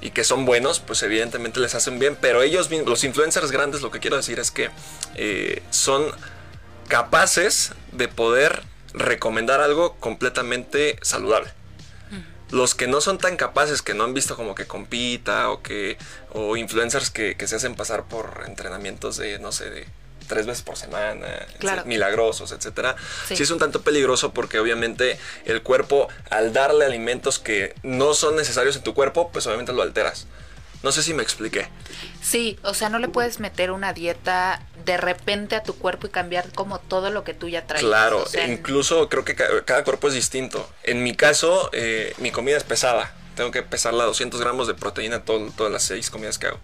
y 0.00 0.10
que 0.10 0.24
son 0.24 0.46
buenos, 0.46 0.80
pues 0.80 1.02
evidentemente 1.02 1.60
les 1.60 1.74
hacen 1.74 1.98
bien. 1.98 2.16
Pero 2.20 2.42
ellos, 2.42 2.70
mismos, 2.70 2.88
los 2.88 3.04
influencers 3.04 3.50
grandes, 3.50 3.82
lo 3.82 3.90
que 3.90 3.98
quiero 3.98 4.16
decir 4.16 4.38
es 4.38 4.50
que 4.50 4.70
eh, 5.16 5.62
son 5.70 6.06
capaces 6.88 7.72
de 7.92 8.08
poder 8.08 8.62
recomendar 8.94 9.60
algo 9.60 9.96
completamente 9.96 10.98
saludable. 11.02 11.50
Los 12.50 12.74
que 12.74 12.88
no 12.88 13.00
son 13.00 13.18
tan 13.18 13.36
capaces, 13.36 13.80
que 13.80 13.94
no 13.94 14.02
han 14.02 14.12
visto 14.12 14.34
como 14.34 14.56
que 14.56 14.66
compita 14.66 15.50
o 15.50 15.62
que 15.62 15.96
o 16.32 16.56
influencers 16.56 17.08
que, 17.10 17.36
que 17.36 17.46
se 17.46 17.54
hacen 17.54 17.76
pasar 17.76 18.08
por 18.08 18.42
entrenamientos 18.44 19.16
de, 19.18 19.38
no 19.38 19.52
sé, 19.52 19.70
de 19.70 19.86
tres 20.30 20.46
veces 20.46 20.62
por 20.62 20.76
semana, 20.78 21.26
Claro. 21.58 21.82
milagrosos, 21.84 22.52
etcétera. 22.52 22.96
Sí. 23.28 23.36
Sí. 23.36 23.42
es 23.42 23.50
un 23.50 23.58
tanto 23.58 23.82
peligroso 23.82 24.32
porque 24.32 24.58
obviamente 24.58 25.18
el 25.44 25.62
cuerpo, 25.62 26.08
al 26.30 26.52
darle 26.54 26.86
alimentos 26.86 27.38
que 27.38 27.74
no 27.82 28.14
son 28.14 28.36
necesarios 28.36 28.76
en 28.76 28.82
tu 28.82 28.94
cuerpo, 28.94 29.30
pues 29.32 29.46
obviamente 29.46 29.72
lo 29.72 29.82
alteras. 29.82 30.26
No 30.82 30.92
sé 30.92 31.02
si 31.02 31.12
me 31.12 31.22
expliqué. 31.22 31.68
Sí, 32.22 32.58
o 32.62 32.72
sea, 32.72 32.88
no 32.88 32.98
le 32.98 33.08
puedes 33.08 33.38
meter 33.38 33.70
una 33.70 33.92
dieta 33.92 34.62
de 34.86 34.96
repente 34.96 35.54
a 35.56 35.62
tu 35.62 35.74
cuerpo 35.76 36.06
y 36.06 36.10
cambiar 36.10 36.50
como 36.54 36.78
todo 36.78 37.10
lo 37.10 37.22
que 37.22 37.34
tú 37.34 37.48
ya 37.50 37.66
traes. 37.66 37.84
Claro, 37.84 38.22
o 38.22 38.26
sea, 38.26 38.46
e 38.46 38.50
incluso 38.52 39.10
creo 39.10 39.22
que 39.24 39.34
ca- 39.34 39.62
cada 39.66 39.84
cuerpo 39.84 40.08
es 40.08 40.14
distinto. 40.14 40.66
En 40.82 41.02
mi 41.02 41.14
caso, 41.14 41.68
eh, 41.74 42.14
mi 42.16 42.30
comida 42.30 42.56
es 42.56 42.64
pesada. 42.64 43.12
Tengo 43.36 43.50
que 43.50 43.62
pesarla 43.62 44.04
200 44.04 44.40
gramos 44.40 44.66
de 44.68 44.74
proteína 44.74 45.22
todo- 45.24 45.50
todas 45.54 45.70
las 45.72 45.82
seis 45.82 46.08
comidas 46.08 46.38
que 46.38 46.46
hago. 46.46 46.60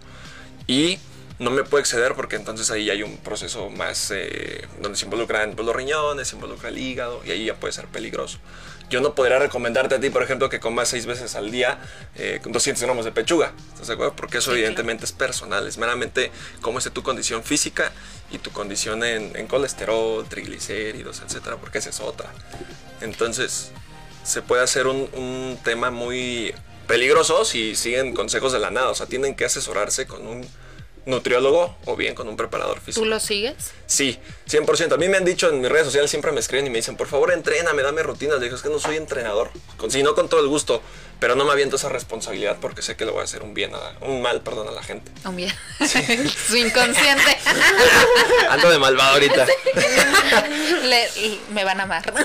Y 0.65 0.97
no 1.39 1.51
me 1.51 1.63
puedo 1.63 1.79
exceder 1.79 2.15
porque 2.15 2.35
entonces 2.35 2.71
ahí 2.71 2.89
hay 2.89 3.03
un 3.03 3.17
proceso 3.17 3.69
más 3.69 4.11
eh, 4.11 4.67
donde 4.81 4.97
se 4.97 5.05
involucran 5.05 5.53
pues, 5.55 5.65
los 5.65 5.75
riñones, 5.75 6.29
se 6.29 6.35
involucra 6.35 6.69
el 6.69 6.77
hígado 6.77 7.21
y 7.23 7.31
ahí 7.31 7.45
ya 7.45 7.55
puede 7.55 7.73
ser 7.73 7.85
peligroso. 7.87 8.39
Yo 8.89 9.01
no 9.01 9.15
podría 9.15 9.37
recomendarte 9.37 9.95
a 9.95 9.99
ti, 9.99 10.09
por 10.09 10.23
ejemplo, 10.23 10.49
que 10.49 10.61
comas 10.61 10.87
seis 10.87 11.05
veces 11.05 11.35
al 11.35 11.51
día 11.51 11.79
eh, 12.15 12.39
con 12.41 12.53
200 12.53 12.81
gramos 12.81 13.03
de 13.03 13.11
pechuga. 13.11 13.51
¿Estás 13.73 13.87
de 13.87 13.93
acuerdo? 13.93 14.15
Porque 14.15 14.37
eso 14.37 14.51
Sí, 14.51 14.57
evidentemente 14.59 15.03
es 15.03 15.11
personal. 15.11 15.67
Es 15.67 15.77
meramente 15.77 16.31
cómo 16.61 16.77
esté 16.77 16.89
tu 16.89 17.03
condición 17.03 17.43
física 17.43 17.91
y 18.31 18.37
tu 18.37 18.51
condición 18.51 19.03
en, 19.03 19.35
en 19.35 19.47
colesterol, 19.47 20.25
triglicéridos, 20.29 21.21
etcétera, 21.21 21.57
porque 21.57 21.79
esa 21.79 21.89
es 21.89 21.99
otra. 21.99 22.29
Entonces, 23.01 23.71
se 24.23 24.41
puede 24.41 24.63
hacer 24.63 24.87
un, 24.87 25.09
un 25.13 25.59
tema 25.65 25.91
muy 25.91 26.55
peligroso 26.87 27.43
si 27.43 27.75
siguen 27.75 28.13
consejos 28.13 28.53
de 28.53 28.59
la 28.59 28.71
nada. 28.71 28.89
O 28.89 28.95
sea, 28.95 29.05
tienen 29.05 29.35
que 29.35 29.43
asesorarse 29.43 30.07
con 30.07 30.25
un 30.25 30.47
nutriólogo 31.07 31.75
o 31.85 31.95
bien 31.95 32.13
con 32.13 32.27
un 32.27 32.37
preparador 32.37 32.79
físico. 32.79 33.03
¿Tú 33.03 33.09
lo 33.09 33.19
sigues? 33.19 33.55
Sí, 33.87 34.19
100%. 34.49 34.93
A 34.93 34.97
mí 34.97 35.07
me 35.09 35.17
han 35.17 35.25
dicho 35.25 35.49
en 35.49 35.61
mis 35.61 35.69
redes 35.71 35.85
sociales, 35.85 36.09
siempre 36.09 36.31
me 36.31 36.39
escriben 36.39 36.67
y 36.67 36.69
me 36.69 36.77
dicen, 36.77 36.95
por 36.97 37.07
favor, 37.07 37.31
entréname, 37.31 37.81
dame 37.81 38.03
rutinas. 38.03 38.37
Le 38.37 38.43
digo, 38.45 38.55
es 38.55 38.61
que 38.61 38.69
no 38.69 38.77
soy 38.79 38.97
entrenador. 38.97 39.49
Con, 39.77 39.89
si 39.89 40.03
no, 40.03 40.13
con 40.15 40.29
todo 40.29 40.41
el 40.41 40.47
gusto. 40.47 40.81
Pero 41.19 41.33
no 41.33 41.45
me 41.45 41.51
aviento 41.51 41.77
esa 41.77 41.89
responsabilidad 41.89 42.57
porque 42.61 42.83
sé 42.83 42.95
que 42.95 43.03
le 43.03 43.11
voy 43.11 43.21
a 43.21 43.23
hacer 43.23 43.41
un 43.41 43.55
bien, 43.55 43.73
a, 43.73 44.05
un 44.05 44.21
mal, 44.21 44.41
perdón, 44.41 44.67
a 44.67 44.71
la 44.71 44.83
gente. 44.83 45.11
Un 45.25 45.35
bien. 45.35 45.51
Su 46.47 46.55
inconsciente. 46.57 47.37
Ando 48.49 48.69
de 48.69 48.77
malvado 48.77 49.13
ahorita. 49.13 49.47
Le- 50.83 51.09
y 51.19 51.41
me 51.53 51.63
van 51.63 51.79
a 51.79 51.83
amar. 51.83 52.13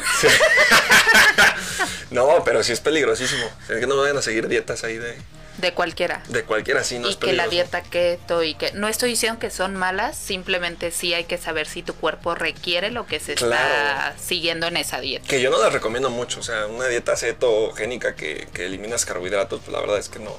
No, 2.10 2.42
pero 2.44 2.62
sí 2.62 2.72
es 2.72 2.80
peligrosísimo. 2.80 3.46
Es 3.68 3.78
que 3.80 3.86
no 3.86 3.94
me 3.94 4.02
vayan 4.02 4.18
a 4.18 4.22
seguir 4.22 4.46
dietas 4.48 4.84
ahí 4.84 4.98
de, 4.98 5.16
De 5.58 5.74
cualquiera. 5.74 6.22
de 6.28 6.44
cualquiera, 6.44 6.82
sí, 6.82 6.98
no 6.98 7.08
y 7.08 7.10
es 7.10 7.16
que 7.16 7.26
peligroso. 7.26 7.46
la 7.46 7.50
dieta 7.52 7.82
keto 7.82 8.42
y 8.42 8.54
que 8.54 8.72
no 8.72 8.88
estoy 8.88 9.10
diciendo 9.10 9.38
que 9.38 9.50
son 9.50 9.76
malas, 9.76 10.16
simplemente 10.16 10.90
sí 10.90 11.12
hay 11.12 11.24
que 11.24 11.36
saber 11.36 11.66
si 11.68 11.82
tu 11.82 11.94
cuerpo 11.94 12.34
requiere 12.34 12.90
lo 12.90 13.06
que 13.06 13.20
se 13.20 13.34
está 13.34 14.14
siguiendo 14.18 14.66
en 14.66 14.78
esa 14.78 15.00
dieta. 15.00 15.26
Que 15.28 15.42
yo 15.42 15.50
no 15.50 15.58
las 15.58 15.72
recomiendo 15.72 16.08
mucho. 16.08 16.40
O 16.40 16.42
sea, 16.42 16.66
una 16.66 16.86
dieta 16.88 17.16
cetogénica 17.16 18.16
que, 18.16 18.48
que 18.54 18.64
eliminas 18.66 19.04
carbohidratos, 19.04 19.60
pues 19.60 19.72
la 19.72 19.80
verdad 19.80 19.98
es 19.98 20.08
que 20.08 20.18
no, 20.20 20.36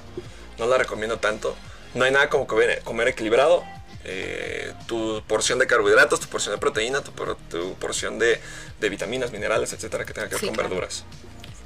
no 0.58 0.66
la 0.68 0.78
recomiendo 0.80 1.20
tanto. 1.20 1.56
No 1.94 2.06
hay 2.06 2.12
nada 2.12 2.30
como 2.30 2.48
comer, 2.48 2.82
comer 2.84 3.08
equilibrado. 3.10 3.64
eh, 4.06 4.74
tu 4.88 5.24
porción 5.28 5.60
de 5.60 5.68
carbohidratos, 5.68 6.20
tu 6.20 6.28
porción 6.28 6.56
de 6.56 6.60
proteína, 6.60 7.02
tu, 7.02 7.12
por- 7.14 7.38
tu 7.50 7.76
porción 7.76 8.20
de, 8.20 8.42
de 8.82 8.90
vitaminas, 8.90 9.32
minerales, 9.32 9.72
etcétera, 9.72 10.04
que 10.06 10.12
tenga 10.14 10.28
que 10.28 10.34
ver 10.36 10.40
Sí, 10.42 10.46
con 10.48 10.56
claro. 10.56 10.70
verduras. 10.70 11.06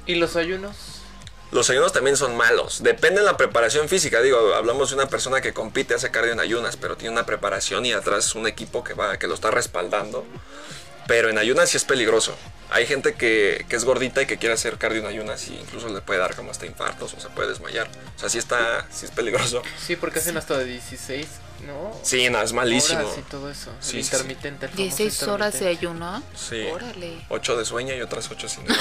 ¿Y 0.06 0.14
los 0.16 0.36
ayunos? 0.36 0.97
Los 1.50 1.70
ayunos 1.70 1.92
también 1.92 2.16
son 2.16 2.36
malos. 2.36 2.82
Depende 2.82 3.20
de 3.20 3.26
la 3.26 3.36
preparación 3.36 3.88
física. 3.88 4.20
Digo, 4.20 4.54
hablamos 4.54 4.90
de 4.90 4.96
una 4.96 5.08
persona 5.08 5.40
que 5.40 5.54
compite, 5.54 5.94
hace 5.94 6.10
cardio 6.10 6.32
en 6.32 6.40
ayunas, 6.40 6.76
pero 6.76 6.96
tiene 6.96 7.12
una 7.12 7.24
preparación 7.24 7.86
y 7.86 7.92
atrás 7.92 8.34
un 8.34 8.46
equipo 8.46 8.84
que 8.84 8.92
va, 8.94 9.18
que 9.18 9.26
lo 9.26 9.34
está 9.34 9.50
respaldando. 9.50 10.26
Pero 11.06 11.30
en 11.30 11.38
ayunas 11.38 11.70
sí 11.70 11.78
es 11.78 11.84
peligroso. 11.84 12.36
Hay 12.70 12.86
gente 12.86 13.14
que, 13.14 13.64
que 13.66 13.76
es 13.76 13.86
gordita 13.86 14.20
y 14.20 14.26
que 14.26 14.36
quiere 14.36 14.54
hacer 14.54 14.76
cardio 14.76 15.00
en 15.00 15.06
ayunas 15.06 15.48
y 15.48 15.54
incluso 15.58 15.88
le 15.88 16.02
puede 16.02 16.20
dar 16.20 16.36
como 16.36 16.50
hasta 16.50 16.66
infartos 16.66 17.14
o 17.14 17.20
se 17.20 17.30
puede 17.30 17.48
desmayar. 17.48 17.88
O 18.14 18.18
sea, 18.18 18.28
sí 18.28 18.36
está, 18.36 18.86
sí 18.92 19.06
es 19.06 19.10
peligroso. 19.10 19.62
Sí, 19.78 19.96
porque 19.96 20.18
hacen 20.18 20.36
hasta 20.36 20.58
de 20.58 20.66
16, 20.66 21.26
¿no? 21.66 21.92
Sí, 22.02 22.28
no, 22.30 22.40
es 22.42 22.52
malísimo. 22.52 23.00
Horas 23.00 23.18
y 23.18 23.22
todo 23.22 23.50
eso. 23.50 23.70
Sí, 23.80 23.98
el 23.98 24.04
sí, 24.04 24.10
sí. 24.10 24.16
intermitente. 24.16 24.66
el 24.66 24.72
famoso 24.72 24.96
16 24.96 25.22
horas 25.28 25.60
de 25.60 25.68
ayuno. 25.68 26.22
Sí. 26.34 26.66
Órale. 26.72 27.18
Ocho 27.28 27.56
de 27.56 27.64
sueño 27.64 27.94
y 27.94 28.00
otras 28.00 28.30
ocho 28.30 28.48
sin 28.48 28.64
nada. 28.64 28.80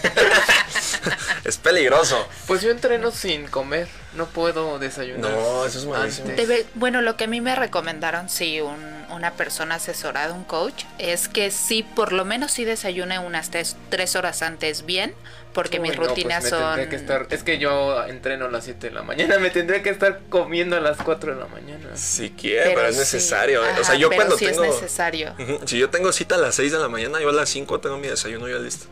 es 1.44 1.58
peligroso. 1.58 2.26
Pues 2.46 2.62
yo 2.62 2.70
entreno 2.70 3.10
sin 3.10 3.46
comer. 3.46 3.88
No 4.14 4.26
puedo 4.26 4.78
desayunar. 4.78 5.30
No, 5.30 5.64
eso 5.64 5.78
es 5.78 5.86
malísimo. 5.86 6.28
Debe- 6.30 6.66
bueno, 6.74 7.00
lo 7.02 7.16
que 7.16 7.24
a 7.24 7.26
mí 7.28 7.40
me 7.40 7.54
recomendaron, 7.54 8.28
sí, 8.28 8.60
un, 8.60 8.99
una 9.12 9.32
persona 9.32 9.76
asesorada, 9.76 10.32
un 10.32 10.44
coach, 10.44 10.84
es 10.98 11.28
que 11.28 11.50
sí, 11.50 11.82
por 11.82 12.12
lo 12.12 12.24
menos 12.24 12.52
sí 12.52 12.64
desayune 12.64 13.18
unas 13.18 13.50
tres, 13.50 13.76
tres 13.88 14.16
horas 14.16 14.42
antes 14.42 14.84
bien, 14.86 15.14
porque 15.52 15.78
Uy, 15.78 15.82
mis 15.82 15.90
no, 15.92 15.96
pues 15.98 16.08
rutinas 16.10 16.44
me 16.44 16.50
son... 16.50 16.76
tendría 16.76 16.88
que 16.88 16.96
estar- 16.96 17.26
es 17.30 17.42
que 17.42 17.58
yo 17.58 18.06
entreno 18.06 18.46
a 18.46 18.50
las 18.50 18.64
7 18.64 18.88
de 18.88 18.94
la 18.94 19.02
mañana, 19.02 19.38
me 19.40 19.50
tendría 19.50 19.82
que 19.82 19.90
estar 19.90 20.20
comiendo 20.28 20.76
a 20.76 20.80
las 20.80 20.96
4 20.98 21.34
de 21.34 21.40
la 21.40 21.46
mañana. 21.48 21.96
Si 21.96 22.30
quiere, 22.30 22.70
pero, 22.74 22.86
es 22.86 22.96
necesario. 22.96 23.62
Ajá, 23.64 23.80
o 23.80 23.84
sea, 23.84 23.94
yo 23.96 24.08
pero 24.08 24.18
cuando 24.20 24.38
sí 24.38 24.46
tengo. 24.46 24.64
es 24.64 24.74
necesario. 24.74 25.34
Si 25.66 25.78
yo 25.78 25.90
tengo 25.90 26.12
cita 26.12 26.36
a 26.36 26.38
las 26.38 26.54
6 26.54 26.72
de 26.72 26.78
la 26.78 26.88
mañana, 26.88 27.20
yo 27.20 27.30
a 27.30 27.32
las 27.32 27.48
5 27.48 27.80
tengo 27.80 27.98
mi 27.98 28.08
desayuno 28.08 28.48
ya 28.48 28.58
listo. 28.58 28.86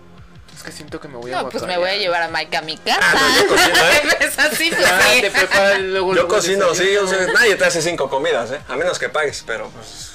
Es 0.59 0.65
que 0.65 0.73
siento 0.73 1.01
que 1.01 1.09
me 1.09 1.17
voy 1.17 1.33
a 1.33 1.43
No, 1.43 1.49
pues 1.49 1.63
me 1.65 1.79
voy 1.79 1.89
a 1.89 1.97
llevar 1.97 2.21
a 2.23 2.29
Mike 2.29 2.57
a 2.57 2.63
mi 2.63 2.77
casa. 2.77 2.99
Ah, 3.01 3.15
no, 3.15 3.43
yo 3.43 3.49
cocino, 3.49 3.77
¿eh? 3.93 4.17
Es 4.21 4.39
así, 4.39 4.71
pues, 4.71 4.85
Ah, 4.87 5.01
sí. 5.13 5.21
te 5.23 5.31
preparas 5.31 5.81
luego, 5.81 6.09
Yo 6.09 6.15
luego 6.15 6.29
cocino, 6.29 6.75
sí, 6.75 6.85
desayuno. 6.85 7.07
o 7.07 7.15
sea, 7.15 7.27
nadie 7.33 7.55
te 7.57 7.65
hace 7.65 7.81
cinco 7.81 8.11
comidas, 8.11 8.51
¿eh? 8.51 8.61
A 8.69 8.77
menos 8.77 8.99
que 8.99 9.09
pagues, 9.09 9.45
pero 9.47 9.69
pues 9.71 10.11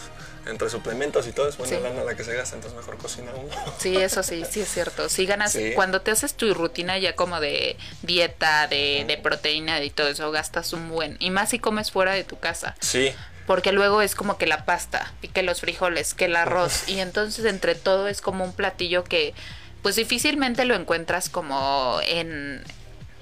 entre 0.45 0.69
suplementos 0.69 1.25
y 1.27 1.31
todo 1.31 1.47
es 1.47 1.55
buena 1.55 1.77
Sí. 1.77 1.81
lana 1.81 2.03
la 2.03 2.15
que 2.17 2.25
se 2.25 2.35
gasta, 2.35 2.57
entonces 2.57 2.77
mejor 2.77 2.97
cocina 2.97 3.31
uno. 3.33 3.55
Sí, 3.79 3.95
eso 3.95 4.21
sí, 4.23 4.43
sí 4.51 4.59
es 4.59 4.67
cierto. 4.67 5.07
Si 5.07 5.25
ganas, 5.25 5.53
Sí. 5.53 5.71
cuando 5.73 6.01
te 6.01 6.11
haces 6.11 6.33
tu 6.33 6.53
rutina 6.53 6.97
ya 6.97 7.15
como 7.15 7.39
de 7.39 7.77
dieta, 8.01 8.67
de, 8.67 9.05
de 9.07 9.17
proteína 9.17 9.81
y 9.81 9.89
todo 9.89 10.09
eso, 10.09 10.29
gastas 10.31 10.73
un 10.73 10.89
buen. 10.89 11.15
Y 11.21 11.29
más 11.29 11.51
si 11.51 11.59
comes 11.59 11.91
fuera 11.91 12.11
de 12.13 12.25
tu 12.25 12.37
casa. 12.39 12.75
Sí, 12.81 13.13
Porque 13.47 13.73
luego 13.73 14.01
es 14.01 14.15
como 14.15 14.37
que 14.37 14.45
la 14.47 14.63
pasta, 14.63 15.11
y 15.21 15.27
que 15.27 15.43
los 15.43 15.59
frijoles, 15.59 16.13
que 16.13 16.25
el 16.25 16.35
arroz. 16.37 16.83
Y 16.87 16.99
entonces 16.99 17.43
entre 17.45 17.75
todo 17.75 18.07
es 18.09 18.21
como 18.21 18.43
un 18.45 18.53
platillo 18.53 19.03
que 19.05 19.33
pues 19.83 19.95
difícilmente 19.95 20.65
lo 20.65 20.73
encuentras 20.73 21.29
como 21.29 21.99
en 22.07 22.63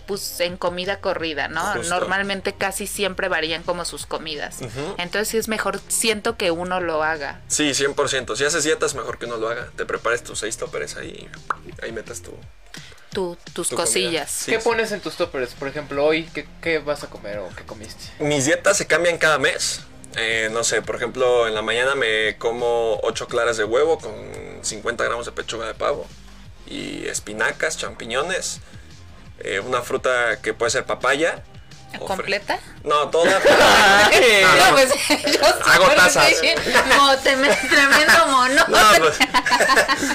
pues 0.08 0.42
en 0.42 0.58
comida 0.58 1.00
corrida, 1.00 1.48
¿no? 1.48 1.62
Justo. 1.74 1.90
Normalmente 2.00 2.54
casi 2.54 2.86
siempre 2.86 3.30
varían 3.30 3.64
como 3.64 3.86
sus 3.86 4.06
comidas. 4.06 4.60
Entonces 4.98 5.28
sí 5.30 5.38
es 5.38 5.48
mejor, 5.48 5.80
siento 5.88 6.36
que 6.38 6.52
uno 6.52 6.82
lo 6.82 7.02
haga. 7.04 7.40
sí, 7.48 7.70
100%. 7.72 8.36
Si 8.36 8.44
haces 8.44 8.64
dietas, 8.66 8.94
mejor 8.94 9.20
que 9.20 9.26
uno 9.26 9.38
lo 9.38 9.48
haga. 9.50 9.70
Te 9.78 9.86
prepares 9.86 10.22
tus 10.24 10.40
seis 10.40 10.58
toppers 10.58 10.98
ahí, 10.98 11.30
ahí 11.82 11.92
metas 11.92 12.22
tu... 12.22 12.32
Tu- 13.14 13.38
tus 13.54 13.70
Tu 13.70 13.76
cosillas. 13.76 14.30
Sí, 14.32 14.52
¿Qué 14.52 14.60
sí. 14.60 14.64
pones 14.64 14.92
en 14.94 15.02
tus 15.02 15.16
toppers? 15.16 15.54
Por 15.54 15.68
ejemplo, 15.68 16.06
hoy, 16.06 16.24
¿qué, 16.34 16.48
qué 16.62 16.80
vas 16.80 17.04
a 17.04 17.08
comer 17.08 17.40
o 17.40 17.50
qué 17.56 17.64
comiste? 17.66 18.06
Mis 18.20 18.46
dietas 18.46 18.78
se 18.78 18.88
cambian 18.88 19.18
cada 19.18 19.38
mes. 19.38 19.82
Eh, 20.18 20.50
no 20.52 20.64
sé, 20.66 20.82
por 20.82 20.96
ejemplo, 20.98 21.48
en 21.48 21.54
la 21.54 21.62
mañana 21.62 21.96
me 21.96 22.38
como 22.38 23.00
8 23.04 23.28
claras 23.28 23.56
de 23.58 23.64
huevo 23.66 23.98
con 23.98 24.14
50 24.62 25.04
gramos 25.06 25.26
de 25.26 25.32
pechuga 25.32 25.68
de 25.68 25.74
pavo 25.74 26.06
y 26.72 27.08
espinacas, 27.08 27.78
champiñones, 27.78 28.60
eh, 29.40 29.60
una 29.60 29.82
fruta 29.82 30.40
que 30.42 30.54
puede 30.54 30.72
ser 30.72 30.86
papaya. 30.86 31.44
¿Completa? 32.08 32.58
No, 32.86 33.10
toda. 33.10 33.40
No, 34.12 34.72
pues, 34.76 34.90
yo 35.34 35.46
Hago 35.66 35.90
tazas. 35.90 36.30
dije, 36.30 36.56
"Mo- 36.96 37.12
trem- 37.18 37.70
tremendo 37.70 38.28
mono. 38.28 38.66
No, 38.68 38.78
pues, 39.00 39.18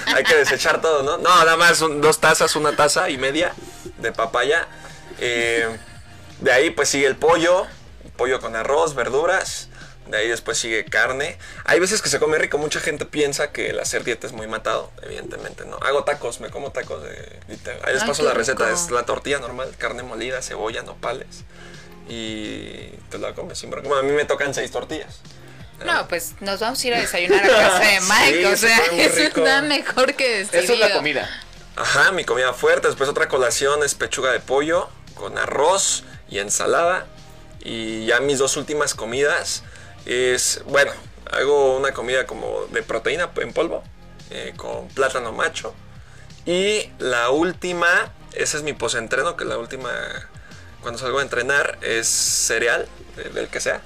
hay 0.14 0.24
que 0.24 0.36
desechar 0.36 0.80
todo, 0.80 1.02
¿no? 1.02 1.18
No, 1.18 1.28
nada 1.44 1.56
más 1.56 1.80
un- 1.82 2.00
dos 2.00 2.18
tazas, 2.18 2.56
una 2.56 2.74
taza 2.74 3.10
y 3.10 3.18
media 3.18 3.52
de 3.98 4.12
papaya. 4.12 4.66
Eh, 5.18 5.76
de 6.40 6.52
ahí 6.52 6.70
pues 6.70 6.88
sigue 6.88 7.06
el 7.06 7.16
pollo, 7.16 7.66
pollo 8.16 8.40
con 8.40 8.56
arroz, 8.56 8.94
verduras. 8.94 9.68
De 10.08 10.18
ahí 10.18 10.28
después 10.28 10.56
sigue 10.58 10.84
carne. 10.84 11.36
Hay 11.64 11.80
veces 11.80 12.00
que 12.02 12.08
se 12.08 12.18
come 12.18 12.38
rico. 12.38 12.58
Mucha 12.58 12.80
gente 12.80 13.06
piensa 13.06 13.50
que 13.52 13.70
el 13.70 13.80
hacer 13.80 14.04
dieta 14.04 14.26
es 14.26 14.32
muy 14.32 14.46
matado. 14.46 14.90
Evidentemente 15.02 15.64
no. 15.64 15.76
Hago 15.78 16.04
tacos, 16.04 16.40
me 16.40 16.50
como 16.50 16.70
tacos 16.72 17.02
de... 17.02 17.40
Ahí 17.84 17.92
les 17.94 18.02
Ay, 18.02 18.08
paso 18.08 18.22
la 18.22 18.32
receta. 18.34 18.66
rico. 18.66 18.76
Es 18.76 18.90
la 18.90 19.04
tortilla 19.04 19.38
normal, 19.38 19.74
carne 19.78 20.02
molida, 20.02 20.42
cebolla, 20.42 20.82
nopales. 20.82 21.44
Y 22.08 22.90
te 23.10 23.18
la 23.18 23.34
comes 23.34 23.58
sin 23.58 23.70
problema. 23.70 23.98
A 23.98 24.02
mí 24.02 24.12
me 24.12 24.24
tocan 24.24 24.54
seis 24.54 24.70
tortillas. 24.70 25.20
No, 25.84 26.08
pues 26.08 26.34
nos 26.40 26.60
vamos 26.60 26.82
a 26.82 26.86
ir 26.86 26.94
a 26.94 27.00
desayunar 27.00 27.44
a 27.44 27.48
casa 27.48 27.78
de 27.80 28.00
Mike. 28.08 28.38
Sí, 28.38 28.44
o 28.44 28.50
se 28.56 28.68
sea, 28.68 28.78
eso 28.96 29.20
está 29.22 29.62
mejor 29.62 30.14
que 30.14 30.40
Esa 30.40 30.58
es 30.58 30.78
la 30.78 30.92
comida. 30.92 31.28
Ajá, 31.74 32.12
mi 32.12 32.24
comida 32.24 32.52
fuerte. 32.54 32.86
Después 32.86 33.10
otra 33.10 33.28
colación 33.28 33.82
es 33.82 33.94
pechuga 33.94 34.32
de 34.32 34.40
pollo 34.40 34.88
con 35.14 35.36
arroz 35.36 36.04
y 36.30 36.38
ensalada. 36.38 37.06
Y 37.60 38.06
ya 38.06 38.20
mis 38.20 38.38
dos 38.38 38.56
últimas 38.56 38.94
comidas 38.94 39.64
es, 40.06 40.62
bueno, 40.66 40.92
hago 41.30 41.76
una 41.76 41.92
comida 41.92 42.26
como 42.26 42.66
de 42.72 42.82
proteína 42.82 43.30
en 43.36 43.52
polvo 43.52 43.82
eh, 44.30 44.52
con 44.56 44.88
plátano 44.88 45.32
macho. 45.32 45.74
Y 46.46 46.90
la 46.98 47.30
última, 47.30 47.88
ese 48.34 48.56
es 48.56 48.62
mi 48.62 48.72
posentreno, 48.72 49.36
que 49.36 49.44
la 49.44 49.58
última, 49.58 49.90
cuando 50.80 50.98
salgo 50.98 51.18
a 51.18 51.22
entrenar, 51.22 51.78
es 51.82 52.06
cereal, 52.06 52.86
del, 53.16 53.34
del 53.34 53.48
que 53.48 53.60
sea, 53.60 53.82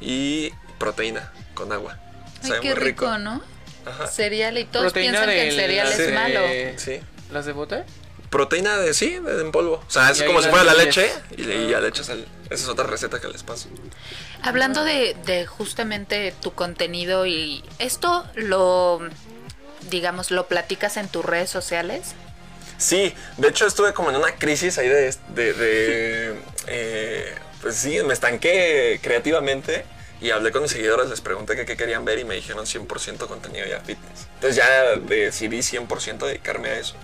y 0.00 0.52
proteína 0.78 1.32
con 1.54 1.72
agua. 1.72 1.98
Ay, 2.42 2.48
Sabe 2.48 2.60
qué 2.60 2.74
muy 2.74 2.78
rico, 2.84 3.18
¿no? 3.18 3.42
Ajá. 3.86 4.06
Cereal 4.06 4.56
y 4.58 4.64
todos 4.64 4.92
Proteína 4.92 5.12
piensan 5.24 5.30
que 5.30 5.48
el 5.48 5.56
cereal 5.56 5.88
las 5.90 5.98
es 5.98 6.06
de- 6.06 6.12
malo. 6.12 6.40
Sí. 6.76 7.00
¿Las 7.32 7.46
de 7.46 7.52
bote? 7.52 7.84
Proteína 8.28 8.76
de 8.76 8.94
sí, 8.94 9.18
de, 9.18 9.40
en 9.40 9.50
polvo. 9.50 9.82
O 9.86 9.90
sea, 9.90 10.10
es 10.10 10.22
como 10.22 10.38
si 10.40 10.44
la 10.46 10.50
fuera 10.50 10.64
la 10.64 10.74
leche 10.74 11.10
y, 11.36 11.42
y 11.42 11.68
ya 11.70 11.80
le 11.80 11.88
echas 11.88 12.08
el- 12.10 12.26
Esa 12.50 12.62
es 12.64 12.68
otra 12.68 12.86
receta 12.86 13.20
que 13.20 13.26
les 13.28 13.42
paso. 13.42 13.68
Hablando 14.42 14.84
de, 14.84 15.46
justamente 15.46 16.32
tu 16.40 16.52
contenido 16.52 17.26
y 17.26 17.62
esto 17.78 18.26
lo, 18.34 19.00
digamos, 19.90 20.30
lo 20.30 20.46
platicas 20.46 20.96
en 20.96 21.08
tus 21.08 21.24
redes 21.24 21.50
sociales. 21.50 22.14
Sí, 22.78 23.14
de 23.36 23.48
hecho 23.48 23.66
estuve 23.66 23.92
como 23.92 24.10
en 24.10 24.16
una 24.16 24.34
crisis 24.36 24.78
ahí 24.78 24.88
de... 24.88 25.14
eh, 26.66 27.34
pues 27.60 27.76
sí, 27.76 27.98
me 28.04 28.14
estanqué 28.14 29.00
creativamente 29.02 29.84
y 30.20 30.30
hablé 30.30 30.50
con 30.50 30.62
mis 30.62 30.70
seguidores, 30.70 31.08
les 31.08 31.20
pregunté 31.20 31.56
qué 31.64 31.76
querían 31.76 32.04
ver 32.04 32.18
y 32.18 32.24
me 32.24 32.34
dijeron 32.34 32.66
100% 32.66 33.26
contenido 33.26 33.66
ya 33.66 33.80
fitness. 33.80 34.26
Entonces 34.34 34.56
ya 34.56 34.96
decidí 34.96 35.58
100% 35.58 36.18
dedicarme 36.26 36.68
a 36.68 36.78
eso. 36.78 36.94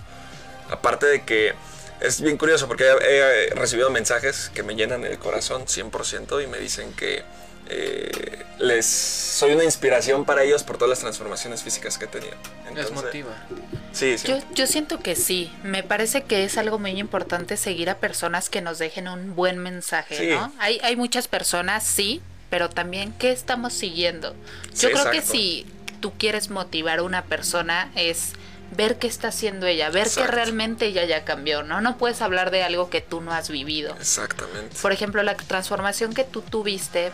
Aparte 0.69 1.05
de 1.05 1.23
que 1.23 1.53
es 2.01 2.21
bien 2.21 2.37
curioso 2.37 2.67
porque 2.67 2.85
he, 2.85 3.47
he 3.51 3.55
recibido 3.55 3.89
mensajes 3.89 4.51
que 4.53 4.63
me 4.63 4.75
llenan 4.75 5.03
el 5.05 5.17
corazón 5.17 5.65
100% 5.65 6.43
y 6.43 6.47
me 6.47 6.57
dicen 6.59 6.93
que 6.93 7.23
eh, 7.69 8.45
les 8.59 8.85
soy 8.85 9.51
una 9.53 9.63
inspiración 9.65 10.23
para 10.25 10.43
ellos 10.43 10.63
por 10.63 10.77
todas 10.77 10.89
las 10.89 10.99
transformaciones 10.99 11.63
físicas 11.63 11.97
que 11.97 12.05
he 12.05 12.07
tenido. 12.07 12.31
Les 12.63 12.69
Entonces, 12.85 12.91
motiva. 12.93 13.35
Sí, 13.91 14.17
sí. 14.17 14.27
Yo, 14.27 14.39
yo 14.53 14.67
siento 14.67 14.99
que 14.99 15.15
sí. 15.15 15.51
Me 15.63 15.83
parece 15.83 16.23
que 16.23 16.45
es 16.45 16.57
algo 16.57 16.79
muy 16.79 16.91
importante 16.99 17.57
seguir 17.57 17.89
a 17.89 17.97
personas 17.97 18.49
que 18.49 18.61
nos 18.61 18.77
dejen 18.79 19.07
un 19.09 19.35
buen 19.35 19.57
mensaje, 19.57 20.17
Sí. 20.17 20.27
¿no? 20.29 20.53
Hay, 20.59 20.79
hay 20.81 20.95
muchas 20.95 21.27
personas, 21.27 21.83
sí, 21.83 22.21
pero 22.49 22.69
también 22.69 23.11
qué 23.19 23.31
estamos 23.31 23.73
siguiendo. 23.73 24.33
Yo 24.73 24.87
Sí, 24.87 24.93
creo 24.93 25.11
que 25.11 25.21
si 25.21 25.65
tú 25.99 26.13
quieres 26.17 26.49
motivar 26.49 26.99
a 26.99 27.03
una 27.03 27.25
persona 27.25 27.91
es 27.95 28.31
ver 28.75 28.97
qué 28.97 29.07
está 29.07 29.29
haciendo 29.29 29.65
ella, 29.65 29.89
ver 29.89 30.07
Exacto. 30.07 30.29
que 30.29 30.35
realmente 30.35 30.85
ella 30.87 31.05
ya 31.05 31.23
cambió, 31.23 31.63
¿no? 31.63 31.81
No 31.81 31.97
puedes 31.97 32.21
hablar 32.21 32.51
de 32.51 32.63
algo 32.63 32.89
que 32.89 33.01
tú 33.01 33.21
no 33.21 33.31
has 33.33 33.49
vivido. 33.49 33.95
Exactamente. 33.95 34.75
Por 34.81 34.91
ejemplo, 34.91 35.23
la 35.23 35.35
transformación 35.35 36.13
que 36.13 36.23
tú 36.23 36.41
tuviste, 36.41 37.11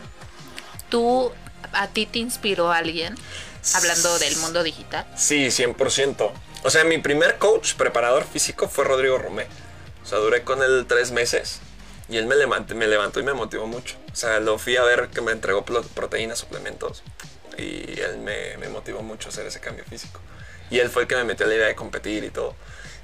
tú 0.88 1.32
a 1.72 1.88
ti 1.88 2.06
te 2.06 2.18
inspiró 2.18 2.72
alguien 2.72 3.14
hablando 3.74 4.18
del 4.18 4.36
mundo 4.36 4.62
digital. 4.62 5.06
Sí, 5.16 5.46
100%. 5.46 6.30
O 6.64 6.70
sea, 6.70 6.84
mi 6.84 6.98
primer 6.98 7.38
coach 7.38 7.74
preparador 7.74 8.24
físico 8.24 8.68
fue 8.68 8.84
Rodrigo 8.84 9.18
Romé. 9.18 9.46
O 10.02 10.06
sea, 10.06 10.18
duré 10.18 10.42
con 10.42 10.62
él 10.62 10.84
tres 10.88 11.12
meses 11.12 11.60
y 12.08 12.16
él 12.18 12.26
me 12.26 12.36
levantó, 12.36 12.74
me 12.74 12.86
levantó 12.86 13.20
y 13.20 13.22
me 13.22 13.32
motivó 13.32 13.66
mucho. 13.66 13.96
O 14.12 14.16
sea, 14.16 14.40
lo 14.40 14.58
fui 14.58 14.76
a 14.76 14.82
ver 14.82 15.08
que 15.08 15.20
me 15.20 15.32
entregó 15.32 15.64
proteínas, 15.64 16.38
suplementos 16.38 17.02
y 17.56 17.98
él 18.00 18.18
me, 18.18 18.56
me 18.58 18.68
motivó 18.68 19.02
mucho 19.02 19.28
a 19.28 19.32
hacer 19.32 19.46
ese 19.46 19.60
cambio 19.60 19.84
físico. 19.84 20.20
Y 20.74 20.80
él 20.80 20.90
fue 20.90 21.02
el 21.02 21.08
que 21.08 21.14
me 21.14 21.22
metió 21.22 21.46
la 21.46 21.54
idea 21.54 21.66
de 21.68 21.76
competir 21.76 22.24
y 22.24 22.30
todo. 22.30 22.56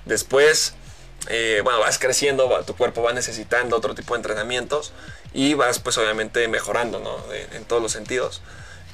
Después, 0.04 0.74
eh, 1.28 1.60
bueno, 1.62 1.78
vas 1.78 1.98
creciendo, 2.00 2.48
va- 2.48 2.64
tu 2.64 2.74
cuerpo 2.76 3.00
va 3.02 3.12
necesitando 3.12 3.76
otro 3.76 3.94
tipo 3.94 4.14
de 4.14 4.18
entrenamientos 4.18 4.92
y 5.32 5.54
vas 5.54 5.78
pues 5.78 5.96
obviamente 5.98 6.48
mejorando, 6.48 6.98
¿no? 6.98 7.18
De- 7.28 7.46
en 7.56 7.64
todos 7.64 7.80
los 7.80 7.92
sentidos. 7.92 8.40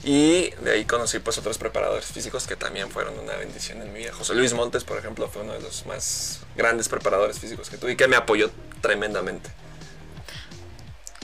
Y 0.04 0.50
de 0.62 0.72
ahí 0.72 0.84
conocí 0.84 1.20
pues 1.20 1.38
otros 1.38 1.56
preparadores 1.56 2.04
físicos 2.04 2.46
que 2.46 2.54
también 2.54 2.90
fueron 2.90 3.18
una 3.18 3.34
bendición 3.36 3.80
en 3.80 3.92
mi 3.94 4.00
vida. 4.00 4.12
José 4.12 4.34
Luis 4.34 4.52
Montes, 4.52 4.84
por 4.84 4.98
ejemplo, 4.98 5.26
fue 5.28 5.40
uno 5.42 5.54
de 5.54 5.60
los 5.60 5.86
más 5.86 6.40
grandes 6.54 6.88
preparadores 6.90 7.38
físicos 7.38 7.70
que 7.70 7.78
tuve 7.78 7.92
y 7.92 7.96
que 7.96 8.08
me 8.08 8.16
apoyó 8.16 8.50
tremendamente. 8.82 9.48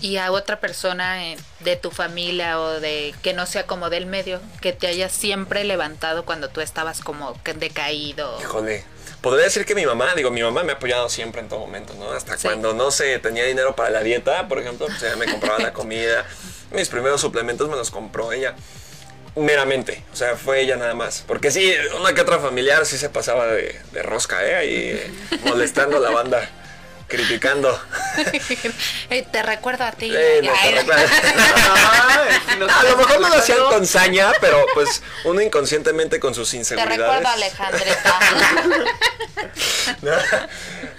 Y 0.02 0.18
a 0.18 0.30
otra 0.32 0.60
persona 0.60 1.24
eh, 1.32 1.38
de 1.60 1.76
tu 1.76 1.90
familia 1.90 2.60
o 2.60 2.80
de 2.80 3.14
que 3.22 3.32
no 3.32 3.46
sea 3.46 3.66
como 3.66 3.88
del 3.88 4.04
medio, 4.06 4.40
que 4.60 4.72
te 4.74 4.86
haya 4.88 5.08
siempre 5.08 5.64
levantado 5.64 6.24
cuando 6.26 6.48
tú 6.50 6.60
estabas 6.60 7.00
como 7.00 7.38
decaído. 7.56 8.38
Híjole. 8.40 8.84
Podría 9.22 9.44
decir 9.44 9.64
que 9.64 9.76
mi 9.76 9.86
mamá, 9.86 10.14
digo, 10.16 10.32
mi 10.32 10.42
mamá 10.42 10.64
me 10.64 10.72
ha 10.72 10.74
apoyado 10.74 11.08
siempre 11.08 11.40
en 11.40 11.48
todo 11.48 11.60
momento, 11.60 11.94
¿no? 11.94 12.10
Hasta 12.10 12.36
Sí. 12.36 12.42
cuando 12.48 12.74
no 12.74 12.90
sé, 12.90 13.20
tenía 13.20 13.44
dinero 13.44 13.76
para 13.76 13.90
la 13.90 14.02
dieta, 14.02 14.48
por 14.48 14.58
ejemplo, 14.58 14.86
pues 14.86 15.00
ella 15.04 15.14
me 15.14 15.26
compraba 15.26 15.60
la 15.60 15.72
comida. 15.72 16.26
Mis 16.72 16.88
primeros 16.88 17.20
suplementos 17.20 17.68
me 17.68 17.76
los 17.76 17.92
compró 17.92 18.32
ella. 18.32 18.56
Meramente, 19.36 20.02
o 20.12 20.16
sea, 20.16 20.36
fue 20.36 20.60
ella 20.60 20.76
nada 20.76 20.94
más. 20.94 21.22
Porque 21.26 21.50
sí, 21.52 21.72
una 21.98 22.12
que 22.14 22.20
otra 22.20 22.38
familiar 22.40 22.84
sí 22.84 22.98
se 22.98 23.08
pasaba 23.08 23.46
de, 23.46 23.80
de 23.92 24.02
rosca, 24.02 24.44
¿eh? 24.44 24.56
Ahí 24.56 24.74
eh, 24.74 25.10
molestando 25.44 25.96
a 25.96 26.00
la 26.00 26.10
banda 26.10 26.50
criticando. 27.12 27.78
Eh, 29.10 29.26
te 29.30 29.42
recuerdo 29.42 29.84
a 29.84 29.92
ti. 29.92 30.10
Eh, 30.14 30.40
no, 30.42 30.52
Ay, 30.58 30.70
te 30.74 30.80
recuerdo. 30.80 31.02
a 32.78 32.82
lo 32.84 32.96
mejor 32.96 33.20
no 33.20 33.28
lo 33.28 33.34
hacían 33.34 33.58
con 33.70 33.86
saña, 33.86 34.32
pero 34.40 34.64
pues 34.74 35.02
uno 35.24 35.40
inconscientemente 35.42 36.18
con 36.20 36.34
sus 36.34 36.50
te 36.50 36.56
inseguridades. 36.58 36.98
recuerdo 36.98 37.28
a 37.28 37.32
Alejandrita. 37.32 38.18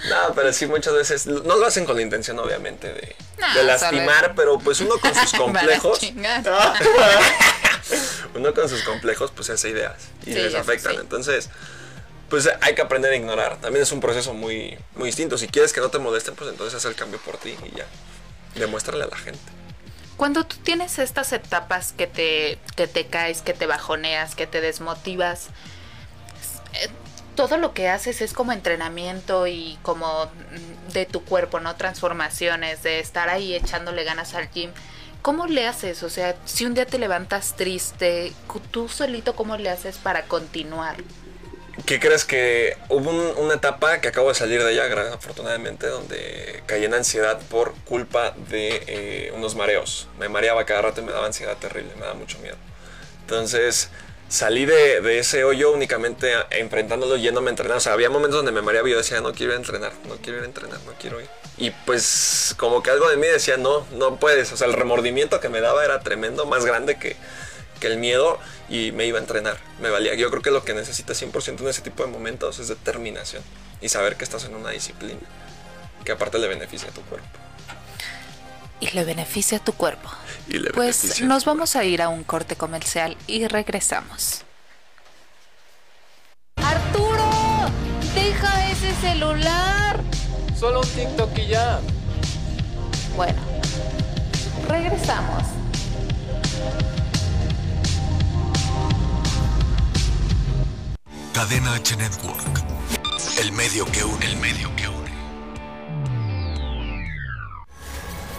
No, 0.10 0.34
pero 0.36 0.52
sí 0.52 0.66
muchas 0.66 0.94
veces 0.94 1.26
no 1.28 1.56
lo 1.56 1.66
hacen 1.66 1.86
con 1.86 1.96
la 1.96 2.02
intención 2.02 2.38
obviamente 2.40 2.92
de, 2.92 3.16
No, 3.40 3.54
de 3.56 3.64
lastimar, 3.64 4.34
pero 4.36 4.60
pues 4.60 4.82
uno 4.82 4.98
con 5.00 5.16
sus 5.16 5.32
complejos, 5.34 6.00
Chingas. 6.00 6.46
uno 8.36 8.54
con 8.54 8.68
sus 8.68 8.84
complejos 8.84 9.32
pues 9.34 9.50
hace 9.50 9.70
ideas 9.70 9.96
y 10.26 10.34
Sí, 10.34 10.40
les 10.40 10.56
afectan. 10.56 10.94
sí. 10.94 11.00
Entonces, 11.02 11.50
pues 12.34 12.50
hay 12.62 12.74
que 12.74 12.82
aprender 12.82 13.12
a 13.12 13.16
ignorar. 13.16 13.62
También 13.62 13.84
es 13.84 13.92
un 13.92 14.00
proceso 14.00 14.34
muy, 14.34 14.76
muy 14.96 15.06
distinto. 15.06 15.38
Si 15.38 15.48
quieres 15.48 15.72
que 15.72 15.82
no 15.82 15.90
te 15.90 16.00
molesten, 16.00 16.34
pues 16.34 16.50
entonces 16.50 16.74
haz 16.74 16.86
el 16.86 16.96
cambio 16.96 17.20
por 17.20 17.38
ti 17.38 17.56
y 17.64 17.78
ya. 17.78 17.86
Demuéstrale 18.56 19.04
a 19.04 19.08
la 19.08 19.18
gente. 19.18 19.40
Cuando 20.18 20.44
tú 20.44 20.56
tienes 20.64 20.98
estas 20.98 21.32
etapas 21.32 21.94
que 21.94 22.08
te, 22.08 22.58
que 22.76 22.88
te 22.88 23.06
caes, 23.06 23.44
que 23.44 23.54
te 23.54 23.68
bajoneas, 23.68 24.34
que 24.34 24.48
te 24.48 24.62
desmotivas, 24.62 25.50
eh, 26.74 26.90
todo 27.36 27.58
lo 27.58 27.76
que 27.76 27.88
haces 27.88 28.20
es 28.20 28.34
como 28.34 28.52
entrenamiento 28.52 29.46
y 29.46 29.78
como 29.84 30.26
mm, 30.26 30.92
de 30.92 31.06
tu 31.06 31.24
cuerpo, 31.24 31.60
¿no? 31.60 31.76
Transformaciones, 31.76 32.82
de 32.82 33.00
estar 33.00 33.30
ahí 33.30 33.54
echándole 33.54 34.04
ganas 34.06 34.34
al 34.34 34.50
gym. 34.50 34.72
¿Cómo 35.22 35.46
le 35.46 35.68
haces? 35.68 36.02
O 36.02 36.10
sea, 36.10 36.36
si 36.46 36.66
un 36.66 36.74
día 36.74 36.88
te 36.88 36.98
levantas 36.98 37.56
triste, 37.56 38.34
tú 38.72 38.90
solito, 38.90 39.36
¿cómo 39.36 39.56
le 39.56 39.70
haces 39.70 40.00
para 40.00 40.24
continuar? 40.24 40.96
¿Qué 41.88 42.00
crees 42.00 42.24
que 42.24 42.78
hubo 42.90 43.10
un- 43.10 43.34
una 43.44 43.56
etapa 43.56 44.00
que 44.00 44.08
acabo 44.08 44.30
de 44.30 44.36
salir 44.36 44.64
de 44.64 44.72
ella, 44.74 44.88
gra- 44.88 45.14
afortunadamente, 45.14 45.88
donde 45.88 46.62
caí 46.68 46.86
en 46.86 46.94
ansiedad 46.94 47.40
por 47.50 47.74
culpa 47.86 48.36
de 48.50 48.84
eh, 48.88 49.32
unos 49.36 49.56
mareos? 49.56 50.08
Me 50.20 50.30
mareaba 50.30 50.66
cada 50.66 50.84
rato 50.84 51.02
y 51.02 51.04
me 51.04 51.12
daba 51.12 51.26
ansiedad 51.26 51.58
terrible, 51.58 51.92
me 51.96 52.02
daba 52.02 52.14
mucho 52.14 52.38
miedo. 52.40 52.58
Entonces 53.22 53.90
salí 54.30 54.66
de, 54.66 55.02
de 55.02 55.18
ese 55.20 55.44
hoyo 55.44 55.72
únicamente 55.72 56.36
a- 56.36 56.48
enfrentándolo, 56.52 57.18
yéndome 57.18 57.50
a 57.50 57.52
entrenar. 57.52 57.78
O 57.78 57.82
sea, 57.82 57.94
había 57.94 58.10
momentos 58.12 58.38
donde 58.38 58.52
me 58.52 58.62
mareaba 58.62 58.88
y 58.88 58.92
yo 58.92 58.98
decía, 58.98 59.20
no 59.22 59.34
quiero 59.34 59.54
ir 59.54 59.58
a 59.58 59.60
entrenar, 59.62 59.94
no 60.08 60.16
quiero 60.18 60.38
ir 60.38 60.44
a 60.44 60.48
entrenar, 60.48 60.80
no 60.86 60.94
quiero 61.02 61.20
ir. 61.22 61.28
Y 61.58 61.72
pues 61.72 62.54
como 62.58 62.84
que 62.84 62.92
algo 62.92 63.10
de 63.10 63.18
mí 63.18 63.26
decía, 63.28 63.58
no, 63.58 63.86
no 63.94 64.20
puedes. 64.20 64.52
O 64.52 64.58
sea, 64.58 64.68
el 64.68 64.74
remordimiento 64.74 65.40
que 65.40 65.50
me 65.50 65.60
daba 65.60 65.84
era 65.84 66.02
tremendo, 66.02 66.46
más 66.46 66.66
grande 66.66 66.98
que, 67.00 67.16
que 67.84 67.90
el 67.90 67.98
miedo 67.98 68.40
y 68.70 68.94
me 68.94 69.06
iba 69.06 69.20
a 69.20 69.22
entrenar, 69.22 69.58
me 69.82 69.90
valía. 69.90 70.16
Yo 70.16 70.30
creo 70.30 70.42
que 70.42 70.52
lo 70.52 70.64
que 70.64 70.74
necesitas 70.74 71.22
100% 71.22 71.60
en 71.60 71.68
ese 71.68 71.82
tipo 71.82 72.06
de 72.06 72.10
momentos 72.10 72.58
es 72.60 72.70
determinación 72.70 73.44
y 73.82 73.90
saber 73.90 74.16
que 74.16 74.24
estás 74.24 74.46
en 74.46 74.56
una 74.56 74.70
disciplina 74.70 75.20
que 76.06 76.14
aparte 76.14 76.40
le 76.40 76.48
beneficia 76.48 76.90
a 76.90 76.94
tu 76.94 77.02
cuerpo. 77.02 77.28
Y 78.80 78.88
le 78.92 79.04
beneficia 79.04 79.58
a 79.58 79.64
tu 79.64 79.74
cuerpo. 79.74 80.10
Y 80.48 80.60
le 80.60 80.72
Pues 80.72 81.22
nos 81.24 81.44
vamos 81.44 81.76
a 81.76 81.84
ir 81.84 82.02
a 82.02 82.08
un 82.08 82.24
corte 82.24 82.56
comercial 82.56 83.18
y 83.28 83.48
regresamos. 83.48 84.44
Arturo, 86.56 87.30
deja 88.16 88.72
ese 88.72 88.96
celular. 88.96 90.00
Solo 90.58 90.80
un 90.80 90.88
TikTok 90.88 91.38
y 91.38 91.48
ya. 91.48 91.82
Bueno, 93.18 93.42
regresamos. 94.70 95.44
Cadena 101.34 101.74
H 101.74 101.98
Network. 101.98 102.64
El 103.40 103.52
medio 103.54 103.86
que 103.86 104.04
une, 104.04 104.24
el 104.24 104.38
medio 104.38 104.70
que 104.76 104.88
une. 104.88 105.12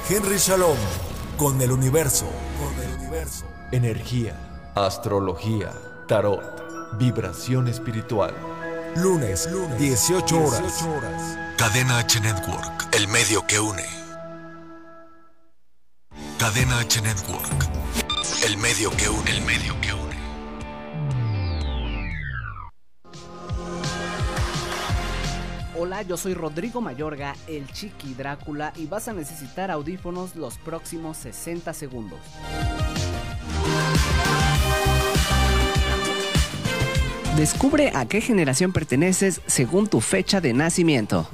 Henry 0.08 0.38
Shalom 0.38 0.76
con 1.36 1.60
el 1.60 1.72
universo. 1.72 2.24
Con 2.60 2.84
el 2.84 2.94
universo. 3.00 3.46
Energía. 3.72 4.36
Astrología, 4.76 5.72
tarot, 6.06 6.96
vibración 6.96 7.66
espiritual. 7.66 8.32
Lunes, 8.94 9.50
lunes 9.50 9.76
18 9.76 10.38
horas. 10.38 10.84
Cadena 11.58 11.98
H 11.98 12.20
Network. 12.20 12.94
El 12.94 13.08
medio 13.08 13.44
que 13.44 13.58
une. 13.58 13.84
Cadena 16.38 16.78
H 16.78 17.02
Network. 17.02 17.68
El 18.44 18.56
medio 18.56 18.90
que 18.96 19.08
une, 19.08 19.30
el 19.32 19.42
medio 19.42 19.80
que 19.80 19.92
une. 19.92 20.03
Hola, 25.86 26.00
yo 26.00 26.16
soy 26.16 26.32
Rodrigo 26.32 26.80
Mayorga, 26.80 27.36
el 27.46 27.70
Chiqui 27.70 28.14
Drácula, 28.14 28.72
y 28.74 28.86
vas 28.86 29.06
a 29.08 29.12
necesitar 29.12 29.70
audífonos 29.70 30.34
los 30.34 30.56
próximos 30.56 31.18
60 31.18 31.74
segundos. 31.74 32.20
Descubre 37.36 37.92
a 37.94 38.06
qué 38.06 38.22
generación 38.22 38.72
perteneces 38.72 39.42
según 39.44 39.86
tu 39.86 40.00
fecha 40.00 40.40
de 40.40 40.54
nacimiento. 40.54 41.28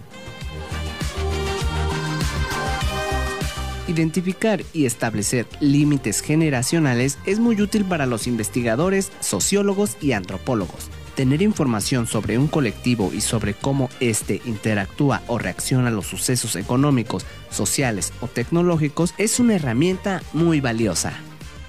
Identificar 3.87 4.65
y 4.73 4.87
establecer 4.87 5.47
límites 5.61 6.23
generacionales 6.23 7.21
es 7.25 7.39
muy 7.39 7.63
útil 7.63 7.85
para 7.85 8.05
los 8.05 8.27
investigadores, 8.27 9.13
sociólogos 9.21 9.97
y 10.01 10.11
antropólogos. 10.11 10.91
Tener 11.15 11.43
información 11.43 12.07
sobre 12.07 12.39
un 12.39 12.47
colectivo 12.47 13.13
y 13.13 13.21
sobre 13.21 13.53
cómo 13.55 13.91
éste 14.01 14.41
interactúa 14.45 15.23
o 15.27 15.39
reacciona 15.39 15.89
a 15.89 15.91
los 15.91 16.07
sucesos 16.07 16.55
económicos, 16.57 17.27
sociales 17.51 18.13
o 18.21 18.29
tecnológicos 18.29 19.13
es 19.19 19.41
una 19.41 19.57
herramienta 19.57 20.23
muy 20.33 20.61
valiosa. 20.61 21.13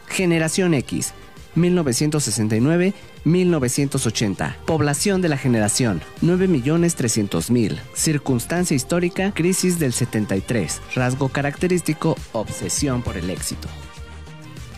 Generación 0.09 0.75
X, 0.75 1.15
1969-1980. 1.57 4.57
Población 4.65 5.23
de 5.23 5.29
la 5.29 5.37
generación, 5.37 6.03
9.300.000. 6.23 7.79
Circunstancia 7.95 8.75
histórica, 8.75 9.33
crisis 9.35 9.79
del 9.79 9.93
73. 9.93 10.81
Rasgo 10.95 11.29
característico, 11.29 12.17
obsesión 12.33 13.03
por 13.03 13.17
el 13.17 13.31
éxito. 13.31 13.69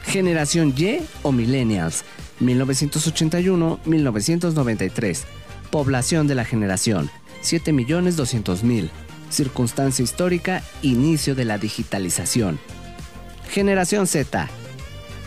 Generación 0.04 0.74
Y 0.76 0.98
o 1.22 1.32
Millennials, 1.32 2.04
1981-1993. 2.40 5.24
Población 5.70 6.26
de 6.26 6.34
la 6.34 6.44
generación, 6.46 7.10
7.200.000. 7.42 8.88
Circunstancia 9.28 10.02
histórica, 10.02 10.62
inicio 10.80 11.34
de 11.34 11.44
la 11.44 11.58
digitalización. 11.58 12.58
Generación 13.50 14.06
Z, 14.06 14.48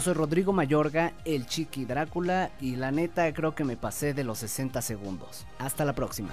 Yo 0.00 0.04
soy 0.04 0.14
Rodrigo 0.14 0.54
Mayorga, 0.54 1.12
el 1.26 1.46
Chiqui 1.46 1.84
Drácula, 1.84 2.52
y 2.58 2.76
la 2.76 2.90
neta 2.90 3.30
creo 3.34 3.54
que 3.54 3.64
me 3.64 3.76
pasé 3.76 4.14
de 4.14 4.24
los 4.24 4.38
60 4.38 4.80
segundos. 4.80 5.44
Hasta 5.58 5.84
la 5.84 5.92
próxima. 5.92 6.30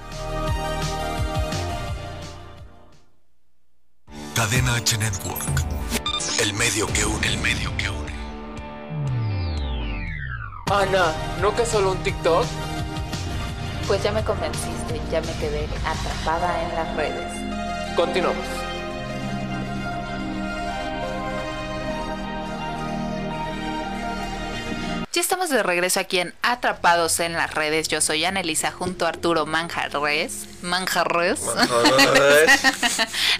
Cadena 4.33 4.73
H 4.75 4.97
Network. 4.97 5.65
El 6.41 6.53
medio 6.53 6.87
que 6.93 7.03
une, 7.03 7.27
el 7.27 7.37
medio 7.39 7.75
que 7.75 7.89
une. 7.89 8.13
Ana, 10.71 11.13
¿no 11.41 11.53
que 11.53 11.65
solo 11.65 11.91
un 11.91 11.97
TikTok? 11.97 12.45
Pues 13.85 14.01
ya 14.01 14.13
me 14.13 14.23
convenciste, 14.23 15.01
ya 15.11 15.19
me 15.19 15.33
quedé 15.41 15.67
atrapada 15.85 16.69
en 16.69 16.73
las 16.73 16.95
redes. 16.95 17.95
Continuamos. 17.97 18.66
Ya 25.13 25.21
estamos 25.21 25.49
de 25.49 25.63
regreso 25.63 26.01
aquí 26.01 26.19
en 26.19 26.35
Atrapados 26.41 27.21
en 27.21 27.33
las 27.33 27.53
redes. 27.53 27.87
Yo 27.87 28.01
soy 28.01 28.25
Anelisa 28.25 28.71
junto 28.71 29.05
a 29.05 29.09
Arturo 29.09 29.45
Manjarres. 29.45 30.47
Manjarres. 30.61 31.39
Manjarres. 31.41 32.51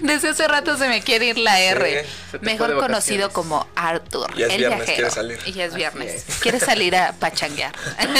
Desde 0.00 0.30
hace 0.30 0.48
rato 0.48 0.78
se 0.78 0.88
me 0.88 1.02
quiere 1.02 1.26
ir 1.26 1.38
la 1.38 1.60
R. 1.60 2.06
Mejor 2.40 2.78
conocido 2.78 3.30
como 3.30 3.68
Arthur. 3.76 4.34
Ya 4.34 4.46
es 4.46 4.52
el 4.54 4.58
viernes, 4.58 4.78
viajero. 4.78 4.96
quiere 4.96 5.10
salir. 5.10 5.38
Y 5.44 5.52
ya 5.52 5.64
es 5.66 5.74
viernes. 5.74 6.24
es. 6.26 6.36
Quiere 6.36 6.58
salir 6.58 6.96
a 6.96 7.12
pachanguear. 7.20 7.72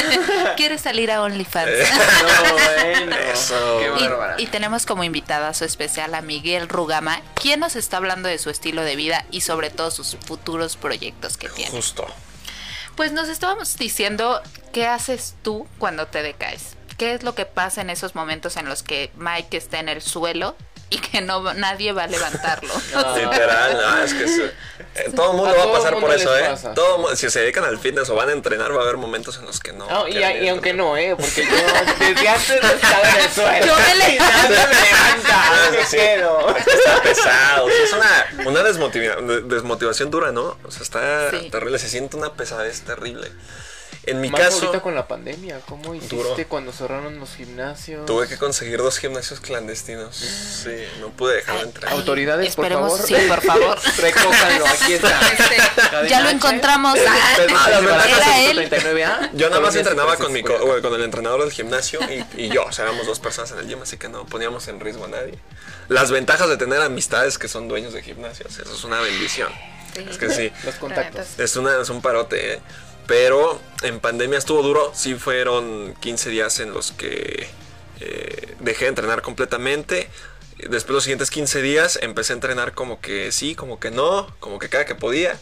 quiere 0.57 0.77
salir 0.77 1.11
a 1.11 1.23
OnlyFans. 1.23 1.71
No, 1.71 2.53
bueno. 2.53 3.17
Eso. 3.33 3.79
Qué 3.81 4.05
Y-. 4.39 4.43
Y, 4.43 4.47
tenemos 4.49 4.85
como 4.85 5.05
invitada 5.05 5.49
a 5.49 5.55
su 5.55 5.65
especial 5.65 6.15
a 6.15 6.21
Miguel 6.21 6.69
Rugama, 6.69 7.23
quien 7.35 7.61
nos 7.61 7.77
está 7.77 7.97
hablando 7.97 8.29
de 8.29 8.39
su 8.39 8.51
estilo 8.51 8.83
de 8.83 8.95
vida 8.95 9.25
y 9.31 9.41
sobre 9.41 9.71
todo 9.71 9.91
sus 9.91 10.19
futuros 10.27 10.77
proyectos 10.77 11.39
que 11.39 11.49
tiene. 11.49 11.71
Justo. 11.71 12.07
Pues 12.99 13.13
nos 13.13 13.29
estábamos 13.29 13.77
diciendo 13.77 14.43
qué 14.73 14.85
haces 14.85 15.37
tú 15.43 15.69
cuando 15.79 16.09
te 16.09 16.21
decaes. 16.21 16.77
¿Qué 16.97 17.15
es 17.15 17.23
lo 17.23 17.37
que 17.37 17.47
pasa 17.47 17.81
en 17.81 17.91
esos 17.91 18.17
momentos 18.17 18.57
en 18.57 18.69
los 18.69 18.83
que 18.83 19.13
Mike 19.17 19.57
está 19.57 19.79
en 19.79 19.89
el 19.89 20.03
suelo 20.03 20.57
y 20.91 20.99
que 20.99 21.21
no 21.21 21.53
nadie 21.55 21.93
va 21.93 22.05
a 22.05 22.07
levantarlo? 22.07 22.73
Literal, 23.17 23.73
no, 23.77 24.03
es 24.03 24.15
que 24.15 24.25
es- 24.25 24.41
eh, 24.95 25.11
todo 25.15 25.33
el 25.33 25.37
mundo 25.37 25.55
A 25.55 25.67
va 25.67 25.71
a 25.71 25.77
pasar 25.77 25.99
por 25.99 26.13
eso, 26.13 26.37
¿eh? 26.37 26.47
pasa. 26.51 26.73
Todo, 26.75 27.15
si 27.17 27.29
se 27.31 27.41
dedican 27.41 27.65
al 27.65 27.79
fitness 27.79 28.09
o 28.11 28.15
van 28.15 28.29
a 28.29 28.33
entrenar, 28.33 28.73
va 28.75 28.81
a 28.81 28.83
haber 28.85 28.97
momentos 28.97 29.37
en 29.39 29.45
los 29.47 29.61
que 29.61 29.73
no. 29.73 29.87
No, 29.89 30.09
y, 30.09 30.49
aunque 30.49 30.73
no, 30.73 30.97
¿eh? 30.97 31.15
Porque 31.17 31.45
yo 31.45 31.51
desde 31.99 32.29
antes 32.29 32.49
de 32.63 32.75
estar 32.75 33.05
en 33.05 33.25
el 33.25 33.31
suelo. 33.31 33.67
Yo 33.67 33.75
me 33.77 33.95
levanto. 34.13 34.49
Me 34.49 34.57
levanta, 34.57 35.29
Ah, 35.31 35.69
me 35.71 35.85
sí. 35.85 35.97
que 35.97 36.15
está 36.75 37.03
pesado, 37.03 37.69
sí, 37.69 37.75
es 37.85 37.93
una, 37.93 38.47
una 38.51 38.63
desmotiva- 38.63 39.17
de- 39.17 39.41
desmotivación 39.43 40.11
dura, 40.11 40.33
¿no? 40.33 40.57
O 40.65 40.71
sea, 40.71 40.83
está 40.83 41.31
Sí. 41.33 41.51
terrible, 41.51 41.79
se 41.79 41.89
siente 41.89 42.17
una 42.17 42.33
pesadez 42.35 42.81
terrible. 42.83 43.31
En 44.11 44.21
mi 44.21 44.31
Más 44.31 44.41
caso, 44.41 44.67
ahorita 44.67 44.81
con 44.83 44.95
la 44.95 45.07
pandemia, 45.07 45.61
¿cómo 45.69 45.95
hiciste 45.95 46.17
Duro. 46.17 46.37
cuando 46.49 46.73
cerraron 46.73 47.19
los 47.19 47.35
gimnasios? 47.35 48.07
tuve 48.07 48.27
que 48.29 48.37
conseguir 48.39 48.79
dos 48.79 48.99
gimnasios 48.99 49.41
clandestinos. 49.41 50.17
Sí, 50.17 50.71
no 51.01 51.09
pude 51.11 51.37
dejar 51.37 51.57
de 51.59 51.63
entrar. 51.65 51.93
Ay, 51.93 51.99
Autoridades, 51.99 52.57
por 52.57 52.69
favor. 52.69 53.01
sí, 53.01 53.15
por 53.29 53.41
favor. 53.43 53.79
Recójanlo, 53.99 54.67
aquí 54.67 54.93
está. 54.95 55.21
Este, 55.29 56.09
ya 56.09 56.21
lo 56.21 56.29
H. 56.29 56.37
encontramos. 56.37 56.99
Ah, 57.07 57.17
Pedro 57.37 57.57
Ah, 57.59 57.71
la 57.71 57.81
verdad, 57.81 58.07
era 58.09 58.41
él. 58.51 58.71
139A. 58.71 59.31
Yo 59.35 59.49
nada 59.51 59.61
más 59.61 59.75
entrenaba 59.77 60.17
con, 60.17 60.33
mi 60.33 60.43
co- 60.43 60.59
bueno, 60.65 60.83
con 60.83 60.95
el 60.95 61.03
entrenador 61.03 61.41
del 61.43 61.53
gimnasio 61.53 62.01
y, 62.11 62.25
y 62.45 62.49
yo, 62.49 62.65
o 62.65 62.73
sea, 62.73 62.85
éramos 62.87 63.07
dos 63.07 63.21
personas 63.21 63.51
en 63.53 63.59
el 63.59 63.69
gym, 63.69 63.83
así 63.83 63.97
que 63.97 64.09
no 64.09 64.25
poníamos 64.27 64.69
en 64.69 64.81
riesgo 64.81 65.05
a 65.05 65.09
nadie. 65.09 65.39
Las 65.89 66.11
ventajas 66.11 66.49
de 66.49 66.57
tener 66.57 66.81
amistades 66.83 67.39
que 67.39 67.49
son 67.49 67.69
dueños 67.69 67.93
de 67.93 68.03
gimnasios, 68.03 68.59
eso 68.59 68.73
es 68.75 68.85
una 68.85 69.01
bendición. 69.01 69.51
Sí. 69.95 70.05
Es 70.09 70.19
que 70.19 70.31
sí. 70.31 70.53
Los 70.65 70.75
contactos. 70.77 71.27
Es, 71.39 71.57
una, 71.57 71.81
es 71.81 71.89
un 71.89 72.03
parote, 72.03 72.55
¿eh? 72.55 72.61
Pero 73.09 73.59
en 73.83 74.01
pandemia 74.01 74.39
estuvo 74.39 74.63
duro. 74.63 74.93
Sí 74.95 75.15
fueron 75.15 75.95
15 75.99 76.29
días 76.29 76.61
en 76.61 76.75
los 76.75 76.93
que 76.93 77.49
eh, 78.01 78.55
dejé 78.61 78.85
de 78.85 78.91
entrenar 78.91 79.23
completamente. 79.23 80.11
Después 80.59 80.95
los 80.95 81.05
siguientes 81.05 81.31
15 81.31 81.63
días 81.63 81.99
empecé 82.03 82.35
a 82.35 82.37
entrenar 82.37 82.75
como 82.75 83.01
que 83.01 83.33
sí, 83.33 83.55
como 83.55 83.81
que 83.81 83.91
no, 83.91 84.27
como 84.41 84.59
que 84.59 84.69
cada 84.69 84.85
que 84.85 84.95
podía. 84.95 85.41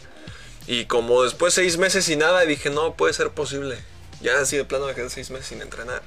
Y 0.65 0.85
como 0.85 1.23
después 1.23 1.53
seis 1.53 1.77
meses 1.77 2.07
y 2.07 2.15
nada, 2.15 2.41
dije, 2.45 2.69
no, 2.69 2.95
puede 2.95 3.13
ser 3.13 3.31
posible. 3.31 3.77
Ya 4.21 4.39
así 4.39 4.55
de 4.55 4.63
plano 4.63 4.85
me 4.85 4.95
quedé 4.95 5.09
seis 5.09 5.29
meses 5.29 5.47
sin 5.47 5.61
entrenar. 5.61 6.01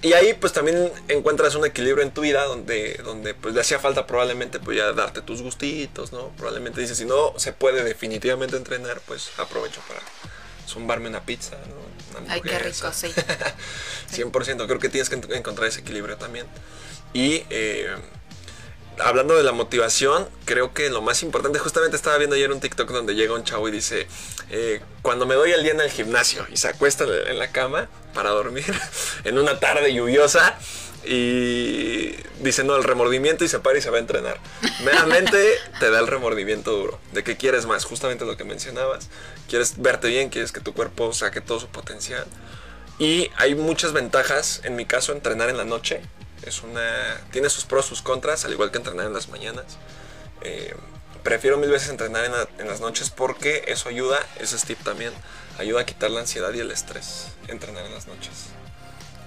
Y 0.00 0.14
ahí 0.14 0.32
pues 0.32 0.54
también 0.54 0.90
encuentras 1.08 1.56
un 1.56 1.66
equilibrio 1.66 2.02
en 2.02 2.10
tu 2.10 2.22
vida 2.22 2.44
donde, 2.44 2.98
donde 3.04 3.34
pues 3.34 3.54
le 3.54 3.60
hacía 3.60 3.78
falta 3.78 4.06
probablemente 4.06 4.58
pues 4.58 4.78
ya 4.78 4.94
darte 4.94 5.20
tus 5.20 5.42
gustitos, 5.42 6.10
¿no? 6.12 6.28
Probablemente 6.38 6.80
dices, 6.80 6.96
si 6.96 7.04
no 7.04 7.34
se 7.36 7.52
puede 7.52 7.84
definitivamente 7.84 8.56
entrenar, 8.56 9.02
pues 9.06 9.30
aprovecho 9.36 9.82
para 9.86 10.00
zumbarme 10.70 11.08
una 11.08 11.20
pizza, 11.24 11.56
¿no? 11.68 12.20
Una 12.20 12.32
Ay, 12.34 12.40
qué 12.40 12.58
rico, 12.58 12.92
sí. 12.92 13.08
100%, 14.14 14.66
creo 14.66 14.78
que 14.78 14.88
tienes 14.88 15.08
que 15.08 15.16
en- 15.16 15.32
encontrar 15.34 15.68
ese 15.68 15.80
equilibrio 15.80 16.16
también. 16.16 16.46
Y 17.12 17.44
eh, 17.50 17.88
hablando 18.98 19.34
de 19.36 19.42
la 19.42 19.52
motivación, 19.52 20.28
creo 20.44 20.72
que 20.74 20.90
lo 20.90 21.02
más 21.02 21.22
importante, 21.22 21.58
justamente 21.58 21.96
estaba 21.96 22.16
viendo 22.18 22.36
ayer 22.36 22.50
un 22.52 22.60
TikTok 22.60 22.90
donde 22.90 23.14
llega 23.14 23.34
un 23.34 23.44
chavo 23.44 23.68
y 23.68 23.72
dice, 23.72 24.06
eh, 24.50 24.80
cuando 25.02 25.26
me 25.26 25.34
doy 25.34 25.52
el 25.52 25.62
día 25.62 25.72
en 25.72 25.80
el 25.80 25.90
gimnasio 25.90 26.46
y 26.50 26.56
se 26.56 26.68
acuesta 26.68 27.04
en 27.04 27.38
la 27.38 27.50
cama 27.52 27.88
para 28.14 28.30
dormir 28.30 28.64
en 29.24 29.38
una 29.38 29.58
tarde 29.60 29.92
lluviosa 29.94 30.56
y 31.04 32.14
dice, 32.40 32.64
no, 32.64 32.76
el 32.76 32.84
remordimiento 32.84 33.44
y 33.44 33.48
se 33.48 33.58
para 33.60 33.78
y 33.78 33.82
se 33.82 33.90
va 33.90 33.96
a 33.96 34.00
entrenar. 34.00 34.38
Meramente 34.84 35.54
te 35.78 35.90
da 35.90 35.98
el 36.00 36.06
remordimiento 36.06 36.72
duro, 36.72 37.00
de 37.12 37.24
que 37.24 37.36
quieres 37.36 37.66
más, 37.66 37.84
justamente 37.84 38.24
lo 38.24 38.36
que 38.36 38.44
mencionabas, 38.44 39.08
quieres 39.48 39.74
verte 39.80 40.08
bien, 40.08 40.28
quieres 40.30 40.52
que 40.52 40.60
tu 40.60 40.74
cuerpo 40.74 41.12
saque 41.12 41.40
todo 41.40 41.58
su 41.60 41.68
potencial. 41.68 42.24
Y 42.98 43.30
hay 43.36 43.54
muchas 43.54 43.92
ventajas, 43.92 44.60
en 44.64 44.76
mi 44.76 44.84
caso, 44.84 45.12
entrenar 45.12 45.48
en 45.48 45.56
la 45.56 45.64
noche. 45.64 46.02
Es 46.42 46.62
una. 46.62 47.18
Tiene 47.30 47.48
sus 47.48 47.64
pros, 47.64 47.86
sus 47.86 48.02
contras, 48.02 48.44
al 48.44 48.52
igual 48.52 48.70
que 48.70 48.76
entrenar 48.78 49.06
en 49.06 49.14
las 49.14 49.28
mañanas. 49.28 49.64
Eh, 50.42 50.74
prefiero 51.22 51.56
mil 51.58 51.70
veces 51.70 51.88
entrenar 51.88 52.24
en, 52.26 52.32
la- 52.32 52.48
en 52.58 52.66
las 52.68 52.80
noches 52.80 53.08
porque 53.10 53.64
eso 53.68 53.88
ayuda, 53.88 54.18
ese 54.38 54.56
es 54.56 54.64
tip 54.64 54.82
también, 54.82 55.12
ayuda 55.58 55.80
a 55.82 55.86
quitar 55.86 56.10
la 56.10 56.20
ansiedad 56.20 56.52
y 56.54 56.60
el 56.60 56.70
estrés, 56.70 57.28
entrenar 57.48 57.84
en 57.86 57.94
las 57.94 58.06
noches. 58.06 58.30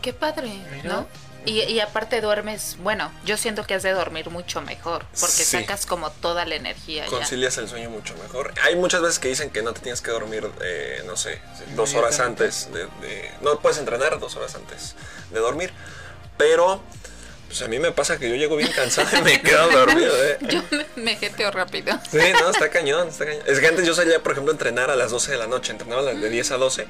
Qué 0.02 0.12
padre, 0.14 0.52
Mira. 0.72 0.90
¿no? 0.92 1.08
Y, 1.46 1.62
y 1.64 1.80
aparte 1.82 2.22
duermes, 2.22 2.78
bueno, 2.80 3.12
yo 3.26 3.36
siento 3.38 3.66
que 3.66 3.74
has 3.74 3.84
de 3.84 3.92
dormir 3.92 4.30
mucho 4.30 4.62
mejor, 4.62 5.06
porque 5.20 5.44
Sí. 5.44 5.58
sacas 5.58 5.86
como 5.86 6.10
toda 6.10 6.46
la 6.46 6.56
energía 6.56 7.04
ya. 7.06 7.10
Concilias 7.10 7.58
el 7.58 7.68
sueño 7.68 7.90
mucho 7.90 8.16
mejor. 8.24 8.54
Hay 8.64 8.76
muchas 8.78 9.02
veces 9.02 9.20
que 9.20 9.28
dicen 9.28 9.50
que 9.50 9.62
no 9.62 9.74
te 9.74 9.82
tienes 9.82 10.02
que 10.02 10.12
dormir, 10.12 10.50
eh, 10.62 11.04
no 11.06 11.18
sé, 11.18 11.42
dos 11.76 11.94
horas 11.96 12.20
antes 12.22 12.70
de, 12.72 12.86
de- 13.06 13.32
No 13.42 13.60
puedes 13.60 13.78
entrenar 13.78 14.20
dos 14.20 14.36
horas 14.38 14.56
antes 14.56 14.96
de 15.32 15.40
dormir, 15.40 15.74
pero... 16.38 16.82
Pues 17.48 17.62
a 17.62 17.68
mí 17.68 17.78
me 17.78 17.92
pasa 17.92 18.18
que 18.18 18.28
yo 18.28 18.36
llego 18.36 18.56
bien 18.56 18.72
cansado 18.72 19.16
y 19.16 19.22
me 19.22 19.40
quedo 19.40 19.70
dormido, 19.70 20.12
¿eh? 20.26 20.40
Yo 20.50 20.64
me, 20.72 20.88
me 20.96 21.16
jeteo 21.18 21.52
rápido. 21.52 22.00
Sí, 22.10 22.18
no, 22.42 22.50
está 22.50 22.72
cañón, 22.72 23.10
está 23.10 23.26
cañón. 23.28 23.44
Es 23.46 23.60
que 23.60 23.68
antes 23.68 23.86
yo 23.86 23.94
salía, 23.94 24.24
por 24.24 24.32
ejemplo, 24.32 24.52
a 24.52 24.56
entrenar 24.56 24.90
a 24.90 24.96
las 24.96 25.12
12 25.12 25.34
de 25.34 25.38
la 25.38 25.46
noche, 25.46 25.72
entrenaba 25.72 26.02
a 26.02 26.06
las 26.06 26.20
de 26.20 26.30
10 26.30 26.50
a 26.50 26.58
12 26.58 26.88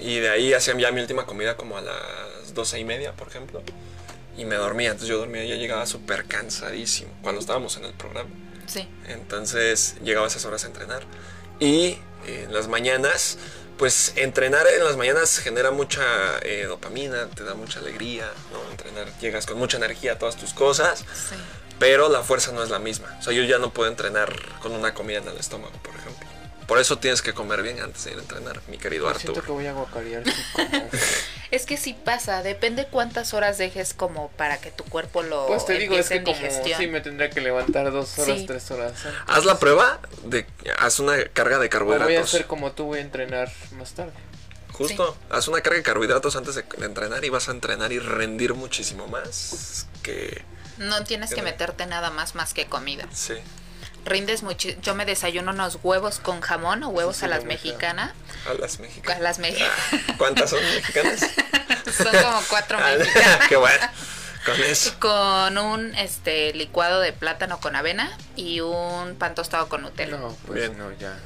y 0.00 0.20
de 0.20 0.30
ahí 0.30 0.54
hacían 0.54 0.78
ya 0.78 0.90
mi 0.90 1.02
última 1.02 1.26
comida 1.26 1.58
como 1.58 1.76
a 1.76 1.82
las 2.54 2.68
12 2.70 2.78
y 2.78 2.84
media, 2.84 3.12
por 3.12 3.28
ejemplo, 3.28 3.62
y 4.36 4.44
me 4.44 4.54
dormía, 4.56 4.88
entonces 4.90 5.08
yo 5.08 5.18
dormía 5.18 5.44
y 5.44 5.48
ya 5.48 5.56
llegaba 5.56 5.86
súper 5.86 6.24
cansadísimo 6.26 7.10
cuando 7.22 7.40
estábamos 7.40 7.76
en 7.76 7.84
el 7.84 7.92
programa. 7.94 8.30
Sí. 8.66 8.88
Entonces 9.08 9.96
llegaba 10.02 10.26
a 10.26 10.28
esas 10.28 10.44
horas 10.44 10.64
a 10.64 10.68
entrenar. 10.68 11.02
Y 11.60 11.98
eh, 12.26 12.44
en 12.44 12.52
las 12.54 12.68
mañanas, 12.68 13.38
pues 13.76 14.12
entrenar 14.16 14.66
en 14.66 14.84
las 14.84 14.96
mañanas 14.96 15.38
genera 15.38 15.70
mucha 15.70 16.02
eh, 16.42 16.64
dopamina, 16.66 17.26
te 17.28 17.44
da 17.44 17.54
mucha 17.54 17.80
alegría, 17.80 18.28
¿no? 18.52 18.70
Entrenar, 18.70 19.06
llegas 19.20 19.46
con 19.46 19.58
mucha 19.58 19.76
energía 19.76 20.12
a 20.14 20.18
todas 20.18 20.36
tus 20.36 20.52
cosas, 20.54 21.00
Sí. 21.00 21.36
pero 21.78 22.08
la 22.08 22.22
fuerza 22.22 22.52
no 22.52 22.62
es 22.62 22.70
la 22.70 22.78
misma. 22.78 23.16
O 23.20 23.22
sea, 23.22 23.32
yo 23.32 23.42
ya 23.44 23.58
no 23.58 23.72
puedo 23.72 23.88
entrenar 23.90 24.34
con 24.60 24.72
una 24.72 24.94
comida 24.94 25.18
en 25.18 25.28
el 25.28 25.36
estómago, 25.36 25.74
por 25.82 25.94
ejemplo. 25.94 26.28
Por 26.66 26.78
eso 26.78 26.98
tienes 26.98 27.20
que 27.22 27.32
comer 27.34 27.62
bien 27.62 27.78
antes 27.80 28.04
de 28.04 28.12
ir 28.12 28.18
a 28.18 28.20
entrenar, 28.22 28.60
mi 28.68 28.78
querido 28.78 29.06
Yo 29.12 29.18
Siento 29.18 29.32
que 29.34 29.38
Arturo. 29.40 29.54
voy 29.54 29.66
a 29.66 29.72
guacarear. 29.72 30.22
Es 31.50 31.66
que 31.66 31.76
sí 31.76 31.94
pasa, 32.04 32.42
depende 32.42 32.86
cuántas 32.90 33.32
horas 33.32 33.58
dejes 33.58 33.94
como 33.94 34.28
para 34.30 34.58
que 34.58 34.72
tu 34.72 34.82
cuerpo 34.84 35.22
lo 35.22 35.46
Pues 35.46 35.64
te 35.64 35.74
digo, 35.74 35.96
es 35.96 36.08
que 36.08 36.22
como 36.24 36.36
digestión. 36.36 36.80
sí 36.80 36.86
me 36.88 37.00
tendría 37.00 37.30
que 37.30 37.40
levantar 37.40 37.92
dos 37.92 38.18
horas, 38.18 38.38
Sí. 38.40 38.46
tres 38.46 38.68
horas 38.72 38.92
antes. 39.06 39.20
Haz 39.28 39.44
la 39.44 39.58
prueba 39.60 40.00
de 40.24 40.46
haz 40.78 40.98
una 40.98 41.22
carga 41.32 41.58
de 41.60 41.68
carbohidratos. 41.68 42.08
voy 42.08 42.16
a 42.16 42.20
hacer 42.22 42.46
como 42.46 42.72
tú, 42.72 42.86
voy 42.86 42.98
a 42.98 43.02
entrenar 43.02 43.52
más 43.78 43.92
tarde. 43.92 44.12
Justo, 44.72 45.16
haz 45.30 45.46
una 45.46 45.60
carga 45.60 45.76
de 45.76 45.84
carbohidratos 45.84 46.34
antes 46.34 46.56
de, 46.56 46.62
de 46.64 46.86
entrenar 46.86 47.24
y 47.24 47.28
vas 47.28 47.48
a 47.48 47.52
entrenar 47.52 47.92
y 47.92 48.00
rendir 48.00 48.54
muchísimo 48.54 49.06
más 49.06 49.86
que 50.02 50.42
No 50.78 51.04
tienes 51.04 51.32
que 51.32 51.42
meterte 51.42 51.86
nada 51.86 52.10
más 52.10 52.34
más 52.34 52.52
que 52.52 52.66
comida. 52.66 53.06
sí. 53.12 53.34
Rindes 54.04 54.42
mucho. 54.42 54.68
Yo 54.82 54.94
me 54.94 55.04
desayuno 55.06 55.52
unos 55.52 55.78
huevos 55.82 56.18
con 56.18 56.40
jamón 56.40 56.82
o 56.82 56.88
huevos 56.88 57.16
Sí, 57.16 57.24
a 57.24 57.28
las 57.28 57.44
mexicanas. 57.44 58.12
A 58.48 58.54
las 58.54 58.78
mexicanas. 58.80 59.18
A 59.18 59.22
las 59.22 59.38
mexicanas. 59.38 59.74
¿Cuántas 60.18 60.50
son 60.50 60.60
mexicanas? 60.62 61.20
Son 61.96 62.06
como 62.22 62.40
cuatro 62.48 62.78
Ah, 62.82 62.94
mexicanas. 62.98 63.46
Qué 63.48 63.56
bueno. 63.56 63.86
Con 64.44 64.60
eso. 64.62 64.94
Con 64.98 65.58
un 65.58 65.94
este 65.94 66.52
licuado 66.54 67.00
de 67.00 67.12
plátano 67.12 67.60
con 67.60 67.76
avena 67.76 68.16
y 68.36 68.60
un 68.60 69.14
pan 69.18 69.34
tostado 69.34 69.68
con 69.68 69.82
Nutella. 69.82 70.16
No, 70.16 70.36
pues 70.46 70.60
Bien. 70.60 70.78
no, 70.78 70.90
ya. 70.98 71.16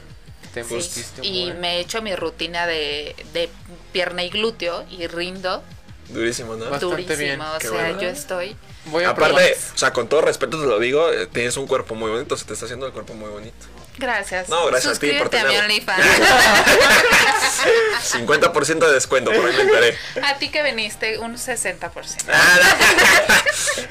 Te 0.54 0.64
Sí, 0.64 1.02
Y 1.22 1.44
buen. 1.46 1.60
me 1.60 1.78
echo 1.80 2.00
mi 2.02 2.14
rutina 2.16 2.66
de, 2.66 3.14
de 3.32 3.48
pierna 3.92 4.22
y 4.24 4.30
glúteo 4.30 4.84
y 4.90 5.06
rindo 5.06 5.62
Durísimo, 6.08 6.54
¿no? 6.56 6.70
Bastante 6.70 6.86
durísimo. 6.86 7.18
bien. 7.18 7.40
O 7.40 7.58
Qué 7.58 7.68
sea, 7.68 7.78
bueno. 7.78 8.00
yo 8.00 8.08
estoy. 8.08 8.56
Voy 8.90 9.04
a 9.04 9.10
Aparte, 9.10 9.34
probar. 9.34 9.52
o 9.74 9.78
sea, 9.78 9.92
con 9.92 10.08
todo 10.08 10.20
respeto 10.22 10.60
te 10.60 10.66
lo 10.66 10.78
digo, 10.78 11.10
eh, 11.12 11.26
tienes 11.26 11.56
un 11.56 11.66
cuerpo 11.66 11.94
muy 11.94 12.10
bonito, 12.10 12.36
se 12.36 12.44
te 12.44 12.52
está 12.52 12.66
haciendo 12.66 12.86
el 12.86 12.92
cuerpo 12.92 13.14
muy 13.14 13.28
bonito. 13.30 13.66
Gracias. 13.98 14.48
No, 14.48 14.66
gracias 14.66 14.96
a 14.96 15.00
ti 15.00 15.10
por 15.12 15.28
Suscríbete 15.28 15.38
a 15.40 15.44
mi 15.44 15.54
tenerlo. 15.54 15.74
OnlyFans. 15.74 16.06
50% 18.12 18.78
de 18.86 18.92
descuento, 18.92 19.32
por 19.32 19.44
ahí 19.46 19.56
me 19.56 19.62
enteré. 19.62 19.98
a 20.22 20.38
ti 20.38 20.50
que 20.50 20.62
viniste, 20.62 21.18
un 21.18 21.36
60%. 21.36 21.90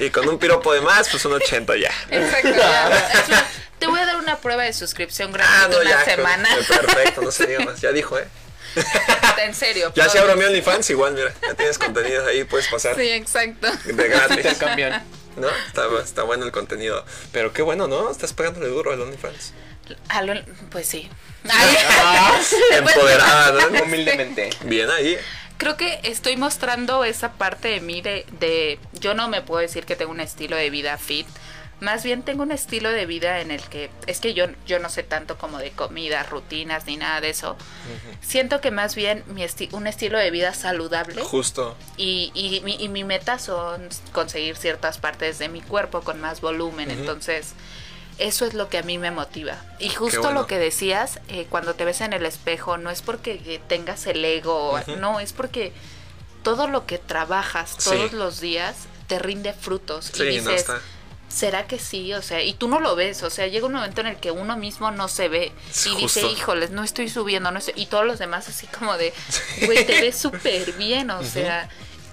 y 0.00 0.08
con 0.10 0.26
un 0.28 0.38
piropo 0.38 0.72
de 0.72 0.80
más, 0.80 1.08
pues 1.10 1.24
un 1.26 1.34
80 1.34 1.76
ya. 1.76 1.90
Exacto. 2.10 2.48
ya. 2.56 3.44
Te 3.78 3.86
voy 3.86 4.00
a 4.00 4.06
dar 4.06 4.16
una 4.16 4.38
prueba 4.38 4.64
de 4.64 4.72
suscripción 4.72 5.30
gratis 5.30 5.52
Ah, 5.56 5.68
no, 5.70 5.78
una 5.78 5.90
ya. 5.90 6.04
semana. 6.04 6.48
con- 6.66 6.78
Perfecto, 6.78 7.20
no 7.22 7.30
se 7.30 7.46
diga 7.46 7.60
más. 7.64 7.80
Ya 7.80 7.92
dijo, 7.92 8.18
¿eh? 8.18 8.26
en 9.44 9.54
serio. 9.54 9.92
Ya 9.94 10.08
se 10.08 10.18
abrió 10.18 10.36
mi 10.36 10.44
OnlyFans, 10.44 10.90
igual, 10.90 11.14
mira, 11.14 11.32
ya 11.42 11.54
tienes 11.54 11.78
contenido 11.78 12.26
ahí, 12.26 12.44
puedes 12.44 12.68
pasar 12.68 12.94
Sí, 12.96 13.08
exacto. 13.08 13.68
de 13.84 14.08
gratis. 14.08 14.36
Intercambian. 14.36 15.04
¿No? 15.36 15.48
Está, 15.68 15.86
está 16.02 16.22
bueno 16.24 16.44
el 16.44 16.50
contenido. 16.52 17.04
Pero 17.32 17.52
qué 17.52 17.62
bueno, 17.62 17.86
¿no? 17.86 18.10
Estás 18.10 18.32
pegándole 18.32 18.66
duro 18.68 18.92
al 18.92 19.00
OnlyFans. 19.00 19.52
A 20.08 20.22
lo- 20.22 20.34
pues 20.70 20.88
sí. 20.88 21.08
Ay, 21.48 21.76
Empoderada, 22.72 23.68
¿no? 23.70 23.82
Humildemente. 23.84 24.50
Bien 24.64 24.90
ahí. 24.90 25.16
Creo 25.56 25.76
que 25.76 26.00
estoy 26.04 26.36
mostrando 26.36 27.04
esa 27.04 27.32
parte 27.32 27.68
de 27.68 27.80
mí 27.80 28.00
de, 28.00 28.26
de... 28.38 28.78
Yo 28.94 29.14
no 29.14 29.28
me 29.28 29.42
puedo 29.42 29.60
decir 29.60 29.84
que 29.86 29.96
tengo 29.96 30.10
un 30.12 30.20
estilo 30.20 30.56
de 30.56 30.70
vida 30.70 30.98
fit. 30.98 31.26
Más 31.80 32.02
bien 32.02 32.22
tengo 32.24 32.42
un 32.42 32.50
estilo 32.50 32.90
de 32.90 33.06
vida 33.06 33.40
en 33.40 33.50
el 33.52 33.62
que... 33.62 33.88
Es 34.08 34.18
que 34.20 34.34
yo, 34.34 34.46
yo 34.66 34.80
no 34.80 34.88
sé 34.90 35.04
tanto 35.04 35.38
como 35.38 35.58
de 35.58 35.70
comida, 35.70 36.24
rutinas, 36.24 36.86
ni 36.86 36.96
nada 36.96 37.20
de 37.20 37.30
eso. 37.30 37.56
Siento 38.20 38.60
que 38.60 38.70
más 38.72 38.96
bien 38.96 39.22
mi 39.28 39.42
esti- 39.42 39.72
un 39.72 39.86
estilo 39.86 40.18
de 40.18 40.30
vida 40.32 40.54
saludable. 40.54 41.22
Justo. 41.22 41.76
Y, 41.96 42.32
y, 42.34 42.60
mi, 42.62 42.74
y 42.74 42.88
mi 42.88 43.04
meta 43.04 43.38
son 43.38 43.88
conseguir 44.12 44.56
ciertas 44.56 44.98
partes 44.98 45.38
de 45.38 45.48
mi 45.48 45.60
cuerpo 45.60 46.00
con 46.00 46.20
más 46.20 46.40
volumen. 46.40 46.90
Entonces, 46.90 47.52
eso 48.18 48.44
es 48.44 48.54
lo 48.54 48.68
que 48.68 48.78
a 48.78 48.82
mí 48.82 48.98
me 48.98 49.12
motiva. 49.12 49.56
Y 49.78 49.90
justo 49.90 50.20
bueno. 50.22 50.40
lo 50.40 50.46
que 50.48 50.58
decías, 50.58 51.20
eh, 51.28 51.46
cuando 51.48 51.74
te 51.74 51.84
ves 51.84 52.00
en 52.00 52.12
el 52.12 52.26
espejo, 52.26 52.76
no 52.76 52.90
es 52.90 53.02
porque 53.02 53.38
que 53.38 53.60
tengas 53.60 54.08
el 54.08 54.24
ego, 54.24 54.80
no, 54.98 55.20
es 55.20 55.32
porque 55.32 55.72
todo 56.42 56.66
lo 56.66 56.86
que 56.86 56.98
trabajas 56.98 57.76
Sí. 57.78 57.90
todos 57.90 58.12
los 58.12 58.40
días 58.40 58.74
te 59.06 59.20
rinde 59.20 59.52
frutos. 59.52 60.10
Sí, 60.12 60.24
y 60.24 60.40
no 60.40 60.50
está. 60.50 60.80
¿Será 61.28 61.66
que 61.66 61.78
sí? 61.78 62.12
O 62.14 62.22
sea, 62.22 62.42
y 62.42 62.54
tú 62.54 62.68
no 62.68 62.80
lo 62.80 62.96
ves, 62.96 63.22
o 63.22 63.30
sea, 63.30 63.46
llega 63.46 63.66
un 63.66 63.72
momento 63.74 64.00
en 64.00 64.08
el 64.08 64.16
que 64.16 64.30
uno 64.30 64.56
mismo 64.56 64.90
no 64.90 65.08
se 65.08 65.28
ve 65.28 65.52
y 65.86 65.96
dice, 65.96 66.26
híjoles, 66.26 66.70
no 66.70 66.82
estoy 66.82 67.08
subiendo, 67.08 67.50
no 67.50 67.58
estoy... 67.58 67.74
Y 67.76 67.86
todos 67.86 68.06
los 68.06 68.18
demás 68.18 68.48
así 68.48 68.66
como 68.66 68.96
de, 68.96 69.12
güey, 69.66 69.86
te 69.86 70.00
ves 70.00 70.16
súper 70.16 70.72
bien, 70.72 71.10
o 71.10 71.22
sea, 71.22 71.68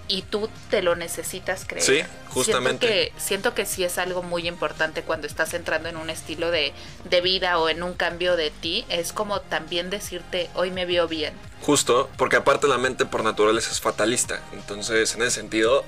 y 0.07 0.21
tú 0.21 0.49
te 0.69 0.81
lo 0.81 0.95
necesitas 0.95 1.65
creer. 1.65 1.83
Sí, 1.83 2.01
justamente. 2.29 2.87
Siento 2.87 3.13
que, 3.15 3.21
siento 3.21 3.53
que 3.55 3.65
sí 3.65 3.83
es 3.83 3.97
algo 3.97 4.21
muy 4.21 4.47
importante 4.47 5.01
cuando 5.01 5.27
estás 5.27 5.53
entrando 5.53 5.89
en 5.89 5.97
un 5.97 6.09
estilo 6.09 6.51
de, 6.51 6.73
de 7.09 7.21
vida 7.21 7.57
o 7.57 7.69
en 7.69 7.81
un 7.81 7.93
cambio 7.93 8.35
de 8.35 8.51
ti, 8.51 8.85
es 8.89 9.13
como 9.13 9.41
también 9.41 9.89
decirte, 9.89 10.49
hoy 10.53 10.71
me 10.71 10.85
veo 10.85 11.07
bien. 11.07 11.33
Justo, 11.61 12.09
porque 12.17 12.35
aparte 12.35 12.67
la 12.67 12.77
mente 12.77 13.05
por 13.05 13.23
naturaleza 13.23 13.71
es 13.71 13.81
fatalista. 13.81 14.41
Entonces, 14.53 15.15
en 15.15 15.23
ese 15.23 15.31
sentido, 15.31 15.83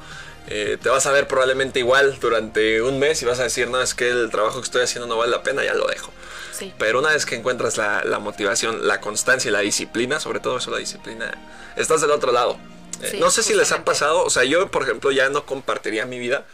eh, 0.48 0.78
te 0.82 0.90
vas 0.90 1.06
a 1.06 1.12
ver 1.12 1.28
probablemente 1.28 1.80
igual 1.80 2.20
durante 2.20 2.82
un 2.82 3.00
mes 3.00 3.22
y 3.22 3.26
vas 3.26 3.40
a 3.40 3.44
decir, 3.44 3.68
no, 3.70 3.82
es 3.82 3.94
que 3.94 4.10
el 4.10 4.30
trabajo 4.30 4.60
que 4.60 4.66
estoy 4.66 4.82
haciendo 4.84 5.08
no 5.08 5.18
vale 5.18 5.32
la 5.32 5.44
pena, 5.44 5.64
ya 5.64 5.74
lo 5.74 5.88
dejo. 5.88 6.12
Sí. 6.54 6.74
Pero 6.80 7.00
una 7.00 7.10
vez 7.10 7.26
que 7.26 7.36
encuentras 7.36 7.78
la, 7.78 8.04
la 8.04 8.20
motivación, 8.20 8.88
la 8.88 9.00
constancia 9.02 9.50
y 9.50 9.52
la 9.52 9.60
disciplina, 9.60 10.20
sobre 10.20 10.40
todo 10.40 10.58
eso, 10.58 10.72
la 10.72 10.78
disciplina, 10.80 11.32
estás 11.76 12.02
del 12.02 12.12
otro 12.12 12.32
lado. 12.32 12.58
Eh, 13.02 13.10
Sí, 13.12 13.20
no 13.20 13.30
sé 13.30 13.44
si 13.44 13.54
les 13.54 13.72
ha 13.72 13.84
pasado, 13.86 14.24
o 14.24 14.30
sea, 14.32 14.44
yo, 14.44 14.72
por 14.72 14.82
ejemplo, 14.84 15.12
ya 15.12 15.30
no 15.30 15.46
compartiría 15.46 16.06
mi 16.08 16.18
vida 16.18 16.46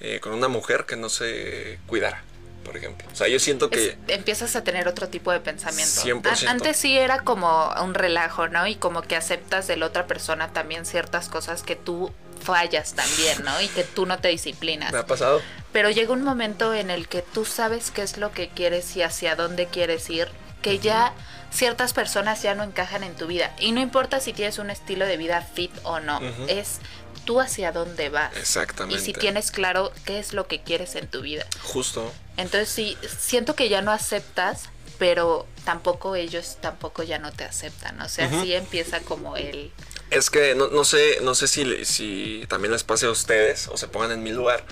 eh, 0.00 0.20
con 0.20 0.32
una 0.32 0.48
mujer 0.48 0.84
que 0.84 0.96
no 0.96 1.08
se 1.08 1.78
cuidara, 1.86 2.22
por 2.64 2.76
ejemplo. 2.76 3.06
O 3.12 3.16
sea, 3.16 3.28
yo 3.28 3.38
siento 3.38 3.70
que... 3.70 3.86
Es- 3.90 3.96
empiezas 4.08 4.56
a 4.56 4.62
tener 4.64 4.88
otro 4.88 5.08
tipo 5.08 5.32
de 5.32 5.40
pensamiento. 5.40 6.02
100%. 6.02 6.42
An- 6.42 6.48
Antes 6.48 6.76
sí 6.76 6.98
era 6.98 7.20
como 7.20 7.72
un 7.82 7.94
relajo, 7.94 8.48
¿no? 8.48 8.66
Y 8.66 8.74
como 8.76 9.00
que 9.02 9.16
aceptas 9.16 9.66
de 9.68 9.76
la 9.78 9.86
otra 9.86 10.06
persona 10.06 10.52
también 10.52 10.84
ciertas 10.84 11.30
cosas 11.30 11.62
que 11.62 11.76
tú 11.76 12.12
fallas 12.40 12.94
también, 12.94 13.44
¿no? 13.44 13.60
Y 13.60 13.68
que 13.68 13.84
tú 13.84 14.06
no 14.06 14.18
te 14.18 14.28
disciplinas. 14.28 14.92
Me 14.92 14.98
ha 14.98 15.06
pasado. 15.06 15.40
Pero 15.72 15.90
llega 15.90 16.12
un 16.12 16.24
momento 16.24 16.74
en 16.74 16.90
el 16.90 17.06
que 17.08 17.22
tú 17.22 17.44
sabes 17.44 17.90
qué 17.90 18.02
es 18.02 18.16
lo 18.16 18.32
que 18.32 18.48
quieres 18.48 18.96
y 18.96 19.02
hacia 19.02 19.36
dónde 19.36 19.66
quieres 19.66 20.10
ir, 20.10 20.28
que 20.62 20.78
ya 20.78 21.14
ciertas 21.52 21.92
personas 21.92 22.42
ya 22.42 22.54
no 22.54 22.64
encajan 22.64 23.04
en 23.04 23.14
tu 23.14 23.26
vida. 23.26 23.54
Y 23.58 23.72
no 23.72 23.80
importa 23.80 24.20
si 24.20 24.32
tienes 24.32 24.58
un 24.58 24.70
estilo 24.70 25.06
de 25.06 25.16
vida 25.16 25.42
fit 25.42 25.70
o 25.84 26.00
no, 26.00 26.20
es 26.48 26.80
tú 27.24 27.40
hacia 27.40 27.72
dónde 27.72 28.08
vas. 28.08 28.36
Exactamente. 28.36 29.00
Y 29.00 29.04
si 29.04 29.12
tienes 29.12 29.50
claro 29.50 29.92
qué 30.04 30.18
es 30.18 30.32
lo 30.32 30.48
que 30.48 30.62
quieres 30.62 30.96
en 30.96 31.08
tu 31.08 31.20
vida. 31.20 31.46
Justo. 31.62 32.12
Entonces 32.36 32.68
sí, 32.68 32.96
siento 33.18 33.54
que 33.54 33.68
ya 33.68 33.82
no 33.82 33.92
aceptas, 33.92 34.70
pero 34.98 35.46
tampoco 35.64 36.16
ellos 36.16 36.58
tampoco 36.60 37.02
ya 37.02 37.18
no 37.18 37.32
te 37.32 37.44
aceptan. 37.44 38.00
O 38.00 38.08
sea, 38.08 38.28
sí 38.42 38.54
empieza 38.54 39.00
como 39.00 39.36
el... 39.36 39.70
Es 40.10 40.30
que 40.30 40.54
no, 40.54 40.68
no 40.68 40.84
sé, 40.84 41.18
no 41.22 41.34
sé 41.34 41.46
si, 41.48 41.84
si 41.84 42.44
también 42.48 42.72
les 42.72 42.82
pase 42.84 43.06
a 43.06 43.10
ustedes 43.10 43.68
o 43.68 43.76
se 43.76 43.88
pongan 43.88 44.10
en 44.12 44.22
mi 44.22 44.32
lugar. 44.32 44.64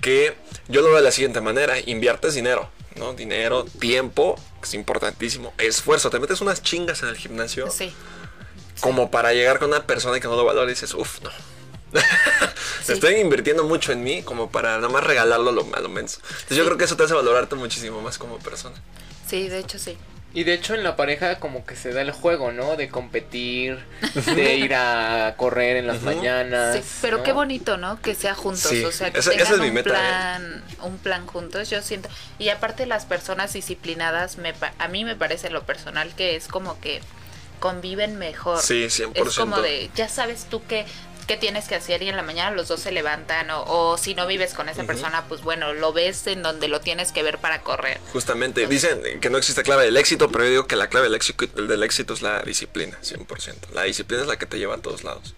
Que 0.00 0.36
yo 0.68 0.80
lo 0.82 0.88
veo 0.88 0.96
de 0.96 1.02
la 1.02 1.10
siguiente 1.12 1.40
manera: 1.40 1.76
inviertes 1.80 2.34
dinero, 2.34 2.70
¿no? 2.96 3.14
Dinero, 3.14 3.64
tiempo, 3.64 4.36
es 4.62 4.74
importantísimo, 4.74 5.52
esfuerzo. 5.58 6.10
Te 6.10 6.20
metes 6.20 6.40
unas 6.40 6.62
chingas 6.62 7.02
en 7.02 7.08
el 7.08 7.16
gimnasio 7.16 7.70
Sí. 7.70 7.92
como 8.80 9.10
para 9.10 9.32
llegar 9.32 9.58
con 9.58 9.68
una 9.70 9.86
persona 9.86 10.20
que 10.20 10.28
no 10.28 10.36
lo 10.36 10.44
valora 10.44 10.66
y 10.70 10.74
dices, 10.74 10.94
uff, 10.94 11.20
no. 11.22 11.30
Sí. 12.84 12.92
Estoy 12.92 13.14
invirtiendo 13.16 13.64
mucho 13.64 13.90
en 13.90 14.04
mí 14.04 14.22
como 14.22 14.48
para 14.52 14.76
nada 14.76 14.88
más 14.88 15.02
regalarlo 15.02 15.50
a 15.50 15.52
lo, 15.52 15.66
a 15.74 15.80
lo 15.80 15.88
menso. 15.88 16.20
Entonces 16.28 16.56
yo 16.56 16.64
creo 16.64 16.76
que 16.76 16.84
eso 16.84 16.96
te 16.96 17.02
hace 17.02 17.14
valorarte 17.14 17.56
muchísimo 17.56 18.00
más 18.00 18.16
como 18.16 18.38
persona. 18.38 18.76
Sí, 19.28 19.48
de 19.48 19.58
hecho 19.58 19.76
sí. 19.80 19.98
Y 20.34 20.44
de 20.44 20.52
hecho 20.52 20.74
en 20.74 20.82
la 20.84 20.96
pareja 20.96 21.38
como 21.40 21.64
que 21.64 21.76
se 21.76 21.92
da 21.94 22.02
el 22.02 22.10
juego, 22.10 22.52
¿no? 22.52 22.76
De 22.76 22.90
competir, 22.90 23.78
de 24.34 24.56
ir 24.56 24.74
a 24.74 25.34
correr 25.38 25.76
en 25.78 25.86
las 25.86 26.02
mañanas. 26.02 26.76
Sí, 26.76 26.82
pero 27.00 27.18
¿no? 27.18 27.22
qué 27.22 27.32
bonito, 27.32 27.78
¿no? 27.78 28.02
Que 28.02 28.14
sea 28.14 28.34
juntos, 28.34 28.60
Sí, 28.68 28.84
o 28.84 28.92
sea, 28.92 29.10
que 29.10 29.20
esa- 29.20 29.30
esa 29.32 29.38
tengan 29.44 29.54
es 29.54 29.60
mi 29.60 29.68
un 29.68 29.74
meta, 29.74 29.88
¿eh? 29.90 29.92
plan, 29.92 30.64
un 30.82 30.98
plan 30.98 31.26
juntos. 31.26 31.70
Yo 31.70 31.80
siento 31.80 32.10
y 32.38 32.50
aparte 32.50 32.84
las 32.84 33.06
personas 33.06 33.54
disciplinadas, 33.54 34.36
me 34.36 34.52
pa- 34.52 34.74
a 34.78 34.88
mí 34.88 35.04
me 35.06 35.16
parece 35.16 35.48
lo 35.48 35.62
personal 35.62 36.14
que 36.14 36.36
es 36.36 36.48
como 36.48 36.78
que 36.80 37.00
conviven 37.58 38.18
mejor. 38.18 38.60
Sí, 38.60 38.90
100%. 38.90 39.30
Es 39.30 39.36
como 39.38 39.60
de, 39.62 39.88
ya 39.94 40.10
sabes 40.10 40.44
tú 40.50 40.60
qué, 40.68 40.84
qué 41.26 41.36
tienes 41.36 41.66
que 41.66 41.74
hacer 41.74 42.02
y 42.02 42.08
en 42.08 42.16
la 42.16 42.22
mañana 42.22 42.50
los 42.54 42.68
dos 42.68 42.80
se 42.80 42.92
levantan 42.92 43.50
o, 43.50 43.62
o 43.64 43.98
si 43.98 44.14
no 44.14 44.26
vives 44.26 44.54
con 44.54 44.68
esa 44.68 44.84
persona, 44.84 45.24
pues 45.28 45.42
bueno, 45.42 45.72
lo 45.74 45.92
ves 45.92 46.26
en 46.26 46.42
donde 46.42 46.68
lo 46.68 46.80
tienes 46.80 47.12
que 47.12 47.22
ver 47.22 47.38
para 47.38 47.62
correr. 47.62 47.98
Justamente, 48.12 48.66
dicen 48.66 49.00
que 49.20 49.30
no 49.30 49.38
existe 49.38 49.62
clave 49.62 49.84
del 49.84 49.96
éxito, 49.96 50.30
pero 50.30 50.44
yo 50.44 50.50
digo 50.50 50.66
que 50.66 50.76
la 50.76 50.88
clave 50.88 51.06
del 51.06 51.14
éxito, 51.14 51.46
del 51.46 51.82
éxito 51.82 52.14
es 52.14 52.22
la 52.22 52.42
disciplina, 52.42 52.96
100%. 53.02 53.70
La 53.74 53.82
disciplina 53.82 54.22
es 54.22 54.28
la 54.28 54.38
que 54.38 54.46
te 54.46 54.58
lleva 54.58 54.76
a 54.76 54.78
todos 54.78 55.02
lados, 55.04 55.34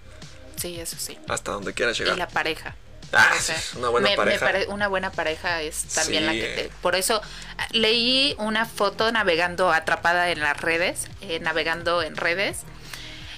Sí, 0.57 0.78
eso 0.80 0.97
sí. 0.99 1.18
hasta 1.28 1.53
donde 1.53 1.72
quieras 1.72 1.97
Y 1.99 2.03
llegar. 2.03 2.18
la 2.18 2.28
pareja. 2.28 2.76
Ah, 3.11 3.32
O 3.39 3.41
sea, 3.41 3.59
una 3.76 3.89
buena 3.89 4.05
me- 4.05 4.11
me 4.11 4.16
pareja. 4.18 4.45
pare- 4.45 4.66
una 4.66 4.86
buena 4.89 5.11
pareja 5.11 5.62
es 5.62 5.84
también 5.95 6.26
la 6.26 6.32
que 6.32 6.41
te... 6.43 6.70
Por 6.82 6.95
eso 6.95 7.22
ah, 7.57 7.66
leí 7.70 8.34
una 8.39 8.66
foto 8.66 9.11
navegando 9.11 9.72
atrapada 9.72 10.28
en 10.30 10.41
las 10.41 10.61
redes, 10.61 11.07
eh, 11.22 11.41
navegando 11.41 12.03
en 12.03 12.16
redes, 12.18 12.59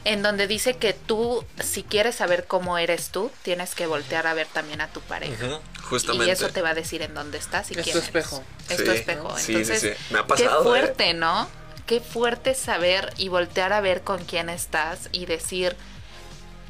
en 0.05 0.22
donde 0.22 0.46
dice 0.46 0.76
que 0.76 0.92
tú, 0.94 1.44
si 1.62 1.82
quieres 1.82 2.14
saber 2.16 2.46
cómo 2.46 2.78
eres 2.78 3.11
tú, 3.11 3.30
tienes 3.42 3.74
que 3.74 3.86
voltear 3.86 4.26
a 4.26 4.34
ver 4.34 4.46
también 4.46 4.80
a 4.80 4.88
tu 4.88 5.01
pareja. 5.01 5.61
Justamente. 5.88 6.26
Y 6.26 6.30
eso 6.30 6.48
te 6.48 6.62
va 6.62 6.70
a 6.70 6.74
decir 6.74 7.03
en 7.03 7.14
dónde 7.14 7.38
estás 7.38 7.70
y 7.70 7.74
Es 7.78 7.82
quién 7.84 7.92
tu 7.94 7.98
eres. 7.98 8.07
espejo. 8.09 8.42
Es 8.68 8.76
Sí, 8.78 8.84
tu 8.84 8.90
espejo. 8.92 9.36
sí, 9.36 9.44
sí, 9.44 9.53
Entonces, 9.53 9.80
sí. 9.98 10.05
Me 10.12 10.20
ha 10.20 10.26
pasado, 10.26 10.51
qué 10.51 10.55
¿eh? 10.61 10.62
fuerte, 10.62 11.14
¿no? 11.14 11.48
Qué 11.86 12.01
fuerte 12.01 12.55
saber 12.55 13.12
y 13.16 13.28
voltear 13.28 13.72
a 13.72 13.80
ver 13.80 14.03
con 14.03 14.24
quién 14.24 14.48
estás 14.48 15.09
y 15.12 15.26
decir, 15.26 15.76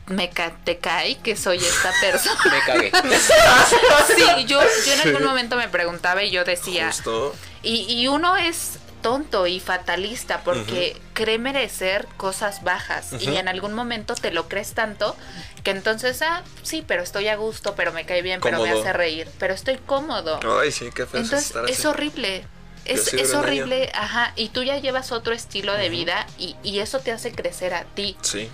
me 0.06 0.28
ca- 0.30 0.56
te 0.64 0.78
cae 0.78 1.18
que 1.18 1.36
soy 1.36 1.58
esta 1.58 1.92
persona. 2.00 2.40
Me 2.50 2.60
cagué. 2.66 2.90
sí, 4.16 4.44
yo, 4.46 4.60
yo 4.86 4.92
en 4.94 5.00
algún 5.02 5.24
momento 5.24 5.56
me 5.56 5.68
preguntaba 5.68 6.22
y 6.24 6.30
yo 6.30 6.44
decía, 6.44 6.86
Justo. 6.88 7.34
y, 7.62 7.82
y 7.92 8.08
uno 8.08 8.36
es 8.36 8.78
tonto 9.02 9.46
y 9.46 9.60
fatalista 9.60 10.42
porque 10.44 11.00
cree 11.14 11.38
merecer 11.38 12.06
cosas 12.16 12.62
bajas 12.62 13.12
y 13.20 13.36
en 13.36 13.48
algún 13.48 13.72
momento 13.74 14.14
te 14.14 14.30
lo 14.30 14.48
crees 14.48 14.72
tanto 14.74 15.16
que 15.64 15.70
entonces, 15.72 16.22
ah, 16.22 16.42
sí, 16.62 16.84
pero 16.86 17.02
estoy 17.02 17.28
a 17.28 17.36
gusto, 17.36 17.74
pero 17.74 17.92
me 17.92 18.06
cae 18.06 18.22
bien, 18.22 18.40
pero 18.40 18.62
me 18.62 18.70
hace 18.70 18.92
reír, 18.92 19.28
pero 19.38 19.52
estoy 19.54 19.76
cómodo. 19.84 20.40
Ay, 20.60 20.72
sí, 20.72 20.90
qué 20.94 21.04
feo 21.06 21.20
Entonces 21.20 21.48
estar 21.48 21.64
así. 21.64 21.72
es 21.72 21.84
horrible. 21.84 22.44
Es, 22.86 23.12
es 23.12 23.34
horrible, 23.34 23.92
ajá, 23.94 24.32
y 24.36 24.48
tú 24.48 24.62
ya 24.62 24.78
llevas 24.78 25.12
otro 25.12 25.34
estilo 25.34 25.74
de 25.74 25.90
vida 25.90 26.26
y, 26.38 26.56
y 26.62 26.78
eso 26.78 26.98
te 27.00 27.12
hace 27.12 27.30
crecer 27.30 27.74
a 27.74 27.84
ti, 27.84 28.16
Sí. 28.22 28.48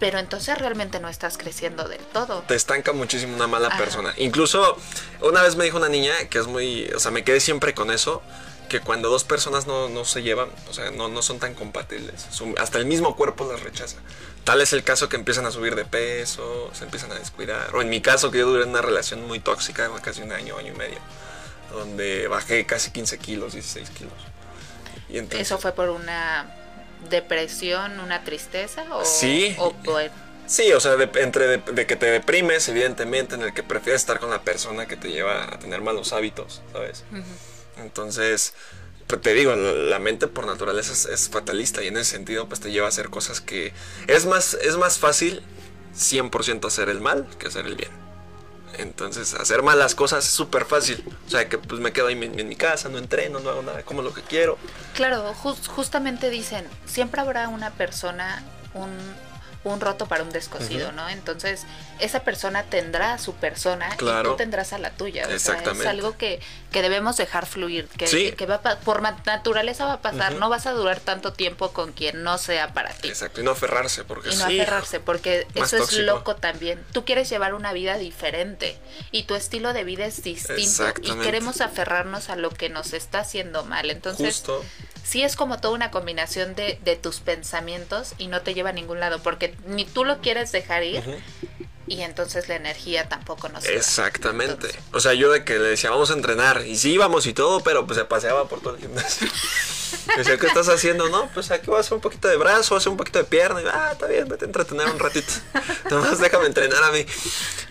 pero 0.00 0.18
entonces 0.18 0.56
realmente 0.58 0.98
no 0.98 1.08
estás 1.08 1.36
creciendo 1.36 1.86
del 1.86 2.00
todo. 2.00 2.40
te 2.48 2.54
estanca 2.54 2.92
muchísimo 2.94 3.36
una 3.36 3.46
mala 3.46 3.68
Ajá. 3.68 3.76
persona. 3.76 4.14
Incluso 4.16 4.78
una 5.20 5.42
vez 5.42 5.56
me 5.56 5.64
dijo 5.64 5.76
una 5.76 5.90
niña 5.90 6.14
que 6.30 6.38
es 6.38 6.46
muy, 6.46 6.86
o 6.96 6.98
sea, 6.98 7.10
me 7.10 7.22
quedé 7.22 7.38
siempre 7.38 7.74
con 7.74 7.90
eso, 7.90 8.22
que 8.68 8.80
cuando 8.80 9.08
dos 9.10 9.24
personas 9.24 9.66
no, 9.66 9.88
no 9.88 10.04
se 10.04 10.22
llevan, 10.22 10.48
o 10.68 10.72
sea, 10.74 10.90
no, 10.90 11.08
no 11.08 11.22
son 11.22 11.38
tan 11.38 11.54
compatibles, 11.54 12.26
su- 12.30 12.54
hasta 12.58 12.78
el 12.78 12.86
mismo 12.86 13.16
cuerpo 13.16 13.50
las 13.50 13.62
rechaza. 13.62 13.98
Tal 14.44 14.60
es 14.60 14.72
el 14.72 14.82
caso 14.84 15.08
que 15.08 15.16
empiezan 15.16 15.46
a 15.46 15.50
subir 15.50 15.74
de 15.74 15.84
peso, 15.84 16.70
se 16.72 16.84
empiezan 16.84 17.10
a 17.12 17.14
descuidar. 17.16 17.74
O 17.74 17.82
en 17.82 17.88
mi 17.88 18.00
caso, 18.00 18.30
que 18.30 18.38
yo 18.38 18.46
duré 18.46 18.64
una 18.64 18.82
relación 18.82 19.26
muy 19.26 19.40
tóxica, 19.40 19.90
casi 20.02 20.22
un 20.22 20.32
año, 20.32 20.56
año 20.56 20.72
y 20.72 20.76
medio, 20.76 20.98
donde 21.72 22.28
bajé 22.28 22.64
casi 22.66 22.90
15 22.90 23.18
kilos, 23.18 23.52
16 23.54 23.90
kilos. 23.90 24.12
Y 25.08 25.18
entonces, 25.18 25.46
¿Eso 25.46 25.58
fue 25.58 25.72
por 25.72 25.90
una 25.90 26.54
depresión, 27.10 28.00
una 28.00 28.24
tristeza? 28.24 28.84
O, 28.94 29.04
Sí. 29.04 29.54
o 29.58 29.72
por- 29.72 30.10
Sí, 30.48 30.72
o 30.72 30.78
sea, 30.78 30.94
de- 30.94 31.10
entre 31.22 31.48
de, 31.48 31.58
de 31.58 31.86
que 31.86 31.96
te 31.96 32.06
deprimes, 32.06 32.68
evidentemente, 32.68 33.34
en 33.34 33.42
el 33.42 33.52
que 33.52 33.64
prefieres 33.64 34.02
estar 34.02 34.20
con 34.20 34.30
la 34.30 34.42
persona 34.42 34.86
que 34.86 34.96
te 34.96 35.08
lleva 35.10 35.42
a 35.52 35.58
tener 35.58 35.80
malos 35.80 36.12
hábitos, 36.12 36.62
¿sabes? 36.72 37.02
Entonces, 37.76 38.54
pues, 39.06 39.20
te 39.20 39.34
digo, 39.34 39.54
la 39.54 39.98
mente 39.98 40.26
por 40.26 40.46
naturaleza 40.46 40.92
es, 40.92 41.28
fatalista 41.28 41.82
y 41.82 41.88
en 41.88 41.96
ese 41.96 42.12
sentido 42.12 42.48
pues 42.48 42.60
te 42.60 42.70
lleva 42.72 42.86
a 42.86 42.88
hacer 42.88 43.10
cosas 43.10 43.40
que 43.40 43.72
es 44.06 44.26
más, 44.26 44.54
es 44.54 44.76
más 44.76 44.98
fácil 44.98 45.42
100% 45.94 46.66
hacer 46.66 46.88
el 46.88 47.00
mal 47.00 47.26
que 47.38 47.48
hacer 47.48 47.66
el 47.66 47.76
bien. 47.76 47.90
Entonces, 48.78 49.32
hacer 49.34 49.62
malas 49.62 49.94
cosas 49.94 50.26
es 50.26 50.30
súper 50.30 50.66
fácil. 50.66 51.02
O 51.26 51.30
sea, 51.30 51.48
que 51.48 51.56
pues 51.56 51.80
me 51.80 51.92
quedo 51.92 52.08
ahí 52.08 52.14
en, 52.14 52.48
mi 52.48 52.56
casa, 52.56 52.88
no 52.88 52.98
entreno, 52.98 53.40
no 53.40 53.48
hago 53.48 53.62
nada, 53.62 53.82
como 53.84 54.02
lo 54.02 54.12
que 54.12 54.20
quiero. 54.22 54.58
Claro, 54.94 55.32
jus- 55.34 55.66
justamente 55.66 56.28
dicen, 56.28 56.66
siempre 56.84 57.20
habrá 57.22 57.48
una 57.48 57.70
persona, 57.70 58.44
un, 58.74 58.90
un 59.72 59.80
roto 59.80 60.06
para 60.06 60.22
un 60.22 60.30
descosido, 60.30 60.92
¿no? 60.92 61.08
Entonces, 61.08 61.64
esa 61.98 62.20
persona 62.20 62.62
tendrá 62.64 63.14
a 63.14 63.18
su 63.18 63.34
persona 63.34 63.88
y 63.94 64.22
tú 64.22 64.36
tendrás 64.36 64.72
a 64.72 64.78
la 64.78 64.90
tuya. 64.90 65.22
O 65.24 65.26
sea, 65.26 65.36
es 65.36 65.42
Exactamente. 65.48 65.88
algo 65.88 66.16
que, 66.16 66.40
que 66.70 66.82
debemos 66.82 67.16
dejar 67.16 67.46
fluir, 67.46 67.88
que, 67.88 68.06
Sí. 68.06 68.32
que 68.32 68.46
va 68.46 68.60
a 68.62 68.76
por 68.80 69.02
naturaleza 69.02 69.84
va 69.86 69.94
a 69.94 70.02
pasar. 70.02 70.34
No 70.36 70.48
vas 70.48 70.66
a 70.66 70.72
durar 70.72 71.00
tanto 71.00 71.32
tiempo 71.32 71.72
con 71.72 71.92
quien 71.92 72.22
no 72.22 72.38
sea 72.38 72.72
para 72.74 72.92
ti. 72.92 73.08
Exacto, 73.08 73.40
y 73.40 73.44
no 73.44 73.52
aferrarse, 73.52 74.04
porque 74.04 74.30
Y 74.30 74.36
no 74.36 74.46
sí. 74.48 74.60
aferrarse, 74.60 75.00
porque 75.00 75.46
eso 75.54 75.78
tóxico. 75.78 76.00
es 76.00 76.06
loco 76.06 76.36
también. 76.36 76.82
Tú 76.92 77.04
quieres 77.04 77.28
llevar 77.28 77.54
una 77.54 77.72
vida 77.72 77.98
diferente 77.98 78.78
y 79.10 79.24
tu 79.24 79.34
estilo 79.34 79.72
de 79.72 79.84
vida 79.84 80.06
es 80.06 80.22
distinto 80.22 80.60
y 80.60 80.64
Exactamente. 80.64 81.24
queremos 81.24 81.60
aferrarnos 81.60 82.28
a 82.30 82.36
lo 82.36 82.50
que 82.50 82.68
nos 82.68 82.92
está 82.92 83.20
haciendo 83.20 83.64
mal. 83.64 83.90
Entonces, 83.90 84.26
Justo. 84.36 84.64
sí 85.02 85.22
es 85.22 85.34
como 85.36 85.58
toda 85.60 85.74
una 85.74 85.90
combinación 85.90 86.54
de, 86.54 86.78
de 86.84 86.96
tus 86.96 87.20
pensamientos 87.20 88.12
y 88.18 88.28
no 88.28 88.42
te 88.42 88.54
lleva 88.54 88.70
a 88.70 88.72
ningún 88.72 89.00
lado, 89.00 89.20
porque 89.22 89.55
ni 89.66 89.84
tú 89.84 90.04
lo 90.04 90.20
quieres 90.20 90.52
dejar 90.52 90.82
ir 90.82 91.02
y 91.88 92.02
entonces 92.02 92.48
la 92.48 92.56
energía 92.56 93.08
tampoco 93.08 93.48
nos. 93.48 93.64
Exactamente. 93.66 94.52
Entonces, 94.66 94.80
O 94.92 95.00
sea, 95.00 95.14
yo 95.14 95.30
de 95.30 95.44
que 95.44 95.58
le 95.58 95.68
decía, 95.68 95.90
vamos 95.90 96.10
a 96.10 96.14
entrenar. 96.14 96.66
Y 96.66 96.76
sí 96.76 96.92
íbamos 96.92 97.26
y 97.26 97.32
todo, 97.32 97.60
pero 97.60 97.86
pues 97.86 97.98
se 97.98 98.04
paseaba 98.04 98.48
por 98.48 98.60
todo 98.60 98.74
el 98.74 98.80
gimnasio. 98.80 99.28
Y 100.14 100.16
decía, 100.18 100.36
¿qué 100.36 100.46
estás 100.48 100.68
haciendo? 100.68 101.08
No, 101.08 101.28
pues 101.32 101.50
aquí 101.52 101.66
voy 101.66 101.76
a 101.76 101.80
hacer 101.80 101.94
un 101.94 102.00
poquito 102.00 102.26
de 102.26 102.36
brazo, 102.36 102.70
voy 102.70 102.76
a 102.76 102.78
hacer 102.78 102.90
un 102.90 102.96
poquito 102.96 103.20
de 103.20 103.24
pierna. 103.24 103.62
Y 103.62 103.64
ah, 103.72 103.90
está 103.92 104.06
bien, 104.06 104.28
vete 104.28 104.44
a 104.44 104.48
entretener 104.48 104.88
un 104.88 104.98
ratito. 104.98 105.32
Nomás 105.90 106.18
déjame 106.18 106.46
entrenar 106.46 106.82
a 106.82 106.90
mí. 106.90 107.06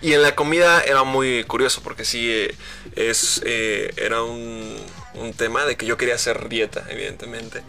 Y 0.02 0.14
en 0.14 0.22
la 0.22 0.34
comida 0.34 0.82
era 0.82 1.04
muy 1.04 1.44
curioso 1.44 1.82
porque 1.84 2.06
sí, 2.06 2.32
eh, 2.32 2.56
es, 2.96 3.42
eh, 3.44 3.94
era 3.98 4.24
un, 4.24 4.78
un 5.16 5.34
tema 5.34 5.66
de 5.66 5.76
que 5.76 5.86
yo 5.86 5.98
quería 5.98 6.16
hacer 6.16 6.48
dieta, 6.48 6.86
evidentemente. 6.90 7.64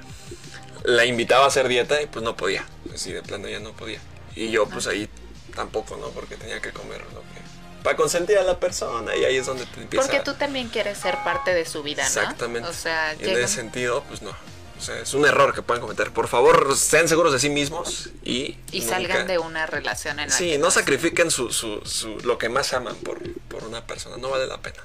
La 0.85 1.05
invitaba 1.05 1.45
a 1.45 1.49
hacer 1.49 1.69
dieta 1.69 2.01
y 2.03 2.07
pues 2.07 2.25
no 2.25 2.37
podía. 2.37 2.65
Así 2.95 3.13
de 3.13 3.23
plano 3.23 3.49
ya 3.49 3.61
no 3.61 3.73
podía. 3.73 3.99
Y 4.35 4.51
yo 4.51 4.67
pues 4.69 4.87
ahí 4.87 5.09
tampoco, 5.55 5.97
¿no? 5.97 6.09
Porque 6.11 6.37
tenía 6.37 6.61
que 6.61 6.71
comer 6.73 7.01
lo 7.15 7.21
que... 7.21 7.37
Para 7.83 7.97
consentir 7.97 8.37
a 8.39 8.43
la 8.43 8.59
persona 8.59 9.15
y 9.17 9.25
ahí 9.25 9.37
es 9.37 9.47
donde 9.47 9.65
te 9.67 9.81
empieza... 9.81 10.07
porque 10.07 10.21
tú 10.23 10.35
también 10.35 10.69
quieres 10.69 10.99
ser 10.99 11.17
parte 11.25 11.55
de 11.55 11.65
su 11.65 11.83
vida, 11.83 12.03
¿no? 12.03 12.09
Exactamente. 12.09 12.69
O 12.69 12.73
sea, 12.73 13.15
y 13.15 13.23
en 13.23 13.29
llega- 13.31 13.45
ese 13.45 13.55
sentido, 13.55 14.03
pues 14.09 14.23
no. 14.23 14.31
O 14.79 14.83
sea, 14.83 14.99
es 14.99 15.15
un 15.15 15.25
error 15.25 15.55
que 15.55 15.63
pueden 15.63 15.81
cometer. 15.81 16.13
Por 16.13 16.29
favor, 16.29 16.77
sean 16.77 17.09
seguros 17.09 17.33
de 17.33 17.39
sí 17.39 17.49
mismos 17.49 18.11
y... 18.25 18.59
y 18.73 18.81
nunca- 18.81 18.95
salgan 18.97 19.27
de 19.27 19.39
una 19.39 19.65
relación 19.67 20.19
en 20.21 20.29
la 20.29 20.35
Sí, 20.37 20.51
que 20.51 20.59
no 20.59 20.71
sacrifiquen 20.71 21.31
su, 21.31 21.51
su, 21.53 21.81
su- 21.87 22.19
lo 22.25 22.37
que 22.39 22.49
más 22.51 22.75
aman 22.75 22.97
por, 22.97 23.21
por 23.49 23.65
una 23.65 23.87
persona. 23.87 24.17
No 24.19 24.29
vale 24.29 24.47
la 24.47 24.59
pena. 24.59 24.83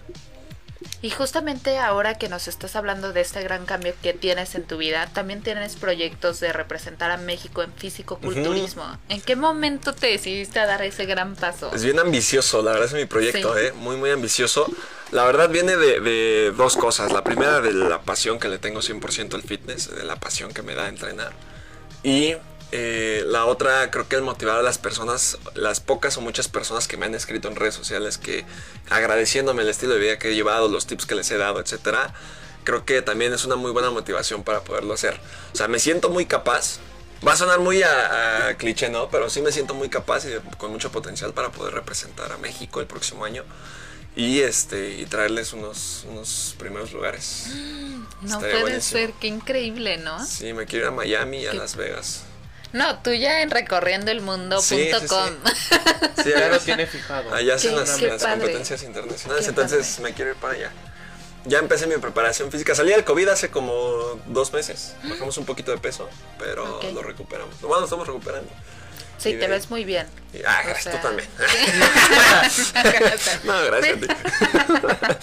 Y 1.04 1.10
justamente 1.10 1.80
ahora 1.80 2.18
que 2.20 2.30
nos 2.30 2.48
estás 2.48 2.76
hablando 2.76 3.12
de 3.12 3.22
este 3.22 3.42
gran 3.42 3.66
cambio 3.66 3.94
que 4.04 4.14
tienes 4.14 4.54
en 4.54 4.64
tu 4.64 4.78
vida, 4.78 5.10
también 5.14 5.42
tienes 5.42 5.76
proyectos 5.76 6.40
de 6.40 6.54
representar 6.54 7.10
a 7.10 7.18
México 7.18 7.64
en 7.64 7.74
físico-culturismo. 7.74 9.00
¿En 9.10 9.20
qué 9.22 9.36
momento 9.36 9.94
te 9.94 10.08
decidiste 10.08 10.60
a 10.60 10.68
dar 10.68 10.84
ese 10.84 11.06
gran 11.08 11.36
paso? 11.36 11.72
Es 11.74 11.84
bien 11.84 11.98
ambicioso, 11.98 12.62
la 12.62 12.72
verdad 12.74 12.88
es 12.88 12.94
mi 12.94 13.06
proyecto, 13.06 13.56
Sí. 13.56 13.62
¿eh? 13.66 13.72
Muy, 13.74 13.96
muy 13.98 14.12
ambicioso. 14.12 14.68
La 15.12 15.26
verdad 15.26 15.50
viene 15.50 15.76
de, 15.76 16.00
de 16.00 16.52
dos 16.56 16.78
cosas. 16.78 17.12
La 17.12 17.24
primera 17.24 17.62
de 17.62 17.74
la 17.74 18.02
pasión 18.02 18.40
que 18.40 18.48
le 18.48 18.60
tengo 18.60 18.82
100% 18.82 19.34
al 19.34 19.42
fitness, 19.42 19.94
de 19.94 20.04
la 20.04 20.18
pasión 20.18 20.54
que 20.54 20.62
me 20.62 20.76
da 20.76 20.88
entrenar. 20.88 21.34
Y 22.04 22.36
eh, 22.72 23.24
la 23.28 23.46
otra, 23.46 23.92
creo 23.92 24.08
que 24.08 24.16
el 24.16 24.22
motivar 24.22 24.58
a 24.58 24.62
las 24.62 24.78
personas, 24.78 25.38
las 25.56 25.80
pocas 25.80 26.18
o 26.18 26.22
muchas 26.22 26.48
personas 26.48 26.88
que 26.88 26.98
me 26.98 27.06
han 27.06 27.16
escrito 27.16 27.48
en 27.48 27.56
redes 27.56 27.76
sociales 27.76 28.18
que 28.18 28.46
agradeciéndome 28.90 29.62
el 29.64 29.70
estilo 29.70 29.94
de 29.94 30.00
vida 30.00 30.20
que 30.20 30.30
he 30.32 30.36
llevado, 30.36 30.68
los 30.70 30.88
tips 30.88 31.06
que 31.06 31.16
les 31.16 31.30
he 31.32 31.38
dado, 31.38 31.60
etcétera, 31.60 32.14
creo 32.64 32.86
que 32.86 33.02
también 33.02 33.34
es 33.34 33.44
una 33.46 33.56
muy 33.56 33.72
buena 33.72 33.90
motivación 33.92 34.44
para 34.44 34.62
poderlo 34.64 34.94
hacer. 34.94 35.20
O 35.54 35.56
sea, 35.56 35.68
me 35.68 35.80
siento 35.80 36.10
muy 36.10 36.26
capaz. 36.26 36.80
Va 37.28 37.34
a 37.34 37.36
sonar 37.36 37.60
muy 37.60 37.84
a, 37.84 38.48
a 38.48 38.58
cliché, 38.58 38.90
¿no? 38.90 39.10
Pero 39.10 39.30
sí 39.30 39.42
me 39.42 39.52
siento 39.52 39.74
muy 39.76 39.90
capaz 39.90 40.26
y 40.26 40.30
de- 40.30 40.42
con 40.58 40.72
mucho 40.72 40.92
potencial 40.92 41.34
para 41.34 41.52
poder 41.52 41.74
representar 41.76 42.32
a 42.32 42.38
México 42.38 42.80
el 42.82 42.88
próximo 42.88 43.26
año 43.26 43.44
y 44.16 44.40
este 44.42 44.96
y 45.00 45.06
traerles 45.06 45.54
unos, 45.54 46.04
unos 46.10 46.56
primeros 46.58 46.92
lugares. 46.94 47.46
No 48.22 48.36
Estaría 48.36 48.40
puede 48.40 48.62
buenísimo. 48.62 49.00
ser, 49.02 49.14
qué 49.22 49.28
increíble, 49.28 49.98
¿no? 49.98 50.26
Sí, 50.26 50.52
me 50.54 50.66
quiero 50.66 50.86
ir 50.86 50.92
a 50.92 50.96
Miami 50.96 51.42
y 51.44 51.46
a 51.48 51.54
Las 51.54 51.76
Vegas. 51.76 52.24
No, 52.74 53.00
tú 53.00 53.12
ya 53.14 53.42
en 53.42 53.50
recorriendoelmundo.com. 53.52 54.62
Sí, 54.62 54.92
sí, 54.92 55.08
sí. 55.08 55.76
Sí, 56.24 56.30
Ya 56.30 56.38
allá, 56.38 56.50
lo 56.50 56.60
tiene 56.60 56.88
fijado. 56.88 57.34
allá 57.34 57.56
hacen 57.56 57.72
Qué- 57.72 57.76
las, 57.78 58.02
las 58.02 58.24
competencias 58.26 58.84
internacionales, 58.84 59.44
Qué 59.46 59.50
entonces 59.50 59.88
padre. 59.98 60.04
me 60.10 60.16
quiero 60.16 60.32
ir 60.32 60.38
para 60.38 60.54
allá. 60.54 60.72
Ya 61.46 61.58
empecé 61.58 61.88
mi 61.88 61.98
preparación 61.98 62.52
física. 62.52 62.76
Salí 62.76 62.92
del 62.92 63.04
COVID 63.04 63.28
hace 63.30 63.50
como 63.50 63.74
dos 64.28 64.54
meses. 64.54 64.94
Bajamos 65.04 65.38
un 65.40 65.46
poquito 65.46 65.72
de 65.72 65.80
peso, 65.80 66.08
pero 66.38 66.78
Ok. 66.78 66.84
lo 66.94 67.02
recuperamos. 67.02 67.60
Bueno, 67.62 67.80
lo 67.80 67.86
estamos 67.86 68.06
recuperando. 68.06 68.50
Sí, 69.22 69.34
te 69.34 69.48
ves 69.48 69.70
muy 69.70 69.84
bien. 69.86 70.08
Y- 70.34 70.40
ah, 70.46 70.62
gracias, 70.66 70.84
sea, 70.84 71.02
tú 71.02 71.08
también. 71.08 71.30
No, 73.44 73.64
gracias. 73.66 73.98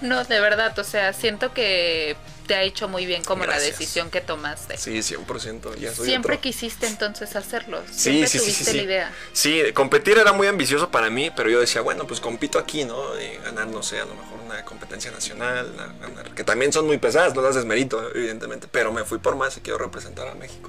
No, 0.00 0.24
de 0.24 0.40
verdad, 0.40 0.78
o 0.78 0.84
sea, 0.84 1.12
siento 1.12 1.52
que 1.54 2.16
te 2.46 2.54
ha 2.54 2.62
hecho 2.62 2.88
muy 2.88 3.06
bien 3.06 3.24
como 3.24 3.44
Gracias. 3.44 3.62
la 3.64 3.70
decisión 3.70 4.10
que 4.10 4.20
tomaste. 4.20 4.76
Sí, 4.76 4.98
100%. 4.98 5.76
Ya 5.76 5.94
soy 5.94 6.06
Siempre 6.08 6.34
otro. 6.34 6.42
quisiste 6.42 6.86
entonces 6.86 7.34
hacerlo. 7.36 7.82
Sí, 7.90 8.00
Siempre 8.00 8.26
sí, 8.28 8.38
sí, 8.38 8.44
tuviste 8.44 8.64
sí, 8.64 8.70
sí. 8.72 8.76
la 8.76 8.82
idea. 8.82 9.12
Sí, 9.32 9.62
competir 9.72 10.18
era 10.18 10.32
muy 10.34 10.46
ambicioso 10.46 10.90
para 10.90 11.08
mí, 11.08 11.30
pero 11.34 11.48
yo 11.48 11.58
decía, 11.60 11.80
bueno, 11.80 12.06
pues 12.06 12.20
compito 12.20 12.58
aquí, 12.58 12.84
¿no? 12.84 13.18
Y 13.18 13.36
ganar, 13.44 13.68
no 13.68 13.82
sé, 13.82 13.98
a 14.00 14.04
lo 14.04 14.14
mejor 14.14 14.40
una 14.44 14.62
competencia 14.64 15.10
nacional, 15.10 15.72
una- 16.06 16.34
que 16.34 16.44
también 16.44 16.70
son 16.72 16.86
muy 16.86 16.98
pesadas, 16.98 17.34
no 17.34 17.40
las 17.40 17.54
desmerito, 17.54 18.10
evidentemente, 18.14 18.68
pero 18.70 18.92
me 18.92 19.04
fui 19.04 19.18
por 19.18 19.36
más 19.36 19.56
y 19.56 19.60
quiero 19.60 19.78
representar 19.78 20.28
a 20.28 20.34
México. 20.34 20.68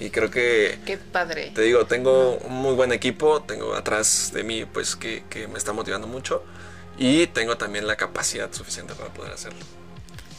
Y 0.00 0.10
creo 0.10 0.30
que, 0.30 0.78
Qué 0.86 0.96
padre. 0.96 1.52
te 1.54 1.60
digo, 1.62 1.84
tengo 1.86 2.36
un 2.38 2.54
muy 2.54 2.74
buen 2.74 2.90
equipo, 2.90 3.42
tengo 3.42 3.74
atrás 3.74 4.30
de 4.32 4.42
mí, 4.42 4.64
pues, 4.64 4.96
que, 4.96 5.24
que 5.28 5.46
me 5.46 5.58
está 5.58 5.72
motivando 5.74 6.06
mucho. 6.06 6.42
Y 6.98 7.26
tengo 7.28 7.56
también 7.56 7.86
la 7.86 7.96
capacidad 7.96 8.52
suficiente 8.52 8.94
para 8.94 9.10
poder 9.12 9.32
hacerlo. 9.32 9.60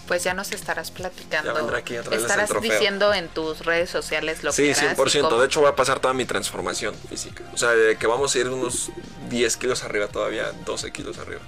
Pues 0.07 0.23
ya 0.23 0.33
nos 0.33 0.51
estarás 0.51 0.91
platicando. 0.91 1.71
Ya 1.71 1.77
aquí 1.77 1.95
a 1.95 2.01
estarás 2.01 2.51
el 2.51 2.61
diciendo 2.61 3.13
en 3.13 3.29
tus 3.29 3.63
redes 3.65 3.89
sociales 3.89 4.43
lo 4.43 4.51
Sí, 4.51 4.63
que 4.63 4.71
y 4.71 4.73
100%. 4.73 5.21
cómo. 5.21 5.39
De 5.39 5.45
hecho, 5.45 5.61
voy 5.61 5.69
a 5.69 5.75
pasar 5.75 5.99
toda 5.99 6.13
mi 6.13 6.25
transformación 6.25 6.93
física. 7.09 7.43
O 7.53 7.57
sea, 7.57 7.69
de 7.69 7.95
que 7.97 8.07
vamos 8.07 8.35
a 8.35 8.39
ir 8.39 8.49
unos 8.49 8.91
10 9.29 9.57
kilos 9.57 9.83
arriba 9.83 10.07
todavía, 10.07 10.51
12 10.65 10.91
kilos 10.91 11.17
arriba. 11.17 11.39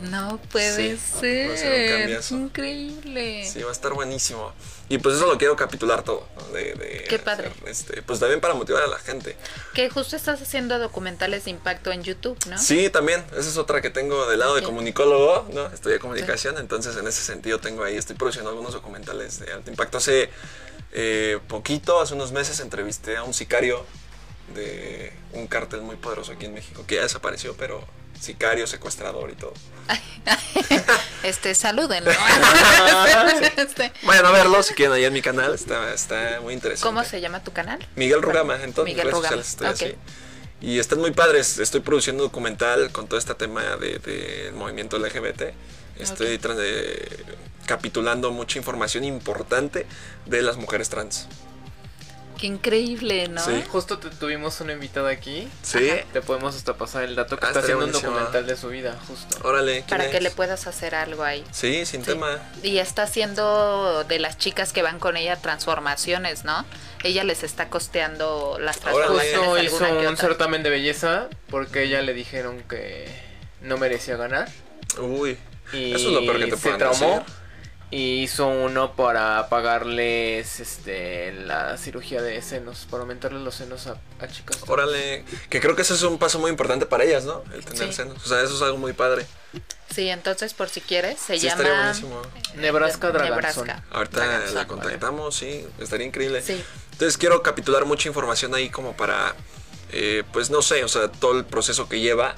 No 0.00 0.40
puede 0.50 0.96
Sí, 0.96 1.46
va 1.48 1.54
a 1.54 1.56
ser 1.56 2.20
un. 2.32 2.42
Increíble. 2.44 3.48
Sí, 3.48 3.62
va 3.62 3.70
a 3.70 3.72
estar 3.72 3.92
buenísimo. 3.92 4.52
Y 4.88 4.98
pues 4.98 5.16
eso 5.16 5.26
lo 5.26 5.38
quiero 5.38 5.56
capitular 5.56 6.02
todo. 6.02 6.26
¿no? 6.36 6.48
De, 6.52 6.74
de 6.74 7.06
Qué 7.08 7.18
padre. 7.18 7.48
hacer, 7.48 7.68
este, 7.68 8.02
pues 8.02 8.20
también 8.20 8.40
para 8.40 8.54
motivar 8.54 8.82
a 8.82 8.86
la 8.86 8.98
gente. 8.98 9.36
Que 9.72 9.88
justo 9.88 10.16
estás 10.16 10.42
haciendo 10.42 10.78
documentales 10.78 11.44
de 11.44 11.52
impacto 11.52 11.90
en 11.90 12.02
YouTube, 12.02 12.36
¿no? 12.48 12.58
Sí, 12.58 12.90
también. 12.90 13.24
Esa 13.30 13.48
es 13.48 13.56
otra 13.56 13.80
que 13.80 13.90
tengo 13.90 14.26
del 14.28 14.40
lado 14.40 14.56
de 14.56 14.62
comunicólogo, 14.62 15.48
¿no? 15.52 15.66
Estudié 15.68 15.98
comunicación, 15.98 16.58
entonces 16.58 16.96
en 16.96 17.06
ese 17.06 17.22
sentido 17.22 17.60
tengo 17.60 17.84
ahí, 17.84 17.96
estoy 17.96 18.16
produciendo 18.16 18.50
algunos 18.50 18.72
documentales 18.74 19.40
de 19.40 19.52
alto 19.52 19.70
impacto. 19.70 19.98
Hace 19.98 20.28
eh, 20.92 21.38
poquito, 21.48 22.00
hace 22.00 22.14
unos 22.14 22.32
meses, 22.32 22.60
entrevisté 22.60 23.16
a 23.16 23.22
un 23.22 23.32
sicario 23.32 23.86
de 24.54 25.12
un 25.32 25.46
cártel 25.46 25.80
muy 25.80 25.96
poderoso 25.96 26.32
aquí 26.32 26.46
en 26.46 26.54
México, 26.54 26.84
que 26.86 26.96
ya 26.96 27.02
desapareció, 27.02 27.56
pero 27.56 27.82
sicario, 28.20 28.66
secuestrador 28.66 29.30
y 29.30 29.34
todo. 29.34 29.54
Este, 31.22 31.54
saluden, 31.54 32.04
¿no? 32.04 32.10
Este, 33.56 33.92
Vayan 34.02 34.26
a 34.26 34.30
verlo 34.30 34.62
si 34.62 34.74
quieren 34.74 34.94
ahí 34.94 35.04
en 35.04 35.12
mi 35.12 35.22
canal, 35.22 35.54
está, 35.54 35.92
está 35.92 36.40
muy 36.42 36.52
interesante. 36.54 36.86
¿Cómo 36.86 37.04
se 37.04 37.20
llama 37.20 37.42
tu 37.42 37.52
canal? 37.52 37.86
Miguel 37.96 38.22
Rugama, 38.22 38.62
en 38.62 38.72
todas 38.72 38.86
mis 38.86 38.94
Miguel 38.94 39.06
redes 39.10 39.14
Rugama, 39.16 39.42
sociales 39.42 39.48
estoy 39.48 39.66
ok. 39.68 39.94
así. 39.94 39.98
Y 40.60 40.78
están 40.78 41.00
muy 41.00 41.10
padres. 41.10 41.58
Estoy 41.58 41.80
produciendo 41.80 42.22
un 42.24 42.28
documental 42.30 42.90
con 42.92 43.06
todo 43.06 43.18
este 43.18 43.34
tema 43.34 43.62
del 43.76 44.00
de, 44.02 44.44
del 44.44 44.54
movimiento 44.54 44.98
LGBT. 44.98 45.42
Estoy 45.98 46.38
tras- 46.38 46.56
eh, 46.60 47.24
capitulando 47.66 48.30
mucha 48.30 48.58
información 48.58 49.04
importante 49.04 49.86
de 50.26 50.42
las 50.42 50.56
mujeres 50.56 50.88
trans. 50.88 51.26
Qué 52.44 52.48
increíble, 52.48 53.28
¿no? 53.28 53.42
Sí. 53.42 53.64
Justo 53.70 53.96
te 53.98 54.10
tuvimos 54.10 54.60
una 54.60 54.74
invitada 54.74 55.08
aquí. 55.08 55.48
Sí. 55.62 55.88
Te 56.12 56.20
podemos 56.20 56.54
hasta 56.54 56.74
pasar 56.76 57.04
el 57.04 57.16
dato 57.16 57.38
que 57.38 57.46
Ah, 57.46 57.48
está 57.48 57.60
haciendo 57.60 57.86
un 57.86 57.92
documental 57.92 58.46
de 58.46 58.54
su 58.54 58.68
vida, 58.68 58.98
justo. 59.08 59.48
Órale. 59.48 59.76
¿quién 59.76 59.86
Para 59.86 60.10
que 60.10 60.20
le 60.20 60.30
puedas 60.30 60.66
hacer 60.66 60.94
algo 60.94 61.22
ahí. 61.24 61.42
Sí, 61.52 61.86
sin 61.86 62.02
Sí. 62.04 62.08
tema. 62.10 62.38
Y 62.62 62.76
está 62.80 63.04
haciendo 63.04 64.04
de 64.04 64.18
las 64.18 64.36
chicas 64.36 64.74
que 64.74 64.82
van 64.82 64.98
con 64.98 65.16
ella 65.16 65.36
transformaciones, 65.36 66.44
¿no? 66.44 66.66
Ella 67.02 67.24
les 67.24 67.44
está 67.44 67.70
costeando 67.70 68.58
las 68.60 68.78
transformaciones. 68.78 69.70
Justo 69.70 69.84
alguna 69.86 69.88
hizo 69.94 70.00
que 70.02 70.08
un 70.08 70.16
certamen 70.18 70.62
de 70.62 70.68
belleza 70.68 71.28
porque 71.48 71.84
ella 71.84 72.02
le 72.02 72.12
dijeron 72.12 72.62
que 72.68 73.08
no 73.62 73.78
merecía 73.78 74.16
ganar. 74.18 74.50
Uy. 74.98 75.38
Y 75.72 75.94
Eso 75.94 76.08
es 76.08 76.12
lo 76.12 76.20
peor 76.20 76.38
que 76.40 76.48
te 76.48 76.56
se 76.58 76.72
traumó. 76.74 77.20
decir. 77.20 77.22
Y 77.94 78.22
hizo 78.24 78.48
uno 78.48 78.96
para 78.96 79.48
pagarles 79.48 80.58
este 80.58 81.32
la 81.32 81.76
cirugía 81.78 82.20
de 82.22 82.42
senos, 82.42 82.88
para 82.90 83.02
aumentarles 83.02 83.42
los 83.42 83.54
senos 83.54 83.86
a, 83.86 83.98
a 84.18 84.26
chicas. 84.26 84.58
Órale, 84.66 85.24
que 85.48 85.60
creo 85.60 85.76
que 85.76 85.82
ese 85.82 85.94
es 85.94 86.02
un 86.02 86.18
paso 86.18 86.40
muy 86.40 86.50
importante 86.50 86.86
para 86.86 87.04
ellas, 87.04 87.24
¿no? 87.24 87.44
El 87.54 87.64
tener 87.64 87.88
Sí. 87.88 87.92
senos. 87.92 88.16
O 88.24 88.28
sea, 88.28 88.42
eso 88.42 88.56
es 88.56 88.62
algo 88.62 88.78
muy 88.78 88.94
padre. 88.94 89.26
Sí, 89.94 90.08
entonces 90.08 90.54
por 90.54 90.68
si 90.70 90.80
quieres, 90.80 91.20
se 91.20 91.38
Sí, 91.38 91.46
estaría 91.46 91.70
llama 91.70 91.82
buenísimo. 91.84 92.22
Nebraska 92.56 93.10
Dragonzón. 93.12 93.66
Nebraska. 93.68 93.84
Ahorita 93.96 94.16
Dragonzón. 94.26 94.54
la 94.56 94.66
contactamos, 94.66 95.36
sí, 95.36 95.64
estaría 95.78 96.06
increíble. 96.06 96.42
Sí. 96.42 96.64
Entonces 96.92 97.16
quiero 97.16 97.42
capitular 97.44 97.84
mucha 97.84 98.08
información 98.08 98.56
ahí 98.56 98.70
como 98.70 98.96
para, 98.96 99.36
eh, 99.92 100.24
pues 100.32 100.50
no 100.50 100.62
sé, 100.62 100.82
o 100.82 100.88
sea, 100.88 101.12
todo 101.12 101.38
el 101.38 101.44
proceso 101.44 101.88
que 101.88 102.00
lleva. 102.00 102.34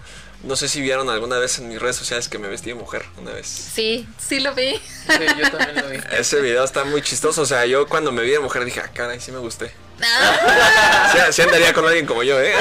No 0.46 0.54
sé 0.56 0.68
si 0.68 0.80
vieron 0.80 1.10
alguna 1.10 1.38
vez 1.38 1.58
en 1.58 1.68
mis 1.68 1.80
redes 1.80 1.96
sociales 1.96 2.28
que 2.28 2.38
me 2.38 2.46
vestí 2.48 2.68
de 2.70 2.74
mujer, 2.76 3.04
una 3.18 3.32
vez. 3.32 3.46
Sí, 3.48 4.06
sí 4.18 4.38
lo 4.40 4.54
vi. 4.54 4.74
Sí, 4.76 5.26
yo 5.42 5.50
también 5.50 5.84
lo 5.84 5.88
vi. 5.90 5.98
Ese 6.16 6.40
video 6.40 6.62
está 6.64 6.84
muy 6.84 7.02
chistoso, 7.02 7.42
o 7.42 7.46
sea, 7.46 7.66
yo 7.66 7.88
cuando 7.88 8.12
me 8.12 8.22
vi 8.22 8.30
de 8.30 8.38
mujer 8.38 8.64
dije, 8.64 8.80
ah, 8.80 8.90
caray, 8.94 9.20
sí 9.20 9.32
me 9.32 9.38
gusté. 9.38 9.72
Ah, 10.00 11.10
Sí, 11.12 11.18
sí 11.32 11.42
andaría 11.42 11.72
con 11.72 11.84
alguien 11.84 12.06
como 12.06 12.22
yo, 12.22 12.40
¿eh? 12.40 12.54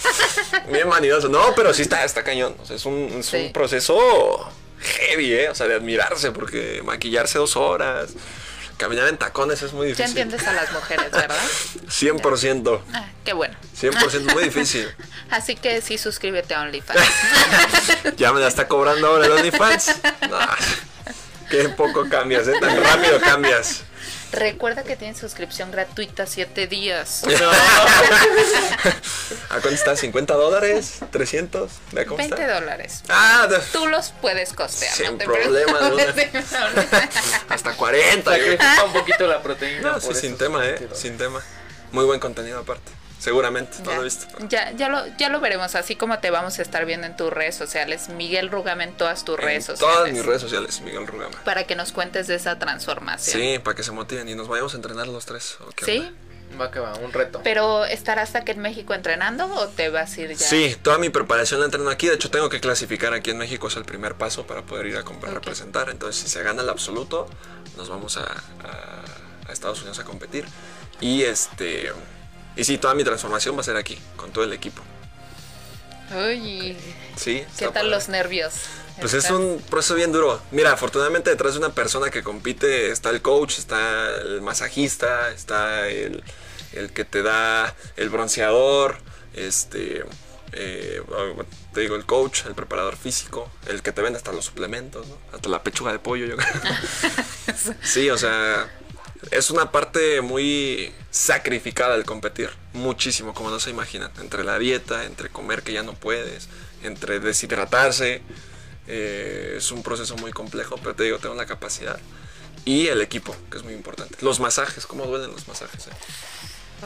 Bien 0.72 0.88
vanidoso. 0.88 1.28
No, 1.28 1.54
pero 1.54 1.74
sí 1.74 1.82
está, 1.82 2.04
está 2.04 2.22
cañón. 2.22 2.54
O 2.62 2.66
sea, 2.66 2.76
es 2.76 2.84
un, 2.86 3.08
es 3.18 3.26
Sí. 3.26 3.36
un 3.46 3.52
proceso 3.52 4.48
heavy, 4.80 5.32
¿eh? 5.32 5.48
O 5.48 5.54
sea, 5.54 5.66
de 5.66 5.74
admirarse, 5.74 6.30
porque 6.30 6.80
maquillarse 6.84 7.38
dos 7.38 7.56
horas, 7.56 8.10
caminar 8.76 9.08
en 9.08 9.16
tacones 9.16 9.62
es 9.62 9.72
muy 9.72 9.88
ya 9.88 10.04
difícil. 10.04 10.18
entiendes 10.22 10.46
a 10.46 10.52
las 10.52 10.72
mujeres, 10.72 11.10
¿verdad? 11.10 11.36
100%. 11.88 12.80
Ah, 12.92 13.06
qué 13.24 13.32
bueno. 13.32 13.56
100% 13.80 14.32
muy 14.34 14.44
difícil. 14.44 14.88
Así 15.30 15.56
que 15.56 15.80
sí, 15.80 15.98
suscríbete 15.98 16.54
a 16.54 16.62
OnlyFans. 16.62 17.00
Ya 18.16 18.32
me 18.32 18.40
la 18.40 18.48
está 18.48 18.68
cobrando 18.68 19.08
ahora 19.08 19.26
el 19.26 19.32
OnlyFans. 19.32 19.96
No, 20.30 20.38
qué 21.50 21.68
poco 21.70 22.08
cambias, 22.08 22.46
¿eh? 22.48 22.54
Tan 22.60 22.82
rápido 22.82 23.20
cambias. 23.20 23.82
Recuerda 24.32 24.82
que 24.82 24.96
tienes 24.96 25.18
suscripción 25.18 25.70
gratuita 25.70 26.26
7 26.26 26.66
días. 26.66 27.22
¿A 29.48 29.60
cuánto 29.60 29.68
está? 29.70 29.92
¿50 29.94 30.26
dólares? 30.26 30.98
¿300? 31.12 31.68
¿Ve 31.92 32.04
cómo 32.06 32.18
20 32.18 32.34
está? 32.34 32.54
dólares. 32.60 33.02
Ah, 33.08 33.46
de- 33.48 33.58
Tú 33.72 33.86
los 33.86 34.10
puedes 34.20 34.52
costear. 34.52 34.92
Sin 34.94 35.06
no 35.12 35.18
te 35.18 35.24
problema, 35.24 35.78
hasta 37.48 37.72
40. 37.74 38.36
yo- 38.36 38.42
Sacrifica 38.44 38.84
un 38.84 38.92
poquito 38.92 39.26
la 39.26 39.42
proteína. 39.42 39.92
No, 39.92 40.00
sí, 40.00 40.14
sin 40.14 40.36
tema, 40.36 40.66
eh. 40.66 40.88
Sin 40.94 41.16
tema. 41.16 41.40
Muy 41.92 42.04
buen 42.04 42.20
contenido 42.20 42.58
aparte. 42.60 42.90
Seguramente, 43.18 43.78
no 43.82 43.90
Ya, 43.90 43.94
lo 43.96 44.00
he 44.02 44.04
visto. 44.04 44.26
ya, 44.48 44.72
ya 44.72 44.88
lo, 44.88 45.04
ya 45.16 45.28
lo 45.30 45.40
veremos, 45.40 45.74
así 45.74 45.96
como 45.96 46.18
te 46.18 46.30
vamos 46.30 46.58
a 46.58 46.62
estar 46.62 46.84
viendo 46.84 47.06
en 47.06 47.16
tus 47.16 47.32
redes 47.32 47.54
sociales. 47.56 48.08
Miguel 48.10 48.50
Rugama 48.50 48.84
en 48.84 48.92
todas 48.96 49.24
tus 49.24 49.38
redes 49.40 49.64
sociales. 49.64 49.96
todas 49.96 50.12
mis 50.12 50.24
redes 50.24 50.42
sociales, 50.42 50.80
Miguel 50.82 51.06
Rugama. 51.06 51.36
Para 51.44 51.64
que 51.64 51.74
nos 51.76 51.92
cuentes 51.92 52.26
de 52.26 52.34
esa 52.36 52.58
transformación. 52.58 53.40
Sí, 53.40 53.58
para 53.58 53.74
que 53.74 53.82
se 53.82 53.92
motiven 53.92 54.28
y 54.28 54.34
nos 54.34 54.48
vayamos 54.48 54.74
a 54.74 54.76
entrenar 54.76 55.08
los 55.08 55.24
tres. 55.26 55.56
¿o 55.66 55.70
qué 55.70 55.84
¿Sí? 55.84 55.98
onda? 55.98 56.12
Va 56.60 56.70
que 56.70 56.78
va, 56.78 56.94
un 56.98 57.12
reto. 57.12 57.40
Pero 57.42 57.84
¿estarás 57.84 58.34
aquí 58.36 58.52
en 58.52 58.60
México 58.60 58.94
entrenando 58.94 59.46
o 59.46 59.66
te 59.66 59.88
vas 59.88 60.16
a 60.16 60.20
ir 60.20 60.30
ya? 60.36 60.46
Sí, 60.46 60.76
toda 60.80 60.96
mi 60.98 61.08
preparación 61.10 61.58
la 61.58 61.66
entreno 61.66 61.90
aquí. 61.90 62.06
De 62.06 62.14
hecho, 62.14 62.30
tengo 62.30 62.48
que 62.48 62.60
clasificar 62.60 63.12
aquí 63.14 63.30
en 63.30 63.38
México. 63.38 63.66
Es 63.66 63.76
el 63.76 63.84
primer 63.84 64.14
paso 64.14 64.46
para 64.46 64.62
poder 64.62 64.86
ir 64.86 64.96
a 64.96 65.02
comprar 65.02 65.32
Ok. 65.36 65.40
representar. 65.44 65.90
Entonces, 65.90 66.22
si 66.22 66.28
se 66.28 66.42
gana 66.44 66.62
el 66.62 66.68
absoluto, 66.68 67.28
nos 67.76 67.88
vamos 67.88 68.16
a, 68.18 68.22
a- 68.22 69.48
a 69.48 69.52
Estados 69.52 69.80
Unidos 69.80 69.98
a 69.98 70.04
competir. 70.04 70.46
Y 71.00 71.22
este. 71.24 71.90
Y 72.56 72.64
sí, 72.64 72.78
toda 72.78 72.94
mi 72.94 73.04
transformación 73.04 73.56
va 73.56 73.60
a 73.60 73.64
ser 73.64 73.76
aquí, 73.76 73.98
con 74.16 74.32
todo 74.32 74.44
el 74.44 74.52
equipo. 74.52 74.82
Uy, 76.14 76.76
Sí. 77.16 77.44
¿qué 77.58 77.64
tal 77.66 77.72
padre. 77.74 77.88
los 77.90 78.08
nervios? 78.08 78.54
Pues 79.00 79.12
es 79.12 79.28
un 79.30 79.62
proceso 79.68 79.94
bien 79.94 80.12
duro. 80.12 80.40
Mira, 80.52 80.72
afortunadamente 80.72 81.28
detrás 81.30 81.52
de 81.54 81.58
una 81.58 81.70
persona 81.70 82.10
que 82.10 82.22
compite 82.22 82.90
está 82.90 83.10
el 83.10 83.20
coach, 83.20 83.58
está 83.58 84.08
el 84.22 84.40
masajista, 84.40 85.30
está 85.32 85.88
el, 85.88 86.22
el 86.72 86.92
que 86.92 87.04
te 87.04 87.22
da 87.22 87.74
el 87.96 88.08
bronceador, 88.08 88.98
este, 89.34 90.04
eh, 90.52 91.02
bueno, 91.06 91.44
te 91.74 91.80
digo, 91.82 91.96
el 91.96 92.06
coach, 92.06 92.46
el 92.46 92.54
preparador 92.54 92.96
físico, 92.96 93.50
el 93.68 93.82
que 93.82 93.92
te 93.92 94.00
vende 94.00 94.16
hasta 94.16 94.32
los 94.32 94.46
suplementos, 94.46 95.06
¿no? 95.06 95.18
hasta 95.34 95.48
la 95.50 95.62
pechuga 95.62 95.92
de 95.92 95.98
pollo, 95.98 96.24
yo 96.24 96.36
creo. 96.36 96.62
sí, 97.82 98.08
o 98.08 98.16
sea, 98.16 98.70
es 99.30 99.50
una 99.50 99.70
parte 99.72 100.20
muy 100.20 100.92
sacrificada 101.10 101.94
el 101.94 102.04
competir, 102.04 102.50
muchísimo, 102.72 103.34
como 103.34 103.50
no 103.50 103.60
se 103.60 103.70
imaginan, 103.70 104.10
entre 104.20 104.44
la 104.44 104.58
dieta, 104.58 105.04
entre 105.04 105.28
comer 105.28 105.62
que 105.62 105.72
ya 105.72 105.82
no 105.82 105.94
puedes, 105.94 106.48
entre 106.82 107.20
deshidratarse, 107.20 108.22
eh, 108.86 109.54
es 109.56 109.70
un 109.72 109.82
proceso 109.82 110.16
muy 110.16 110.32
complejo, 110.32 110.76
pero 110.76 110.94
te 110.94 111.04
digo, 111.04 111.18
tengo 111.18 111.34
la 111.34 111.46
capacidad. 111.46 111.98
Y 112.64 112.88
el 112.88 113.00
equipo, 113.00 113.34
que 113.50 113.58
es 113.58 113.62
muy 113.64 113.74
importante. 113.74 114.16
Los 114.22 114.40
masajes, 114.40 114.86
¿cómo 114.86 115.04
duelen 115.06 115.30
los 115.30 115.46
masajes? 115.46 115.86
eh? 115.86 115.90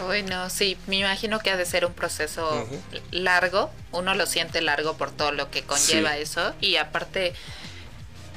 Uy, 0.08 0.22
no, 0.22 0.48
sí, 0.50 0.76
me 0.86 0.98
imagino 0.98 1.40
que 1.40 1.50
ha 1.50 1.56
de 1.56 1.66
ser 1.66 1.84
un 1.84 1.92
proceso 1.94 2.68
largo. 3.10 3.70
Uno 3.90 4.14
lo 4.14 4.26
siente 4.26 4.60
largo 4.60 4.96
por 4.96 5.10
todo 5.10 5.32
lo 5.32 5.50
que 5.50 5.62
conlleva 5.62 6.14
Sí. 6.14 6.20
eso. 6.22 6.54
Y 6.60 6.76
aparte, 6.76 7.32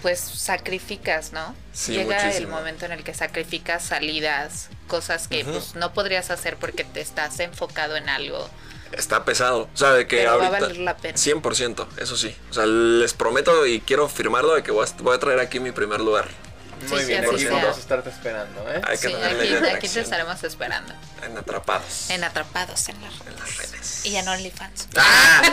pues 0.04 0.20
sacrificas, 0.20 1.32
¿no? 1.32 1.56
Sí, 1.72 1.94
Llega 1.94 2.30
el 2.36 2.48
momento 2.48 2.86
en 2.86 2.92
el 2.92 3.04
que 3.04 3.14
sacrificas 3.16 3.84
salidas, 3.84 4.70
cosas 4.88 5.28
que 5.30 5.44
pues 5.46 5.74
no 5.76 5.94
podrías 5.94 6.30
hacer 6.30 6.58
porque 6.58 6.84
te 6.84 7.00
estás 7.02 7.40
enfocado 7.40 7.96
en 7.96 8.10
algo. 8.10 8.48
Está 8.92 9.24
pesado. 9.26 9.70
O 9.74 9.78
sea, 9.78 9.94
de 9.94 10.06
que 10.06 10.18
Pero 10.18 10.38
va 10.38 10.44
a 10.44 10.48
ahorita. 10.50 10.60
valer 10.68 10.78
la 10.78 10.98
pena. 10.98 11.18
100%, 11.18 11.88
eso 11.98 12.18
sí. 12.18 12.36
O 12.52 12.54
sea, 12.54 12.66
les 12.68 13.14
prometo 13.14 13.66
y 13.66 13.80
quiero 13.80 14.08
firmarlo 14.10 14.54
de 14.54 14.62
que 14.62 14.72
voy 14.72 14.86
a, 14.86 15.02
voy 15.02 15.16
a 15.16 15.20
traer 15.20 15.40
aquí 15.40 15.60
mi 15.60 15.72
primer 15.72 16.02
lugar. 16.02 16.28
Muy 16.90 17.00
Sí, 17.02 17.06
bien, 17.08 17.24
sí, 17.30 17.36
aquí 17.36 17.46
vamos 17.46 17.78
a 17.78 17.80
estarte 17.80 18.10
esperando, 18.10 18.72
¿eh? 18.72 18.82
Hay 18.88 18.98
que 18.98 19.08
Sí, 19.08 19.16
aquí, 19.74 19.88
te 19.90 20.00
estaremos 20.02 20.44
esperando. 20.44 20.94
En 21.24 21.38
Atrapados. 21.38 22.10
En 22.10 22.24
Atrapados 22.24 22.90
en 22.90 23.02
las 23.02 23.14
En 23.28 23.36
las 23.40 23.58
redes. 23.58 24.06
Y 24.06 24.16
en 24.18 24.28
OnlyFans. 24.28 24.88
¡Ah! 24.98 25.42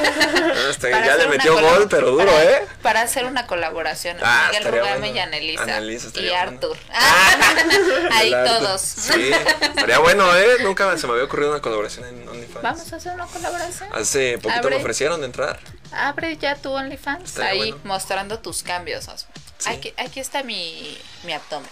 Este, 0.70 0.90
ya 0.90 1.16
le 1.16 1.26
metió 1.28 1.54
gol, 1.60 1.86
pero 1.88 2.10
duro, 2.12 2.26
para- 2.26 2.44
¿eh? 2.44 2.66
Para 2.82 3.02
hacer 3.02 3.24
una 3.24 3.46
colaboración. 3.46 4.16
Ah, 4.22 4.50
Miguel 4.52 4.70
bueno. 4.80 5.06
y 5.06 5.18
Anelisa. 5.18 5.62
Anelisa 5.62 6.08
y 6.14 6.28
bueno. 6.28 6.36
Arthur. 6.36 6.76
Ahí 8.12 8.28
El 8.28 8.34
arte. 8.34 8.50
todos. 8.50 8.80
Sí, 8.80 9.30
estaría 9.60 9.98
bueno, 9.98 10.34
¿eh? 10.36 10.56
Nunca 10.62 10.96
se 10.98 11.06
me 11.06 11.12
había 11.14 11.24
ocurrido 11.24 11.50
una 11.50 11.60
colaboración 11.60 12.06
en 12.06 12.28
OnlyFans. 12.28 12.62
Vamos 12.62 12.92
a 12.92 12.96
hacer 12.96 13.12
una 13.14 13.26
colaboración. 13.26 13.88
Hace 13.92 14.38
poquito 14.38 14.60
Abre. 14.60 14.76
me 14.76 14.80
ofrecieron 14.82 15.22
entrar. 15.24 15.58
Abre 15.92 16.36
ya 16.36 16.54
tu 16.56 16.70
OnlyFans. 16.72 17.24
Estaría 17.24 17.50
Ahí 17.50 17.58
bueno. 17.72 17.78
mostrando 17.84 18.38
tus 18.40 18.62
cambios. 18.62 19.08
Osmo. 19.08 19.30
Sí. 19.60 19.68
Aquí, 19.68 19.94
aquí 19.98 20.20
está 20.20 20.42
mi, 20.42 20.98
mi 21.22 21.32
abdomen. 21.34 21.68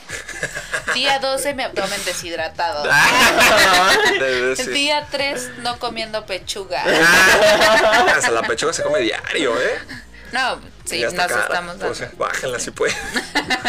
Día 0.94 1.18
12, 1.20 1.54
mi 1.54 1.62
abdomen 1.62 2.04
deshidratado. 2.04 2.84
Debe 4.20 4.54
ser. 4.56 4.70
Día 4.70 5.06
3, 5.10 5.58
no 5.58 5.78
comiendo 5.78 6.26
pechuga. 6.26 6.84
Ah, 6.86 8.06
Hasta 8.16 8.30
la 8.30 8.42
pechuga 8.42 8.72
se 8.74 8.82
come 8.82 9.00
diario, 9.00 9.58
¿eh? 9.58 9.78
No, 10.32 10.60
sí, 10.88 11.02
nos 11.02 11.14
cara. 11.14 11.40
estamos 11.42 11.74
O 11.76 11.78
dando. 11.78 11.94
sea, 11.94 12.10
bájenla 12.16 12.58
si 12.58 12.70
pueden. 12.70 12.96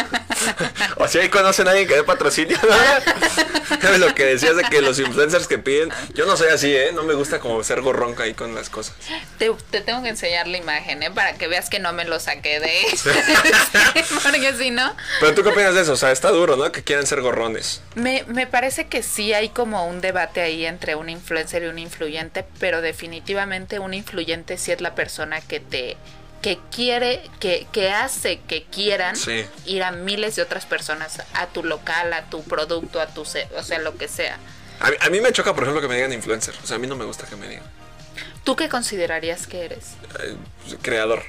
o 0.96 1.08
si 1.08 1.18
ahí 1.18 1.28
conocen 1.28 1.66
a 1.68 1.70
alguien 1.70 1.88
que 1.88 1.96
dé 1.96 2.04
patrocinio. 2.04 2.58
¿no? 2.62 3.98
Lo 3.98 4.14
que 4.14 4.24
decías 4.24 4.56
de 4.56 4.62
que 4.64 4.80
los 4.82 4.98
influencers 4.98 5.46
que 5.46 5.58
piden. 5.58 5.90
Yo 6.14 6.26
no 6.26 6.36
soy 6.36 6.48
así, 6.48 6.74
¿eh? 6.74 6.90
No 6.92 7.02
me 7.02 7.14
gusta 7.14 7.38
como 7.38 7.62
ser 7.64 7.80
gorronca 7.82 8.24
ahí 8.24 8.34
con 8.34 8.54
las 8.54 8.68
cosas. 8.70 8.94
Te, 9.38 9.50
te 9.70 9.80
tengo 9.80 10.02
que 10.02 10.08
enseñar 10.10 10.46
la 10.48 10.58
imagen, 10.58 11.02
¿eh? 11.02 11.10
Para 11.10 11.34
que 11.34 11.48
veas 11.48 11.70
que 11.70 11.78
no 11.78 11.92
me 11.92 12.04
lo 12.04 12.20
saqué 12.20 12.60
de... 12.60 12.70
Porque 14.22 14.54
si 14.58 14.70
no... 14.70 14.94
Pero 15.20 15.34
tú 15.34 15.42
qué 15.42 15.48
opinas 15.50 15.74
de 15.74 15.82
eso? 15.82 15.92
O 15.92 15.96
sea, 15.96 16.10
está 16.12 16.30
duro, 16.30 16.56
¿no? 16.56 16.70
Que 16.72 16.82
quieren 16.82 17.06
ser 17.06 17.20
gorrones. 17.20 17.80
Me, 17.94 18.24
me 18.28 18.46
parece 18.46 18.86
que 18.86 19.02
sí 19.02 19.32
hay 19.32 19.48
como 19.50 19.86
un 19.86 20.00
debate 20.00 20.40
ahí 20.40 20.66
entre 20.66 20.94
un 20.94 21.08
influencer 21.08 21.62
y 21.62 21.66
un 21.66 21.78
influyente, 21.78 22.44
pero 22.58 22.80
definitivamente 22.82 23.78
un 23.78 23.94
influyente 23.94 24.58
sí 24.58 24.72
es 24.72 24.80
la 24.80 24.94
persona 24.94 25.40
que 25.40 25.60
te 25.60 25.96
que 26.42 26.58
quiere, 26.74 27.22
que, 27.38 27.66
que 27.72 27.90
hace 27.90 28.40
que 28.40 28.64
quieran 28.64 29.14
Sí. 29.16 29.44
ir 29.66 29.82
a 29.82 29.90
miles 29.92 30.36
de 30.36 30.42
otras 30.42 30.64
personas 30.66 31.20
a 31.34 31.46
tu 31.48 31.62
local, 31.62 32.12
a 32.12 32.24
tu 32.30 32.42
producto, 32.44 33.00
a 33.00 33.06
tu, 33.08 33.22
o 33.22 33.24
sea, 33.62 33.78
lo 33.80 33.96
que 33.98 34.08
sea. 34.08 34.38
A 34.80 34.90
mí, 34.90 34.96
a 35.00 35.10
mí 35.10 35.20
me 35.20 35.32
choca, 35.32 35.54
por 35.54 35.64
ejemplo, 35.64 35.82
que 35.82 35.88
me 35.88 35.96
digan 35.96 36.12
influencer. 36.12 36.54
O 36.62 36.66
sea, 36.66 36.76
a 36.76 36.78
mí 36.78 36.86
no 36.86 36.96
me 36.96 37.04
gusta 37.04 37.26
que 37.26 37.36
me 37.36 37.46
digan. 37.48 37.64
¿Tú 38.44 38.56
qué 38.56 38.70
considerarías 38.70 39.46
que 39.46 39.66
eres? 39.66 39.88
Eh, 40.22 40.36
creador 40.80 41.22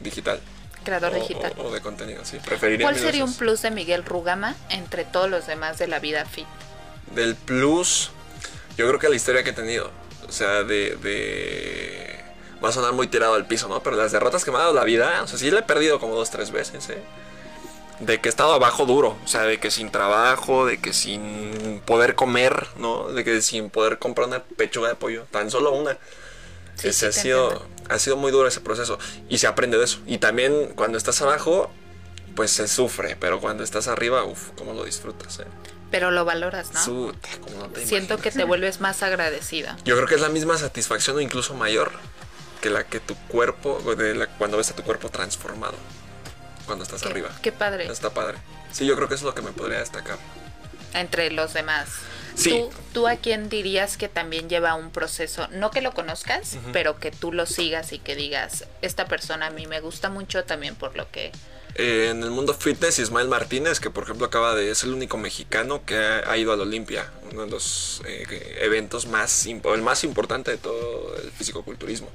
digital. 0.00 0.40
Creador 0.84 1.12
O- 1.12 1.20
digital. 1.20 1.52
O, 1.58 1.64
o 1.64 1.70
de 1.70 1.82
contenido, 1.82 2.24
sí. 2.24 2.38
Preferiría 2.42 2.86
¿Cuál 2.86 2.98
sería 2.98 3.24
un 3.24 3.34
plus 3.34 3.60
de 3.60 3.70
Miguel 3.70 4.02
Rugama 4.06 4.54
entre 4.70 5.04
todos 5.04 5.28
los 5.28 5.46
demás 5.46 5.76
de 5.76 5.86
la 5.88 5.98
vida 5.98 6.24
fit? 6.24 6.46
Del 7.14 7.34
plus, 7.36 8.10
yo 8.78 8.86
creo 8.88 8.98
que 8.98 9.10
la 9.10 9.16
historia 9.16 9.44
que 9.44 9.50
he 9.50 9.54
tenido. 9.54 9.90
O 10.26 10.32
sea, 10.32 10.62
de, 10.62 10.96
de. 10.96 12.17
Va 12.64 12.70
a 12.70 12.72
sonar 12.72 12.92
muy 12.92 13.06
tirado 13.06 13.34
al 13.34 13.46
piso, 13.46 13.68
¿no? 13.68 13.82
Pero 13.82 13.96
las 13.96 14.10
derrotas 14.12 14.44
que 14.44 14.50
me 14.50 14.56
ha 14.56 14.60
dado 14.60 14.72
la 14.74 14.84
vida, 14.84 15.22
o 15.22 15.26
sea, 15.28 15.38
sí 15.38 15.50
le 15.50 15.60
he 15.60 15.62
perdido 15.62 16.00
como 16.00 16.14
dos, 16.14 16.30
tres 16.30 16.50
veces, 16.50 16.88
¿eh? 16.90 17.02
De 18.00 18.20
que 18.20 18.28
he 18.28 18.30
estado 18.30 18.52
abajo 18.52 18.86
duro, 18.86 19.16
o 19.24 19.28
sea, 19.28 19.42
de 19.42 19.58
que 19.58 19.70
sin 19.72 19.90
trabajo, 19.90 20.66
de 20.66 20.80
que 20.80 20.92
sin 20.92 21.80
poder 21.84 22.14
comer, 22.14 22.66
¿no? 22.76 23.08
De 23.08 23.24
que 23.24 23.42
sin 23.42 23.70
poder 23.70 23.98
comprar 23.98 24.28
una 24.28 24.42
pechuga 24.42 24.88
de 24.88 24.94
pollo, 24.94 25.24
tan 25.30 25.50
solo 25.50 25.72
una. 25.72 25.98
Sí, 26.76 26.88
Ese 26.88 27.10
sí, 27.12 27.18
ha 27.18 27.22
sido, 27.22 27.50
entiendo. 27.52 27.76
ha 27.88 27.98
sido 27.98 28.16
muy 28.16 28.30
duro 28.30 28.46
ese 28.46 28.60
proceso 28.60 28.98
y 29.28 29.38
se 29.38 29.48
aprende 29.48 29.78
de 29.78 29.84
eso. 29.84 29.98
Y 30.06 30.18
también 30.18 30.72
cuando 30.76 30.96
estás 30.96 31.20
abajo, 31.22 31.70
pues 32.36 32.52
se 32.52 32.68
sufre, 32.68 33.16
pero 33.18 33.40
cuando 33.40 33.64
estás 33.64 33.88
arriba, 33.88 34.22
uff, 34.24 34.50
cómo 34.56 34.74
lo 34.74 34.84
disfrutas, 34.84 35.40
¿eh? 35.40 35.44
Pero 35.90 36.12
lo 36.12 36.24
valoras, 36.24 36.70
¿no? 36.72 36.80
Como 37.40 37.66
no 37.66 37.74
Siento 37.84 38.16
que 38.16 38.28
imaginas. 38.28 38.34
te 38.34 38.44
vuelves 38.44 38.80
más 38.80 39.02
agradecida. 39.02 39.76
Yo 39.84 39.96
creo 39.96 40.06
que 40.06 40.14
es 40.16 40.20
la 40.20 40.28
misma 40.28 40.56
satisfacción 40.58 41.16
o 41.16 41.20
incluso 41.20 41.54
mayor 41.54 41.90
que 42.60 42.70
la 42.70 42.84
que 42.84 43.00
tu 43.00 43.14
cuerpo, 43.28 43.80
de 43.96 44.14
la- 44.14 44.26
cuando 44.26 44.56
ves 44.56 44.70
a 44.70 44.74
tu 44.76 44.82
cuerpo 44.82 45.08
transformado, 45.08 45.76
cuando 46.66 46.84
estás 46.84 47.02
Qué, 47.02 47.08
arriba. 47.08 47.30
qué 47.42 47.52
padre. 47.52 47.86
Está 47.90 48.10
padre. 48.10 48.38
Sí, 48.72 48.86
yo 48.86 48.94
creo 48.96 49.08
que 49.08 49.14
eso 49.14 49.22
es 49.28 49.34
lo 49.34 49.34
que 49.34 49.42
me 49.42 49.52
podría 49.52 49.78
destacar. 49.78 50.18
Entre 50.94 51.30
los 51.30 51.54
demás. 51.54 51.88
Sí. 52.34 52.50
¿Tú, 52.50 52.70
¿Tú 52.92 53.08
a 53.08 53.16
quién 53.16 53.48
dirías 53.48 53.96
que 53.96 54.08
también 54.08 54.48
lleva 54.48 54.74
un 54.74 54.90
proceso? 54.90 55.48
No 55.50 55.70
que 55.70 55.80
lo 55.80 55.92
conozcas, 55.92 56.56
pero 56.72 56.98
que 56.98 57.10
tú 57.10 57.32
lo 57.32 57.46
sigas 57.46 57.92
y 57.92 57.98
que 57.98 58.14
digas, 58.14 58.64
esta 58.80 59.06
persona 59.06 59.46
a 59.46 59.50
mí 59.50 59.66
me 59.66 59.80
gusta 59.80 60.08
mucho 60.08 60.44
también 60.44 60.74
por 60.76 60.96
lo 60.96 61.10
que... 61.10 61.32
Eh, 61.74 62.08
en 62.10 62.22
el 62.22 62.30
mundo 62.30 62.54
fitness, 62.54 62.98
Ismael 63.00 63.28
Martínez, 63.28 63.80
que 63.80 63.90
por 63.90 64.04
ejemplo 64.04 64.26
acaba 64.26 64.54
de 64.54 64.70
es 64.70 64.82
el 64.84 64.92
único 64.94 65.16
mexicano 65.16 65.84
que 65.84 65.96
ha, 65.96 66.30
ha 66.30 66.36
ido 66.36 66.52
al 66.52 66.60
Olimpia, 66.60 67.10
uno 67.32 67.42
de 67.44 67.50
los 67.50 68.02
eh, 68.06 68.56
eventos 68.60 69.06
más, 69.06 69.46
el 69.46 69.82
más 69.82 70.02
importante 70.04 70.50
de 70.52 70.56
todo 70.58 71.16
el 71.16 71.30
fisicoculturismo, 71.32 72.08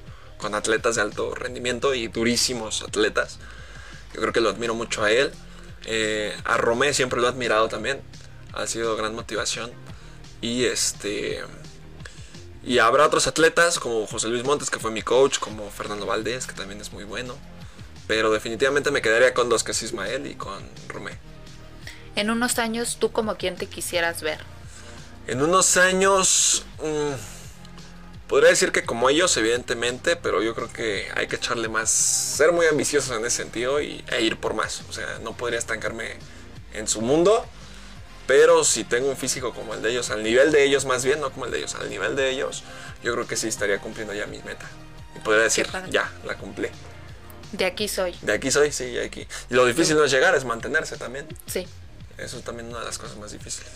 con 0.43 0.55
atletas 0.55 0.95
de 0.95 1.01
alto 1.01 1.33
rendimiento 1.33 1.93
y 1.93 2.09
durísimos 2.09 2.81
atletas. 2.81 3.39
Yo 4.13 4.19
creo 4.19 4.33
que 4.33 4.41
lo 4.41 4.49
admiro 4.49 4.75
mucho 4.75 5.01
a 5.01 5.09
él. 5.09 5.31
Eh, 5.85 6.35
a 6.43 6.57
Romé 6.57 6.93
siempre 6.93 7.21
lo 7.21 7.27
he 7.27 7.29
admirado 7.29 7.69
también, 7.69 8.01
ha 8.51 8.67
sido 8.67 8.97
gran 8.97 9.15
motivación. 9.15 9.71
Y 10.41 10.65
este. 10.65 11.41
Y 12.61 12.79
habrá 12.79 13.05
otros 13.05 13.25
atletas 13.27 13.79
como 13.79 14.05
José 14.05 14.27
Luis 14.27 14.43
Montes, 14.43 14.69
que 14.69 14.79
fue 14.79 14.91
mi 14.91 15.01
coach, 15.01 15.39
como 15.39 15.69
Fernando 15.71 16.05
Valdés, 16.05 16.45
que 16.45 16.53
también 16.53 16.81
es 16.81 16.91
muy 16.91 17.05
bueno. 17.05 17.37
Pero 18.05 18.29
definitivamente 18.29 18.91
me 18.91 19.01
quedaría 19.01 19.33
con 19.33 19.47
dos, 19.47 19.63
que 19.63 19.71
es 19.71 19.81
Ismael 19.81 20.27
y 20.27 20.35
con 20.35 20.61
Romé. 20.89 21.17
En 22.17 22.29
unos 22.29 22.59
años, 22.59 22.97
¿tú 22.99 23.13
como 23.13 23.37
quién 23.37 23.55
te 23.55 23.67
quisieras 23.67 24.21
ver? 24.21 24.39
En 25.25 25.41
unos 25.41 25.77
años, 25.77 26.65
mm, 26.79 27.32
podría 28.27 28.49
decir 28.49 28.71
que 28.71 28.83
como 28.83 29.09
ellos, 29.09 29.35
evidentemente, 29.37 30.15
pero 30.15 30.41
yo 30.41 30.55
creo 30.55 30.71
que 30.71 31.07
hay 31.15 31.27
que 31.27 31.35
echarle 31.35 31.69
más, 31.69 31.89
ser 31.91 32.51
muy 32.51 32.65
ambiciosos 32.67 33.15
en 33.17 33.25
ese 33.25 33.37
sentido 33.37 33.81
y, 33.81 34.03
e 34.11 34.21
ir 34.21 34.37
por 34.37 34.53
más. 34.53 34.83
O 34.89 34.93
sea, 34.93 35.19
no 35.21 35.35
podría 35.35 35.59
estancarme 35.59 36.17
en 36.73 36.87
su 36.87 37.01
mundo, 37.01 37.45
pero 38.25 38.63
si 38.63 38.83
tengo 38.83 39.09
un 39.09 39.17
físico 39.17 39.53
como 39.53 39.73
el 39.73 39.81
de 39.81 39.91
ellos, 39.91 40.09
al 40.09 40.23
nivel 40.23 40.51
de 40.51 40.63
ellos 40.63 40.85
más 40.85 41.03
bien, 41.03 41.19
no 41.19 41.31
como 41.31 41.45
el 41.45 41.51
de 41.51 41.59
ellos, 41.59 41.75
al 41.75 41.89
nivel 41.89 42.15
de 42.15 42.29
ellos, 42.29 42.63
yo 43.03 43.13
creo 43.13 43.27
que 43.27 43.35
sí 43.35 43.47
estaría 43.47 43.79
cumpliendo 43.79 44.13
ya 44.13 44.25
mi 44.25 44.39
meta. 44.39 44.65
Y 45.15 45.19
podría 45.19 45.43
decir, 45.43 45.67
ya, 45.89 46.11
la 46.25 46.35
cumplí. 46.37 46.69
De 47.51 47.65
aquí 47.65 47.87
soy. 47.87 48.15
De 48.21 48.33
aquí 48.33 48.49
soy, 48.49 48.71
sí, 48.71 48.85
de 48.85 49.05
aquí. 49.05 49.27
Y 49.49 49.53
lo 49.53 49.65
difícil 49.65 49.95
no 49.95 50.03
es 50.03 50.11
llegar, 50.11 50.33
es 50.33 50.43
mantenerse 50.43 50.97
también. 50.97 51.27
Sí. 51.45 51.67
Eso 52.17 52.37
es 52.37 52.43
también 52.43 52.69
una 52.69 52.79
de 52.79 52.85
las 52.85 52.97
cosas 52.97 53.17
más 53.17 53.31
difíciles. 53.31 53.71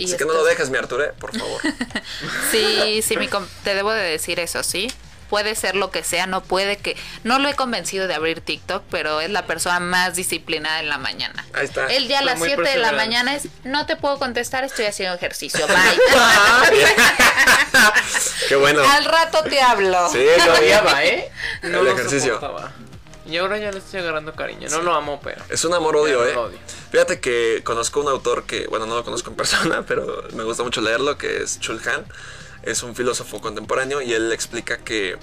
Y 0.00 0.04
Así 0.06 0.16
que 0.16 0.24
no 0.24 0.32
lo 0.32 0.44
dejes, 0.44 0.70
mi 0.70 0.78
Arture, 0.78 1.12
por 1.18 1.36
favor. 1.38 1.60
Sí, 2.50 3.02
sí, 3.02 3.16
mi 3.16 3.28
com- 3.28 3.46
te 3.64 3.74
debo 3.74 3.92
de 3.92 4.02
decir 4.02 4.40
eso, 4.40 4.62
¿sí? 4.62 4.90
Puede 5.28 5.54
ser 5.54 5.76
lo 5.76 5.92
que 5.92 6.02
sea, 6.02 6.26
no 6.26 6.42
puede 6.42 6.76
que... 6.76 6.96
No 7.22 7.38
lo 7.38 7.48
he 7.48 7.54
convencido 7.54 8.08
de 8.08 8.14
abrir 8.14 8.40
TikTok, 8.40 8.82
pero 8.90 9.20
es 9.20 9.30
la 9.30 9.46
persona 9.46 9.78
más 9.78 10.16
disciplinada 10.16 10.80
en 10.80 10.88
la 10.88 10.98
mañana. 10.98 11.46
Ahí 11.52 11.66
está. 11.66 11.86
El 11.86 12.08
día 12.08 12.18
a 12.18 12.22
las 12.22 12.38
muy 12.38 12.48
7 12.48 12.62
de 12.68 12.78
la 12.78 12.90
mañana 12.92 13.36
es, 13.36 13.46
no 13.62 13.86
te 13.86 13.94
puedo 13.96 14.18
contestar, 14.18 14.64
estoy 14.64 14.86
haciendo 14.86 15.14
ejercicio, 15.14 15.64
bye. 15.68 15.76
Qué 18.48 18.56
bueno. 18.56 18.82
Al 18.82 19.04
rato 19.04 19.42
te 19.44 19.60
hablo. 19.60 20.10
Sí, 20.10 20.24
no, 20.38 20.44
Todavía 20.46 20.80
va, 20.82 21.04
¿eh? 21.04 21.30
El 21.62 21.72
lo 21.72 21.90
ejercicio. 21.92 22.34
soportaba. 22.34 22.72
Y 23.30 23.36
ahora 23.36 23.58
ya 23.58 23.70
le 23.70 23.78
estoy 23.78 24.00
agarrando 24.00 24.34
cariño. 24.34 24.68
No 24.68 24.82
lo 24.82 24.92
amo, 24.92 25.20
pero. 25.22 25.42
Es 25.48 25.64
un 25.64 25.72
amor-odio, 25.72 26.26
¿eh? 26.26 26.36
odio. 26.36 26.58
Fíjate 26.90 27.20
que 27.20 27.62
conozco 27.64 28.00
un 28.00 28.08
autor 28.08 28.44
que, 28.44 28.66
bueno, 28.66 28.86
no 28.86 28.96
lo 28.96 29.04
conozco 29.04 29.30
en 29.30 29.36
persona, 29.36 29.84
pero 29.88 30.24
me 30.34 30.42
gusta 30.42 30.64
mucho 30.64 30.80
leerlo, 30.80 31.16
que 31.16 31.42
es 31.42 31.60
Chul 31.60 31.80
Han. 31.88 32.04
Es 32.62 32.82
un 32.82 32.94
filósofo 32.96 33.40
contemporáneo 33.40 34.02
y 34.02 34.12
él 34.12 34.32
explica 34.32 34.78
que 34.78 35.16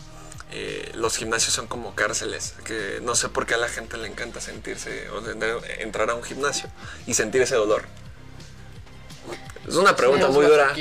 eh, 0.52 0.92
los 0.96 1.18
gimnasios 1.18 1.54
son 1.54 1.68
como 1.68 1.94
cárceles, 1.94 2.56
que 2.64 3.00
no 3.04 3.16
sé 3.16 3.28
por 3.28 3.46
qué 3.46 3.56
a 3.56 3.58
la 3.58 3.68
gente 3.68 3.98
le 3.98 4.08
encanta 4.08 4.40
sentirse 4.40 5.10
o 5.10 5.22
entrar 5.80 6.10
a 6.10 6.16
un 6.16 6.24
gimnasio 6.24 6.70
y 7.06 7.14
sentir 7.14 7.42
ese 7.42 7.56
dolor. 7.56 7.84
Es 9.68 9.76
una 9.76 9.96
pregunta 9.98 10.30
muy 10.30 10.46
dura. 10.46 10.74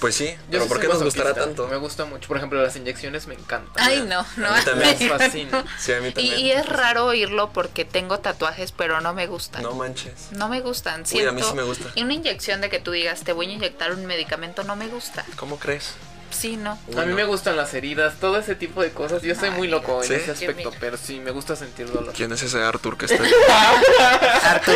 Pues 0.00 0.16
sí, 0.16 0.26
Yo 0.26 0.36
pero 0.50 0.66
¿por 0.66 0.80
qué 0.80 0.88
nos 0.88 1.00
gustará 1.02 1.34
tanto? 1.34 1.68
Me 1.68 1.76
gusta 1.76 2.04
mucho. 2.04 2.26
Por 2.26 2.36
ejemplo, 2.36 2.60
las 2.60 2.74
inyecciones 2.74 3.28
me 3.28 3.34
encantan. 3.34 3.72
Ay, 3.86 4.00
no, 4.08 4.26
no. 4.36 4.48
A 4.48 4.56
mí 4.58 4.64
también. 4.64 4.96
Me 4.98 5.08
fascina. 5.18 5.64
Sí, 5.78 5.92
a 5.92 6.00
mí 6.00 6.08
Y, 6.08 6.12
también. 6.12 6.38
y 6.40 6.50
es 6.50 6.66
raro 6.66 7.06
oírlo 7.06 7.52
porque 7.52 7.84
tengo 7.84 8.18
tatuajes, 8.18 8.72
pero 8.72 9.00
no 9.00 9.14
me 9.14 9.28
gustan. 9.28 9.62
No 9.62 9.70
No, 9.70 9.76
manches. 9.76 10.30
me 10.48 10.60
gustan. 10.62 11.02
Uy, 11.02 11.06
Siento, 11.06 11.30
a 11.30 11.32
mí 11.32 11.42
sí 11.42 11.54
me 11.54 11.62
gusta. 11.62 11.90
Y 11.94 12.02
una 12.02 12.14
inyección 12.14 12.60
de 12.60 12.70
que 12.70 12.80
tú 12.80 12.90
digas, 12.90 13.22
te 13.22 13.32
voy 13.32 13.46
a 13.46 13.52
inyectar 13.52 13.92
un 13.92 14.04
medicamento, 14.04 14.64
no 14.64 14.74
me 14.74 14.88
gusta. 14.88 15.24
¿Cómo 15.36 15.58
crees? 15.60 15.92
Sí, 16.36 16.56
no. 16.56 16.78
Uy, 16.88 16.96
A 16.98 17.02
mí 17.02 17.10
no. 17.10 17.14
me 17.16 17.24
gustan 17.24 17.56
las 17.56 17.72
heridas, 17.74 18.14
todo 18.20 18.38
ese 18.38 18.54
tipo 18.54 18.82
de 18.82 18.90
cosas. 18.90 19.22
Yo 19.22 19.34
soy 19.34 19.50
Ay, 19.50 19.54
muy 19.56 19.68
loco 19.68 20.02
¿Sí? 20.02 20.12
en 20.12 20.20
ese 20.20 20.30
aspecto, 20.32 20.72
pero 20.80 20.96
sí 20.96 21.20
me 21.20 21.30
gusta 21.30 21.54
sentir 21.56 21.90
dolor. 21.90 22.12
¿Quién 22.14 22.32
es 22.32 22.42
ese 22.42 22.62
Arthur 22.62 22.98
que 22.98 23.06
está 23.06 23.22
ahí? 23.22 23.32
Artur, 24.42 24.74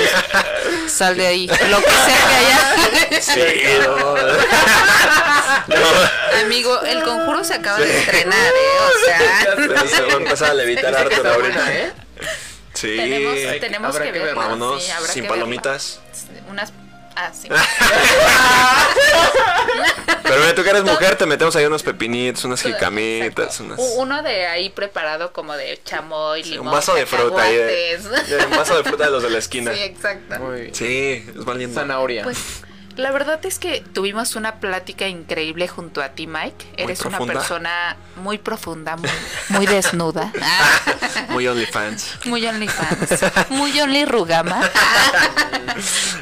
sal 0.89 1.17
de 1.17 1.27
ahí. 1.27 1.47
Lo 1.47 1.79
que 1.83 1.91
sea 1.91 2.19
que 2.29 2.37
haya. 2.37 3.21
Sí, 3.21 3.63
no. 3.85 4.15
No, 5.69 6.41
Amigo, 6.45 6.81
el 6.83 7.03
conjuro 7.03 7.45
se 7.45 7.55
acaba 7.55 7.79
de 7.79 7.99
estrenar, 7.99 8.33
¿eh? 8.39 8.79
O 8.81 9.05
sea, 9.07 9.55
pero 9.57 9.87
se 9.87 10.03
va 10.03 10.13
a 10.13 10.17
empezar 10.17 10.51
a 10.51 10.55
levitar 10.55 10.95
Arthur 10.95 11.27
ahorita. 11.27 11.75
¿eh? 11.75 11.93
Sí. 12.75 12.97
tenemos, 12.97 13.61
tenemos 13.61 13.99
que, 13.99 14.13
verla. 14.13 14.35
Vámonos, 14.35 14.83
sin 15.11 15.27
palomitas. 15.27 16.01
Unas. 16.49 16.73
Ah, 17.21 17.33
sí. 17.35 17.49
Pero 20.23 20.41
mira, 20.41 20.55
tú 20.55 20.62
que 20.62 20.71
eres 20.71 20.85
mujer, 20.85 21.16
te 21.16 21.27
metemos 21.27 21.57
ahí 21.57 21.64
unos 21.64 21.83
pepinitos, 21.83 22.45
unas 22.45 22.62
jicamitas, 22.62 23.59
unas... 23.61 23.79
Uno 23.97 24.23
de 24.23 24.47
ahí 24.47 24.71
preparado 24.71 25.33
como 25.33 25.55
de 25.57 25.81
chamoy, 25.85 26.45
Sí, 26.45 26.59
un 26.59 26.71
vaso 26.71 26.95
de 26.95 27.07
fruta 27.07 27.43
ahí. 27.43 27.57
De, 27.57 27.97
cacahuates. 28.03 28.29
de- 28.31 28.45
un 28.47 28.51
vaso 28.53 28.77
de 28.77 28.85
fruta 28.85 29.05
de 29.07 29.11
los 29.11 29.23
de 29.23 29.31
la 29.31 29.39
esquina. 29.39 29.73
Sí, 29.75 29.81
exacto. 29.83 30.39
Muy 30.39 30.61
bien. 30.62 30.75
Sí, 30.75 31.25
es 31.37 31.45
valiente. 31.45 31.75
Zanahoria. 31.75 32.23
Pues 32.25 32.39
la 32.99 33.12
verdad 33.12 33.38
es 33.46 33.61
que 33.61 33.80
tuvimos 33.80 34.34
una 34.34 34.57
plática 34.57 35.07
increíble 35.07 35.68
junto 35.68 36.03
a 36.03 36.11
ti, 36.11 36.26
Mike. 36.26 36.66
Eres 36.76 37.01
una 37.05 37.20
persona 37.20 37.96
muy 38.16 38.38
profunda, 38.38 38.96
muy, 38.96 39.09
muy 39.51 39.66
desnuda. 39.66 40.32
Muy 41.30 41.46
OnlyFans. 41.46 42.20
muy 42.24 42.46
OnlyFans. 42.46 43.51
Muy 43.51 43.78
Only 43.78 44.07
Rugama. 44.07 44.61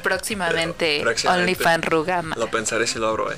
Próximamente, 0.02 0.98
Próximamente. 1.00 1.52
OnlyFans 1.52 1.84
Rugama. 1.84 2.36
Lo 2.36 2.50
pensaré 2.50 2.86
si 2.86 2.98
lo 2.98 3.08
abro, 3.08 3.32
eh. 3.32 3.36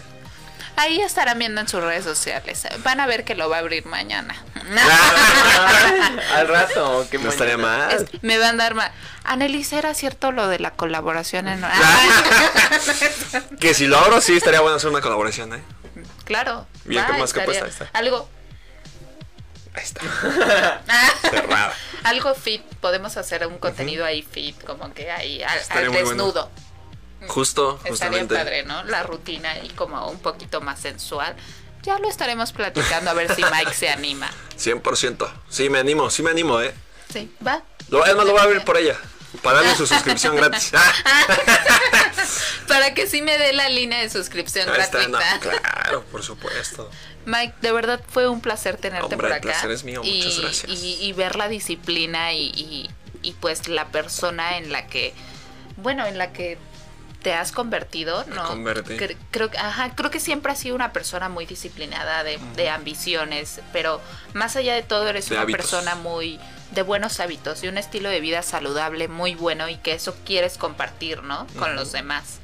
Ahí 0.79 1.01
estarán 1.01 1.41
viendo 1.41 1.61
en 1.61 1.67
sus 1.67 1.83
redes 1.83 2.05
sociales. 2.05 2.63
Van 2.85 3.01
a 3.01 3.07
ver 3.07 3.25
que 3.25 3.35
lo 3.35 3.49
va 3.49 3.57
a 3.57 3.59
abrir 3.59 3.85
mañana. 3.87 4.37
Al 6.37 6.47
rato, 6.47 7.05
que 7.11 7.19
No 7.19 7.31
estaría 7.31 7.57
mal. 7.57 7.91
Es- 7.91 8.23
me 8.23 8.39
van 8.39 8.61
a 8.61 8.63
dar 8.63 8.75
más. 8.75 8.93
Annelies, 9.25 9.73
¿era 9.73 9.93
cierto 9.95 10.31
lo 10.31 10.47
de 10.47 10.61
la 10.61 10.71
colaboración 10.71 11.49
en... 11.49 11.61
Que 13.59 13.75
si 13.75 13.89
lo 13.89 13.99
abro, 13.99 14.21
sí 14.21 14.37
estaría 14.37 14.61
bueno 14.61 14.77
hacer 14.77 14.89
una 14.91 15.01
colaboración, 15.01 15.53
eh. 15.55 15.63
claro. 16.25 16.69
Bien, 16.85 17.03
va, 17.03 17.07
¿qué 17.09 17.19
más 17.19 17.33
que 17.33 17.41
puesta? 17.41 17.67
Está. 17.67 17.91
Algo... 17.93 18.29
Ahí 19.75 19.83
está. 19.83 20.01
Cerrada. 21.29 21.75
Algo 22.05 22.35
fit, 22.37 22.63
podemos 22.81 23.17
hacer 23.17 23.45
un 23.49 23.59
contenido 23.59 24.05
ahí 24.05 24.23
fit, 24.23 24.63
como 24.63 24.95
que 24.95 25.11
ahí 25.11 25.43
al, 25.43 25.91
bueno. 25.91 26.49
Justo, 27.27 27.73
Estaría 27.85 27.91
justamente. 27.91 28.35
padre, 28.37 28.63
¿no? 28.65 28.85
La 28.85 29.03
rutina 29.03 29.59
y 29.65 29.69
como 29.71 30.09
un 30.09 30.21
poquito 30.21 30.61
más 30.61 30.79
sensual. 30.81 31.35
Ya 31.83 31.99
lo 31.99 32.09
estaremos 32.09 32.53
platicando 32.53 33.11
a 33.11 33.15
ver 33.15 33.35
si 33.35 33.43
Mike 33.43 33.75
se 33.75 33.89
anima. 33.89 34.31
100%. 34.59 35.29
Sí, 35.49 35.69
me 35.71 35.79
animo, 35.79 36.11
sí 36.11 36.23
me 36.23 36.31
animo, 36.31 36.61
eh. 36.61 36.75
Sí, 37.13 37.33
va. 37.47 37.63
Lo, 37.89 38.05
es 38.05 38.15
más, 38.15 38.25
lo 38.27 38.33
voy 38.33 38.41
a 38.41 38.45
abrir 38.45 38.63
por 38.65 38.77
ella. 38.77 38.97
Para 39.43 39.59
darle 39.63 39.75
su 39.77 39.87
suscripción 39.95 40.37
gratis. 40.37 40.73
Para 42.69 42.95
que 42.95 43.07
sí 43.07 43.23
me 43.23 43.39
dé 43.39 43.53
la 43.53 43.69
línea 43.69 44.01
de 44.01 44.11
suscripción 44.11 44.69
está, 44.69 44.99
gratuita. 44.99 45.35
no, 45.37 45.41
claro, 45.41 46.05
por 46.05 46.23
supuesto. 46.23 46.91
Mike, 47.25 47.55
de 47.63 47.73
verdad 47.73 48.01
fue 48.09 48.29
un 48.29 48.41
placer 48.41 48.77
tenerte 48.77 49.05
Hombre, 49.05 49.17
por 49.17 49.27
el 49.27 49.33
acá. 49.33 49.43
placer 49.43 49.71
es 49.71 49.85
mío, 49.85 50.03
y, 50.05 50.19
muchas 50.23 50.41
gracias. 50.41 50.71
Y, 50.73 50.95
y 51.01 51.13
ver 51.13 51.37
la 51.37 51.49
disciplina 51.49 52.33
y, 52.33 52.47
y- 52.55 52.91
y, 53.23 53.33
pues 53.33 53.67
la 53.69 53.87
persona 53.89 54.59
en 54.59 54.71
la 54.71 54.87
que, 54.87 55.13
bueno, 55.77 56.07
en 56.07 56.19
la 56.19 56.33
que 56.33 56.57
te 57.23 57.35
has 57.35 57.51
convertido, 57.53 58.25
¿no? 58.27 58.49
Cre- 58.99 59.17
creo, 59.31 59.51
que- 59.51 59.59
ajá, 59.59 59.95
creo 59.97 60.11
que 60.11 60.21
siempre 60.21 60.53
has 60.53 60.59
sido 60.61 60.75
una 60.77 60.93
persona 60.93 61.29
muy 61.29 61.47
disciplinada, 61.47 62.23
de, 62.25 62.39
de 62.57 62.71
ambiciones, 62.71 63.61
pero 63.73 64.01
más 64.35 64.55
allá 64.57 64.75
de 64.75 64.83
todo 64.83 65.09
eres 65.09 65.29
De 65.29 65.35
una 65.35 65.43
hábitos. 65.43 65.61
persona 65.63 65.95
muy 65.97 66.39
de 66.71 66.83
buenos 66.83 67.19
hábitos 67.21 67.65
y 67.65 67.69
un 67.69 67.79
estilo 67.79 68.09
de 68.11 68.21
vida 68.21 68.43
saludable 68.43 69.09
muy 69.09 69.35
bueno 69.35 69.69
y 69.69 69.77
que 69.77 69.95
eso 69.95 70.15
quieres 70.27 70.59
compartir, 70.59 71.23
¿no? 71.23 71.47
Con 71.59 71.75
los 71.75 71.93
demás. 71.93 72.41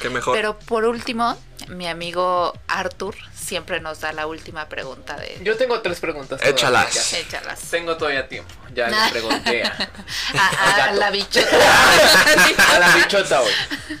Qué 0.00 0.10
mejor. 0.10 0.34
Pero 0.36 0.58
por 0.58 0.84
último, 0.84 1.38
mi 1.68 1.86
amigo 1.86 2.52
Arthur 2.66 3.14
siempre 3.34 3.80
nos 3.80 4.00
da 4.00 4.12
la 4.12 4.26
última 4.26 4.68
pregunta 4.68 5.16
de... 5.16 5.38
Yo 5.42 5.56
tengo 5.56 5.80
tres 5.80 6.00
preguntas. 6.00 6.40
Échalas. 6.42 6.90
todavía. 6.92 7.18
Échalas. 7.20 7.60
Tengo 7.70 7.96
todavía 7.96 8.28
tiempo. 8.28 8.52
Ya 8.74 8.88
le 8.88 9.10
pregunté 9.10 9.62
a, 9.64 9.68
A, 10.38 10.48
a 10.74 10.76
gato. 10.78 10.98
la 10.98 11.10
bichota. 11.10 11.48
a 12.76 12.78
la 12.80 12.96
bichota 12.96 13.40
hoy. 13.42 13.52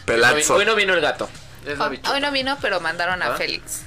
Pelazo. 0.04 0.54
Hoy 0.56 0.64
no 0.64 0.74
vino 0.74 0.94
el 0.94 1.00
gato. 1.00 1.28
Es 1.66 1.76
la 1.78 1.84
Hoy 1.84 1.90
bichota. 1.90 2.12
hoy 2.12 2.20
no 2.20 2.30
vino, 2.32 2.58
pero 2.62 2.80
mandaron 2.80 3.22
a 3.22 3.34
¿Ah? 3.34 3.36
Félix. 3.36 3.82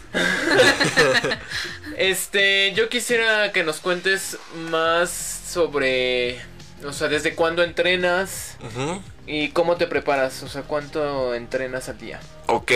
Este, 1.98 2.74
yo 2.74 2.90
quisiera 2.90 3.52
que 3.52 3.64
nos 3.64 3.78
cuentes 3.80 4.38
más 4.70 5.10
sobre, 5.10 6.42
o 6.86 6.94
sea, 6.94 7.08
desde 7.08 7.36
cuándo 7.36 7.64
entrenas 7.64 8.58
Ujú. 8.64 9.02
y 9.28 9.50
cómo 9.50 9.78
te 9.78 9.88
preparas, 9.88 10.44
o 10.44 10.48
sea, 10.50 10.64
cuánto 10.64 11.34
entrenas 11.34 11.90
al 11.90 11.98
día. 11.98 12.20
Ok, 12.48 12.72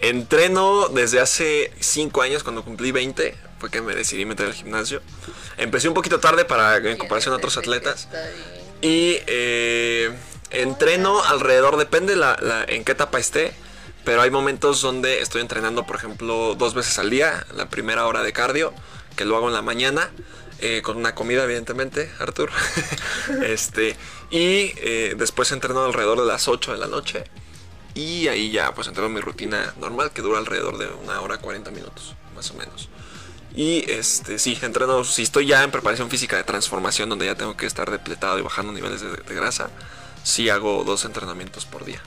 entreno 0.00 0.88
desde 0.88 1.20
hace 1.20 1.72
5 1.80 2.22
años, 2.22 2.42
cuando 2.42 2.64
cumplí 2.64 2.92
20, 2.92 3.34
fue 3.58 3.70
que 3.70 3.80
me 3.82 3.94
decidí 3.94 4.24
meter 4.24 4.46
al 4.46 4.54
gimnasio. 4.54 5.02
Empecé 5.56 5.88
un 5.88 5.94
poquito 5.94 6.20
tarde 6.20 6.44
para 6.44 6.76
en 6.76 6.96
comparación 6.96 7.34
a 7.34 7.36
otros 7.38 7.56
atletas. 7.56 8.08
Y 8.80 9.18
eh, 9.26 10.12
entreno 10.50 11.22
alrededor, 11.24 11.76
depende 11.76 12.14
la, 12.16 12.36
la- 12.40 12.64
en 12.64 12.84
qué 12.84 12.92
etapa 12.92 13.18
esté. 13.18 13.52
Pero 14.04 14.22
hay 14.22 14.30
momentos 14.30 14.80
donde 14.80 15.20
estoy 15.20 15.42
entrenando, 15.42 15.84
por 15.84 15.96
ejemplo, 15.96 16.54
dos 16.54 16.72
veces 16.74 16.98
al 16.98 17.10
día. 17.10 17.44
La 17.54 17.68
primera 17.68 18.06
hora 18.06 18.22
de 18.22 18.32
cardio, 18.32 18.72
que 19.16 19.24
lo 19.24 19.36
hago 19.36 19.48
en 19.48 19.54
la 19.54 19.60
mañana. 19.60 20.10
Eh, 20.60 20.82
con 20.82 20.96
una 20.96 21.14
comida, 21.14 21.44
evidentemente, 21.44 22.10
Artur. 22.18 22.50
este, 23.44 23.96
y 24.30 24.72
eh, 24.76 25.14
después 25.16 25.52
entreno 25.52 25.84
alrededor 25.84 26.20
de 26.20 26.26
las 26.26 26.48
8 26.48 26.72
de 26.72 26.78
la 26.78 26.86
noche. 26.86 27.24
Y 27.94 28.28
ahí 28.28 28.50
ya, 28.50 28.74
pues 28.74 28.86
entreno 28.86 29.08
mi 29.08 29.20
rutina 29.20 29.74
normal, 29.78 30.12
que 30.12 30.22
dura 30.22 30.38
alrededor 30.38 30.78
de 30.78 30.86
una 30.86 31.20
hora 31.20 31.38
40 31.38 31.70
minutos, 31.70 32.14
más 32.34 32.50
o 32.50 32.54
menos. 32.54 32.88
Y 33.54 33.90
este, 33.90 34.38
sí, 34.38 34.56
entreno, 34.62 35.02
si 35.04 35.22
estoy 35.22 35.46
ya 35.46 35.64
en 35.64 35.70
preparación 35.70 36.10
física 36.10 36.36
de 36.36 36.44
transformación, 36.44 37.08
donde 37.08 37.26
ya 37.26 37.34
tengo 37.34 37.56
que 37.56 37.66
estar 37.66 37.90
depletado 37.90 38.38
y 38.38 38.42
bajando 38.42 38.72
niveles 38.72 39.00
de, 39.00 39.08
de 39.08 39.34
grasa, 39.34 39.70
sí 40.22 40.48
hago 40.48 40.84
dos 40.84 41.04
entrenamientos 41.04 41.64
por 41.64 41.84
día, 41.84 42.00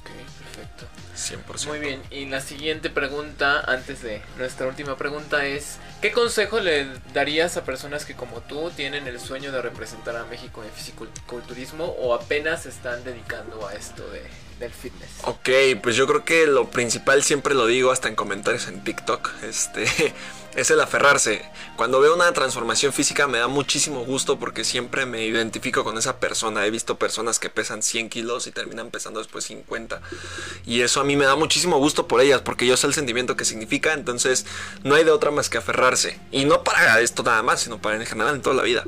Ok, 0.00 0.10
perfecto. 0.56 0.86
100%. 1.16 1.66
Muy 1.68 1.78
bien, 1.78 2.02
y 2.10 2.26
la 2.26 2.40
siguiente 2.40 2.90
pregunta, 2.90 3.60
antes 3.60 4.02
de 4.02 4.22
nuestra 4.38 4.66
última 4.66 4.96
pregunta, 4.96 5.46
es: 5.46 5.76
¿qué 6.00 6.12
consejo 6.12 6.60
le 6.60 6.86
darías 7.12 7.56
a 7.56 7.64
personas 7.64 8.04
que, 8.04 8.14
como 8.14 8.40
tú, 8.40 8.70
tienen 8.70 9.06
el 9.06 9.20
sueño 9.20 9.52
de 9.52 9.62
representar 9.62 10.16
a 10.16 10.24
México 10.24 10.62
en 10.62 10.70
fisiculturismo 10.70 11.84
o 11.84 12.14
apenas 12.14 12.62
se 12.62 12.68
están 12.68 13.04
dedicando 13.04 13.66
a 13.66 13.74
esto 13.74 14.08
de, 14.10 14.22
del 14.58 14.72
fitness? 14.72 15.10
Ok, 15.24 15.48
pues 15.82 15.96
yo 15.96 16.06
creo 16.06 16.24
que 16.24 16.46
lo 16.46 16.70
principal, 16.70 17.22
siempre 17.22 17.54
lo 17.54 17.66
digo 17.66 17.90
hasta 17.90 18.08
en 18.08 18.14
comentarios 18.14 18.68
en 18.68 18.82
TikTok, 18.84 19.30
este, 19.42 19.86
es 20.58 20.70
el 20.70 20.80
aferrarse. 20.80 21.42
Cuando 21.76 22.00
veo 22.00 22.14
una 22.14 22.32
transformación 22.32 22.92
física 22.92 23.28
me 23.28 23.38
da 23.38 23.46
muchísimo 23.46 24.04
gusto 24.04 24.38
porque 24.38 24.64
siempre 24.64 25.06
me 25.06 25.24
identifico 25.24 25.84
con 25.84 25.96
esa 25.96 26.18
persona. 26.18 26.66
He 26.66 26.70
visto 26.70 26.98
personas 26.98 27.38
que 27.38 27.50
pesan 27.50 27.82
100 27.82 28.08
kilos 28.08 28.46
y 28.48 28.50
terminan 28.50 28.90
pesando 28.90 29.20
después 29.20 29.44
50. 29.44 30.00
Y 30.66 30.80
eso 30.80 31.00
a 31.00 31.04
mí 31.04 31.14
me 31.14 31.26
da 31.26 31.36
muchísimo 31.36 31.78
gusto 31.78 32.08
por 32.08 32.20
ellas 32.20 32.40
porque 32.40 32.66
yo 32.66 32.76
sé 32.76 32.88
el 32.88 32.94
sentimiento 32.94 33.36
que 33.36 33.44
significa. 33.44 33.92
Entonces 33.92 34.46
no 34.82 34.96
hay 34.96 35.04
de 35.04 35.12
otra 35.12 35.30
más 35.30 35.48
que 35.48 35.58
aferrarse. 35.58 36.18
Y 36.32 36.44
no 36.44 36.64
para 36.64 37.00
esto 37.00 37.22
nada 37.22 37.42
más, 37.42 37.60
sino 37.60 37.80
para 37.80 37.96
en 37.96 38.06
general 38.06 38.34
en 38.34 38.42
toda 38.42 38.56
la 38.56 38.62
vida. 38.62 38.84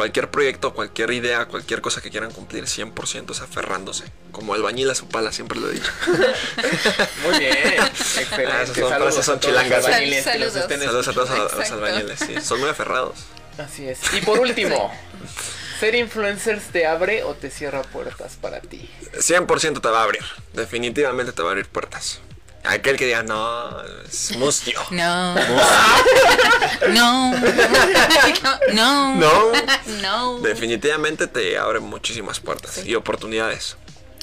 Cualquier 0.00 0.30
proyecto, 0.30 0.72
cualquier 0.72 1.10
idea, 1.10 1.44
cualquier 1.44 1.82
cosa 1.82 2.00
que 2.00 2.08
quieran 2.10 2.30
cumplir, 2.32 2.64
100% 2.64 3.32
es 3.32 3.40
aferrándose. 3.42 4.04
Como 4.32 4.54
albañil 4.54 4.88
a 4.88 4.94
su 4.94 5.06
pala, 5.08 5.30
siempre 5.30 5.60
lo 5.60 5.68
he 5.68 5.74
dicho. 5.74 5.92
Muy 7.26 7.38
bien, 7.38 7.54
Ah, 7.78 7.86
excelente. 7.92 8.62
esas 8.62 8.76
son 8.76 8.88
Saludos 8.88 9.14
frases, 9.14 9.24
son 9.26 9.36
a 9.36 9.40
todos 9.40 9.52
los 9.54 9.62
chilangas. 9.62 9.84
que 9.84 10.22
Saludos. 10.22 10.52
Saludos 10.54 11.08
a 11.08 11.12
todos 11.12 11.30
a 11.30 11.36
los 11.36 11.52
Exacto. 11.52 11.74
albañiles, 11.74 12.18
sí. 12.18 12.40
Son 12.40 12.60
muy 12.60 12.70
aferrados. 12.70 13.18
Así 13.58 13.86
es. 13.86 13.98
Y 14.14 14.22
por 14.22 14.40
último, 14.40 14.90
¿ser 15.80 15.94
influencers 15.96 16.64
te 16.72 16.86
abre 16.86 17.22
o 17.24 17.34
te 17.34 17.50
cierra 17.50 17.82
puertas 17.82 18.38
para 18.40 18.60
ti? 18.62 18.88
100% 19.18 19.82
te 19.82 19.88
va 19.90 20.00
a 20.00 20.04
abrir. 20.04 20.24
Definitivamente 20.54 21.32
te 21.32 21.42
va 21.42 21.48
a 21.48 21.52
abrir 21.52 21.66
puertas. 21.68 22.20
Aquel 22.64 22.96
que 22.96 23.06
diga, 23.06 23.22
no, 23.22 23.82
es 24.06 24.36
mustio. 24.36 24.80
No. 24.90 25.34
No. 26.90 27.32
No. 28.72 29.14
No. 29.16 29.52
No. 30.02 30.40
Definitivamente 30.40 31.26
te 31.26 31.58
abre 31.58 31.80
muchísimas 31.80 32.40
puertas 32.40 32.84
y 32.84 32.94
oportunidades. 32.94 33.76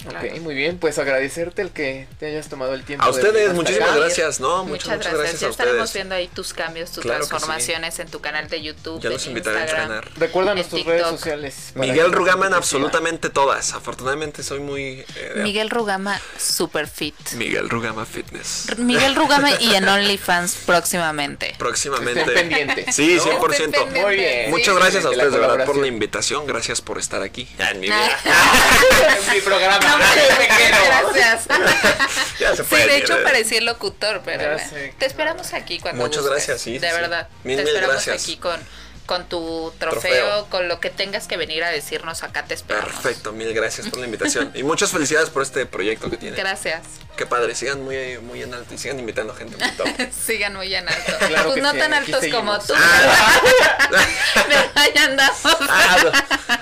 Claro. 0.04 0.28
Ok, 0.28 0.40
muy 0.42 0.56
bien, 0.56 0.78
pues 0.78 0.98
agradecerte 1.00 1.62
el 1.62 1.72
que 1.72 2.08
te 2.20 2.28
hayas 2.28 2.48
tomado 2.50 2.74
el 2.74 2.84
tiempo. 2.84 3.04
A 3.04 3.08
de 3.08 3.12
ustedes, 3.14 3.54
muchísimas 3.54 3.90
acá. 3.90 4.00
gracias. 4.00 4.40
No, 4.40 4.64
muchas, 4.64 4.88
Muchas, 4.88 4.98
muchas 4.98 5.14
gracias. 5.14 5.20
gracias 5.20 5.42
Ya 5.42 5.48
estaremos 5.50 5.84
ustedes. 5.86 5.94
viendo 5.94 6.16
ahí 6.16 6.28
tus 6.28 6.54
cambios, 6.54 6.92
tus 6.92 7.04
Claro 7.04 7.20
que 7.20 7.26
sí. 7.26 7.30
transformaciones 7.30 8.00
en 8.00 8.08
tu 8.10 8.22
canal 8.22 8.48
de 8.48 8.62
YouTube. 8.62 9.02
Ya 9.02 9.10
los 9.10 9.26
invitaré 9.28 9.58
a 9.60 9.62
entrenar. 9.64 10.10
Recuérdanos 10.18 10.64
en 10.66 10.70
tus 10.70 10.80
TikTok. 10.80 10.94
redes 10.94 11.08
sociales. 11.08 11.56
Miguel 11.76 12.10
que 12.10 12.16
Rugama 12.16 12.34
en 12.34 12.40
te 12.40 12.44
sigan. 12.48 12.54
absolutamente 12.54 13.30
todas. 13.30 13.74
Afortunadamente 13.74 14.44
soy 14.44 14.60
muy... 14.60 15.06
eh, 15.16 15.34
Miguel 15.38 15.70
Rugama, 15.70 16.20
super 16.38 16.88
fit. 16.88 17.16
Miguel 17.34 17.70
Rugama 17.70 18.06
Fitness. 18.06 18.78
Miguel 18.78 19.16
Rugama 19.16 19.52
y 19.60 19.76
en 19.76 19.88
OnlyFans 19.88 20.56
próximamente. 20.66 21.56
Próximamente. 21.58 22.22
Estén. 22.22 22.94
Sí, 22.94 23.16
¿no? 23.18 23.40
100%. 23.42 24.02
Muy 24.02 24.16
bien. 24.16 24.50
Muchas 24.52 24.76
gracias 24.76 25.06
a 25.06 25.10
ustedes 25.10 25.32
de 25.34 25.40
verdad 25.40 25.66
por 25.66 25.78
la 25.78 25.88
invitación. 25.88 26.46
Gracias 26.48 26.82
por 26.82 26.98
estar 27.00 27.22
aquí. 27.22 27.48
Ya 27.58 27.72
en 27.72 27.80
mi 27.80 27.88
vida. 27.88 28.20
En 29.28 29.34
mi 29.36 29.42
programa. 29.42 29.87
No, 29.88 30.38
Te 30.38 30.48
quiero. 30.48 30.78
gracias. 31.14 31.48
Ya 32.40 32.56
se 32.56 32.64
Sí, 32.64 32.76
de 32.76 32.98
hecho 32.98 33.22
parecía 33.24 33.58
el 33.58 33.66
locutor, 33.66 34.22
pero 34.24 34.58
sé. 34.60 34.94
te 35.00 35.06
esperamos 35.08 35.54
aquí 35.54 35.80
cuando 35.80 36.04
Muchas 36.04 36.26
gracias, 36.26 36.62
sí, 36.62 36.78
De 36.78 36.88
sí. 36.90 36.96
verdad. 36.96 37.28
Mil, 37.44 37.58
te 37.58 37.64
mil 37.64 37.68
esperamos 37.74 37.96
gracias. 38.06 38.24
aquí 38.24 38.38
con, 38.38 38.60
con 39.08 39.28
tu 39.28 39.74
trofeo, 39.80 40.02
Trofeo. 40.02 40.50
con 40.50 40.68
lo 40.68 40.80
que 40.80 40.90
tengas 40.92 41.28
que 41.28 41.36
venir 41.38 41.64
a 41.64 41.70
decirnos 41.72 42.22
acá 42.24 42.46
te 42.46 42.54
esperamos. 42.54 42.92
Perfecto, 42.94 43.32
mil 43.32 43.54
gracias 43.54 43.88
por 43.88 44.00
la 44.00 44.06
invitación. 44.06 44.52
Y 44.54 44.62
muchas 44.64 44.92
felicidades 44.92 45.30
por 45.32 45.42
este 45.42 45.66
proyecto 45.66 46.10
que 46.12 46.18
tienen. 46.18 46.38
Gracias. 46.40 46.82
Qué 47.18 47.26
padre, 47.26 47.56
sigan 47.56 47.84
muy, 47.84 48.20
muy 48.20 48.44
en 48.44 48.54
alto 48.54 48.74
y 48.74 48.78
sigan 48.78 49.00
invitando 49.00 49.34
gente 49.34 49.58
muy 49.58 49.72
top. 49.78 49.88
Sigan 50.26 50.56
muy 50.56 50.74
en 50.74 50.88
alto. 50.88 51.14
Claro 51.28 51.44
pues 51.46 51.56
que 51.56 51.62
no 51.62 51.72
sí, 51.72 51.78
tan 51.80 51.94
altos 51.94 52.24
como 52.32 52.60
tú. 52.60 52.74
Pero 54.48 54.62
ahí 54.76 54.92
andamos. 54.98 55.38
Ah, 55.70 55.98
no. 56.04 56.12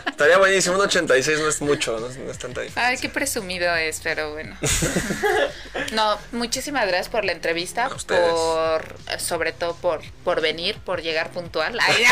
Estaría 0.10 0.38
buenísimo, 0.38 0.76
un 0.76 0.82
86 0.82 1.39
no 1.39 1.49
es 1.49 1.62
mucho, 1.62 1.99
no 1.99 2.08
es, 2.08 2.18
no 2.18 2.32
es 2.32 2.38
tanta 2.38 2.62
diferencia. 2.62 2.88
Ay, 2.88 2.97
qué 2.97 3.10
presumido 3.10 3.76
es, 3.76 3.99
pero 4.01 4.32
bueno. 4.34 4.58
No, 5.91 6.18
muchísimas 6.32 6.88
gracias 6.88 7.10
por 7.10 7.26
la 7.26 7.32
entrevista, 7.34 7.86
A 7.86 7.93
ustedes. 7.95 8.30
por 8.32 8.95
sobre 9.20 9.51
todo 9.51 9.76
por 9.76 10.01
por 10.24 10.41
venir, 10.41 10.78
por 10.80 11.01
llegar 11.01 11.32
puntual. 11.32 11.78
Ay. 11.80 12.06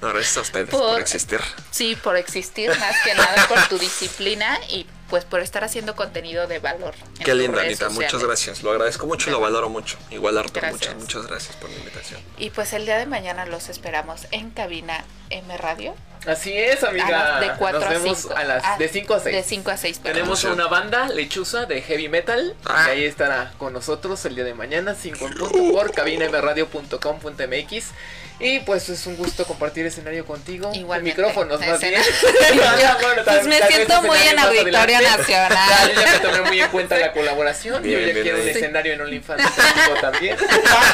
No, 0.00 0.08
gracias 0.08 0.36
a 0.38 0.40
ustedes 0.40 0.68
por, 0.70 0.80
Por- 0.80 1.00
existir. 1.00 1.40
sí, 1.70 1.96
por 1.96 2.16
existir 2.16 2.70
más 2.78 2.96
que 3.04 3.14
nada 3.14 3.46
por 3.46 3.62
tu 3.68 3.78
disciplina 3.78 4.58
y 4.70 4.86
pues 5.12 5.26
por 5.26 5.40
estar 5.40 5.62
haciendo 5.62 5.94
contenido 5.94 6.46
de 6.46 6.58
valor. 6.58 6.94
Qué 7.22 7.34
redes 7.34 7.50
Anita, 7.54 7.90
muchas 7.90 8.24
gracias. 8.24 8.62
Lo 8.62 8.70
agradezco 8.70 9.06
mucho 9.06 9.28
y 9.28 9.32
lo 9.34 9.40
valoro 9.40 9.68
mucho. 9.68 9.98
Igual, 10.08 10.38
Arturo, 10.38 10.62
Gracias. 10.62 10.94
muchas, 10.94 11.16
muchas 11.16 11.26
gracias 11.30 11.56
por 11.56 11.68
la 11.68 11.76
invitación. 11.76 12.18
Y 12.38 12.48
pues 12.48 12.72
el 12.72 12.86
día 12.86 12.96
de 12.96 13.04
mañana 13.04 13.44
los 13.44 13.68
esperamos 13.68 14.26
en 14.30 14.48
cabina 14.48 15.04
M 15.28 15.54
Radio. 15.58 15.94
Así 16.26 16.56
es, 16.56 16.82
amiga. 16.82 17.40
de 17.40 17.50
4 17.58 17.78
Nos 17.80 17.88
a 17.88 17.92
vemos 17.92 18.18
5. 18.22 18.34
a 18.34 18.44
las 18.44 18.78
de 18.78 18.88
5 18.88 19.12
a 19.14 19.20
6. 19.20 19.36
De 19.36 19.42
5 19.42 19.70
a 19.70 19.76
6. 19.76 20.00
Tenemos 20.00 20.44
una 20.44 20.66
banda, 20.68 21.10
Lechuza, 21.10 21.66
de 21.66 21.82
heavy 21.82 22.08
metal. 22.08 22.56
Ah. 22.64 22.84
Y 22.86 22.90
ahí 22.92 23.04
estará 23.04 23.52
con 23.58 23.74
nosotros 23.74 24.24
el 24.24 24.34
día 24.34 24.44
de 24.44 24.54
mañana, 24.54 24.94
5 24.94 25.26
en 25.26 25.34
punto, 25.34 25.72
por 25.74 25.92
cabinamradio.com.mx. 25.92 27.84
Y 28.40 28.58
pues 28.60 28.88
es 28.88 29.06
un 29.06 29.16
gusto 29.16 29.44
compartir 29.46 29.86
escenario 29.86 30.26
contigo. 30.26 30.72
Igualmente. 30.74 31.16
Micrófonos 31.20 31.60
más 31.60 31.78
bien. 31.80 31.94
Escena. 31.94 32.52
Yo, 32.54 32.98
Bueno, 33.00 33.22
pues 33.24 33.24
tal- 33.24 33.48
me 33.48 33.62
siento 33.68 34.02
muy 34.02 34.18
en 34.18 34.38
Auditorio. 34.38 35.00
Nacional. 35.00 35.50
Ya, 35.68 35.92
yo 35.94 36.00
ya 36.00 36.12
me 36.12 36.18
tomé 36.18 36.40
muy 36.42 36.60
en 36.60 36.68
cuenta 36.70 36.96
la 36.98 37.12
colaboración. 37.12 37.82
Bien, 37.82 38.00
yo 38.00 38.06
ya 38.06 38.12
bien 38.12 38.22
quiero 38.24 38.38
un 38.38 38.44
ahí. 38.48 38.50
escenario 38.50 38.92
en 38.94 39.00
OnlyFans 39.02 39.42
también. 40.00 40.36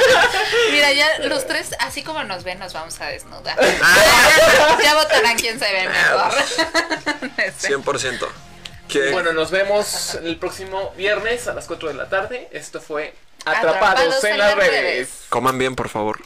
Mira, 0.72 0.93
ya 0.93 1.18
los 1.20 1.47
tres, 1.47 1.70
así 1.80 2.03
como 2.03 2.22
nos 2.24 2.45
ven, 2.45 2.59
nos 2.59 2.72
vamos 2.74 3.01
a 3.01 3.07
desnudar. 3.07 3.57
Ah. 3.82 4.78
ya 4.82 4.95
votarán 4.95 5.36
quién 5.39 5.59
se 5.59 5.72
ve 5.72 5.89
mejor. 5.89 6.32
Este, 7.39 7.74
100%. 7.74 8.28
¿Qué? 8.89 9.11
Bueno, 9.11 9.32
nos 9.32 9.51
vemos 9.51 10.14
el 10.22 10.36
próximo 10.39 10.93
viernes 10.97 11.47
a 11.49 11.55
las 11.55 11.66
4 11.66 11.89
de 11.89 11.95
la 11.95 12.09
tarde. 12.09 12.49
Esto 12.53 12.80
fue 12.80 13.14
Atrapados, 13.45 13.76
Atrapados 13.76 14.24
en, 14.24 14.39
las 14.39 14.55
redes. 14.55 14.70
redes. 14.70 15.09
Coman 15.30 15.57
bien, 15.59 15.74
por 15.76 15.89
favor. 15.89 16.20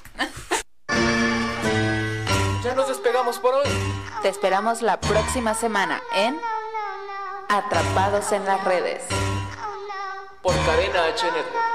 Ya 2.63 2.75
nos 2.77 2.87
despegamos 2.87 3.41
por 3.41 3.55
hoy. 3.55 3.67
Te 4.23 4.29
esperamos 4.29 4.83
la 4.83 5.01
próxima 5.01 5.53
semana 5.55 6.01
en 6.15 6.39
Atrapados 7.49 8.31
en 8.31 8.45
las 8.45 8.63
redes. 8.65 9.03
Por 10.43 10.55
Cadena 10.65 11.05
H 11.07 11.25
Network. 11.25 11.73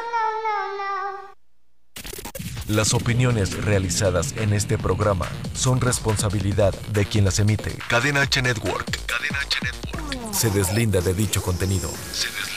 Las 2.69 2.93
opiniones 2.93 3.63
realizadas 3.65 4.33
en 4.37 4.53
este 4.53 4.77
programa 4.77 5.27
son 5.53 5.81
responsabilidad 5.81 6.73
de 6.89 7.05
quien 7.05 7.25
las 7.25 7.39
emite. 7.39 7.77
Cadena 7.89 8.21
H 8.21 8.41
Network. 8.41 9.05
Cadena 9.05 9.39
H 9.39 9.59
Network. 9.61 10.33
Se 10.33 10.49
deslinda 10.51 11.01
de 11.01 11.13
dicho 11.13 11.41
contenido. 11.41 11.89
Se 12.13 12.27
deslinda. 12.27 12.56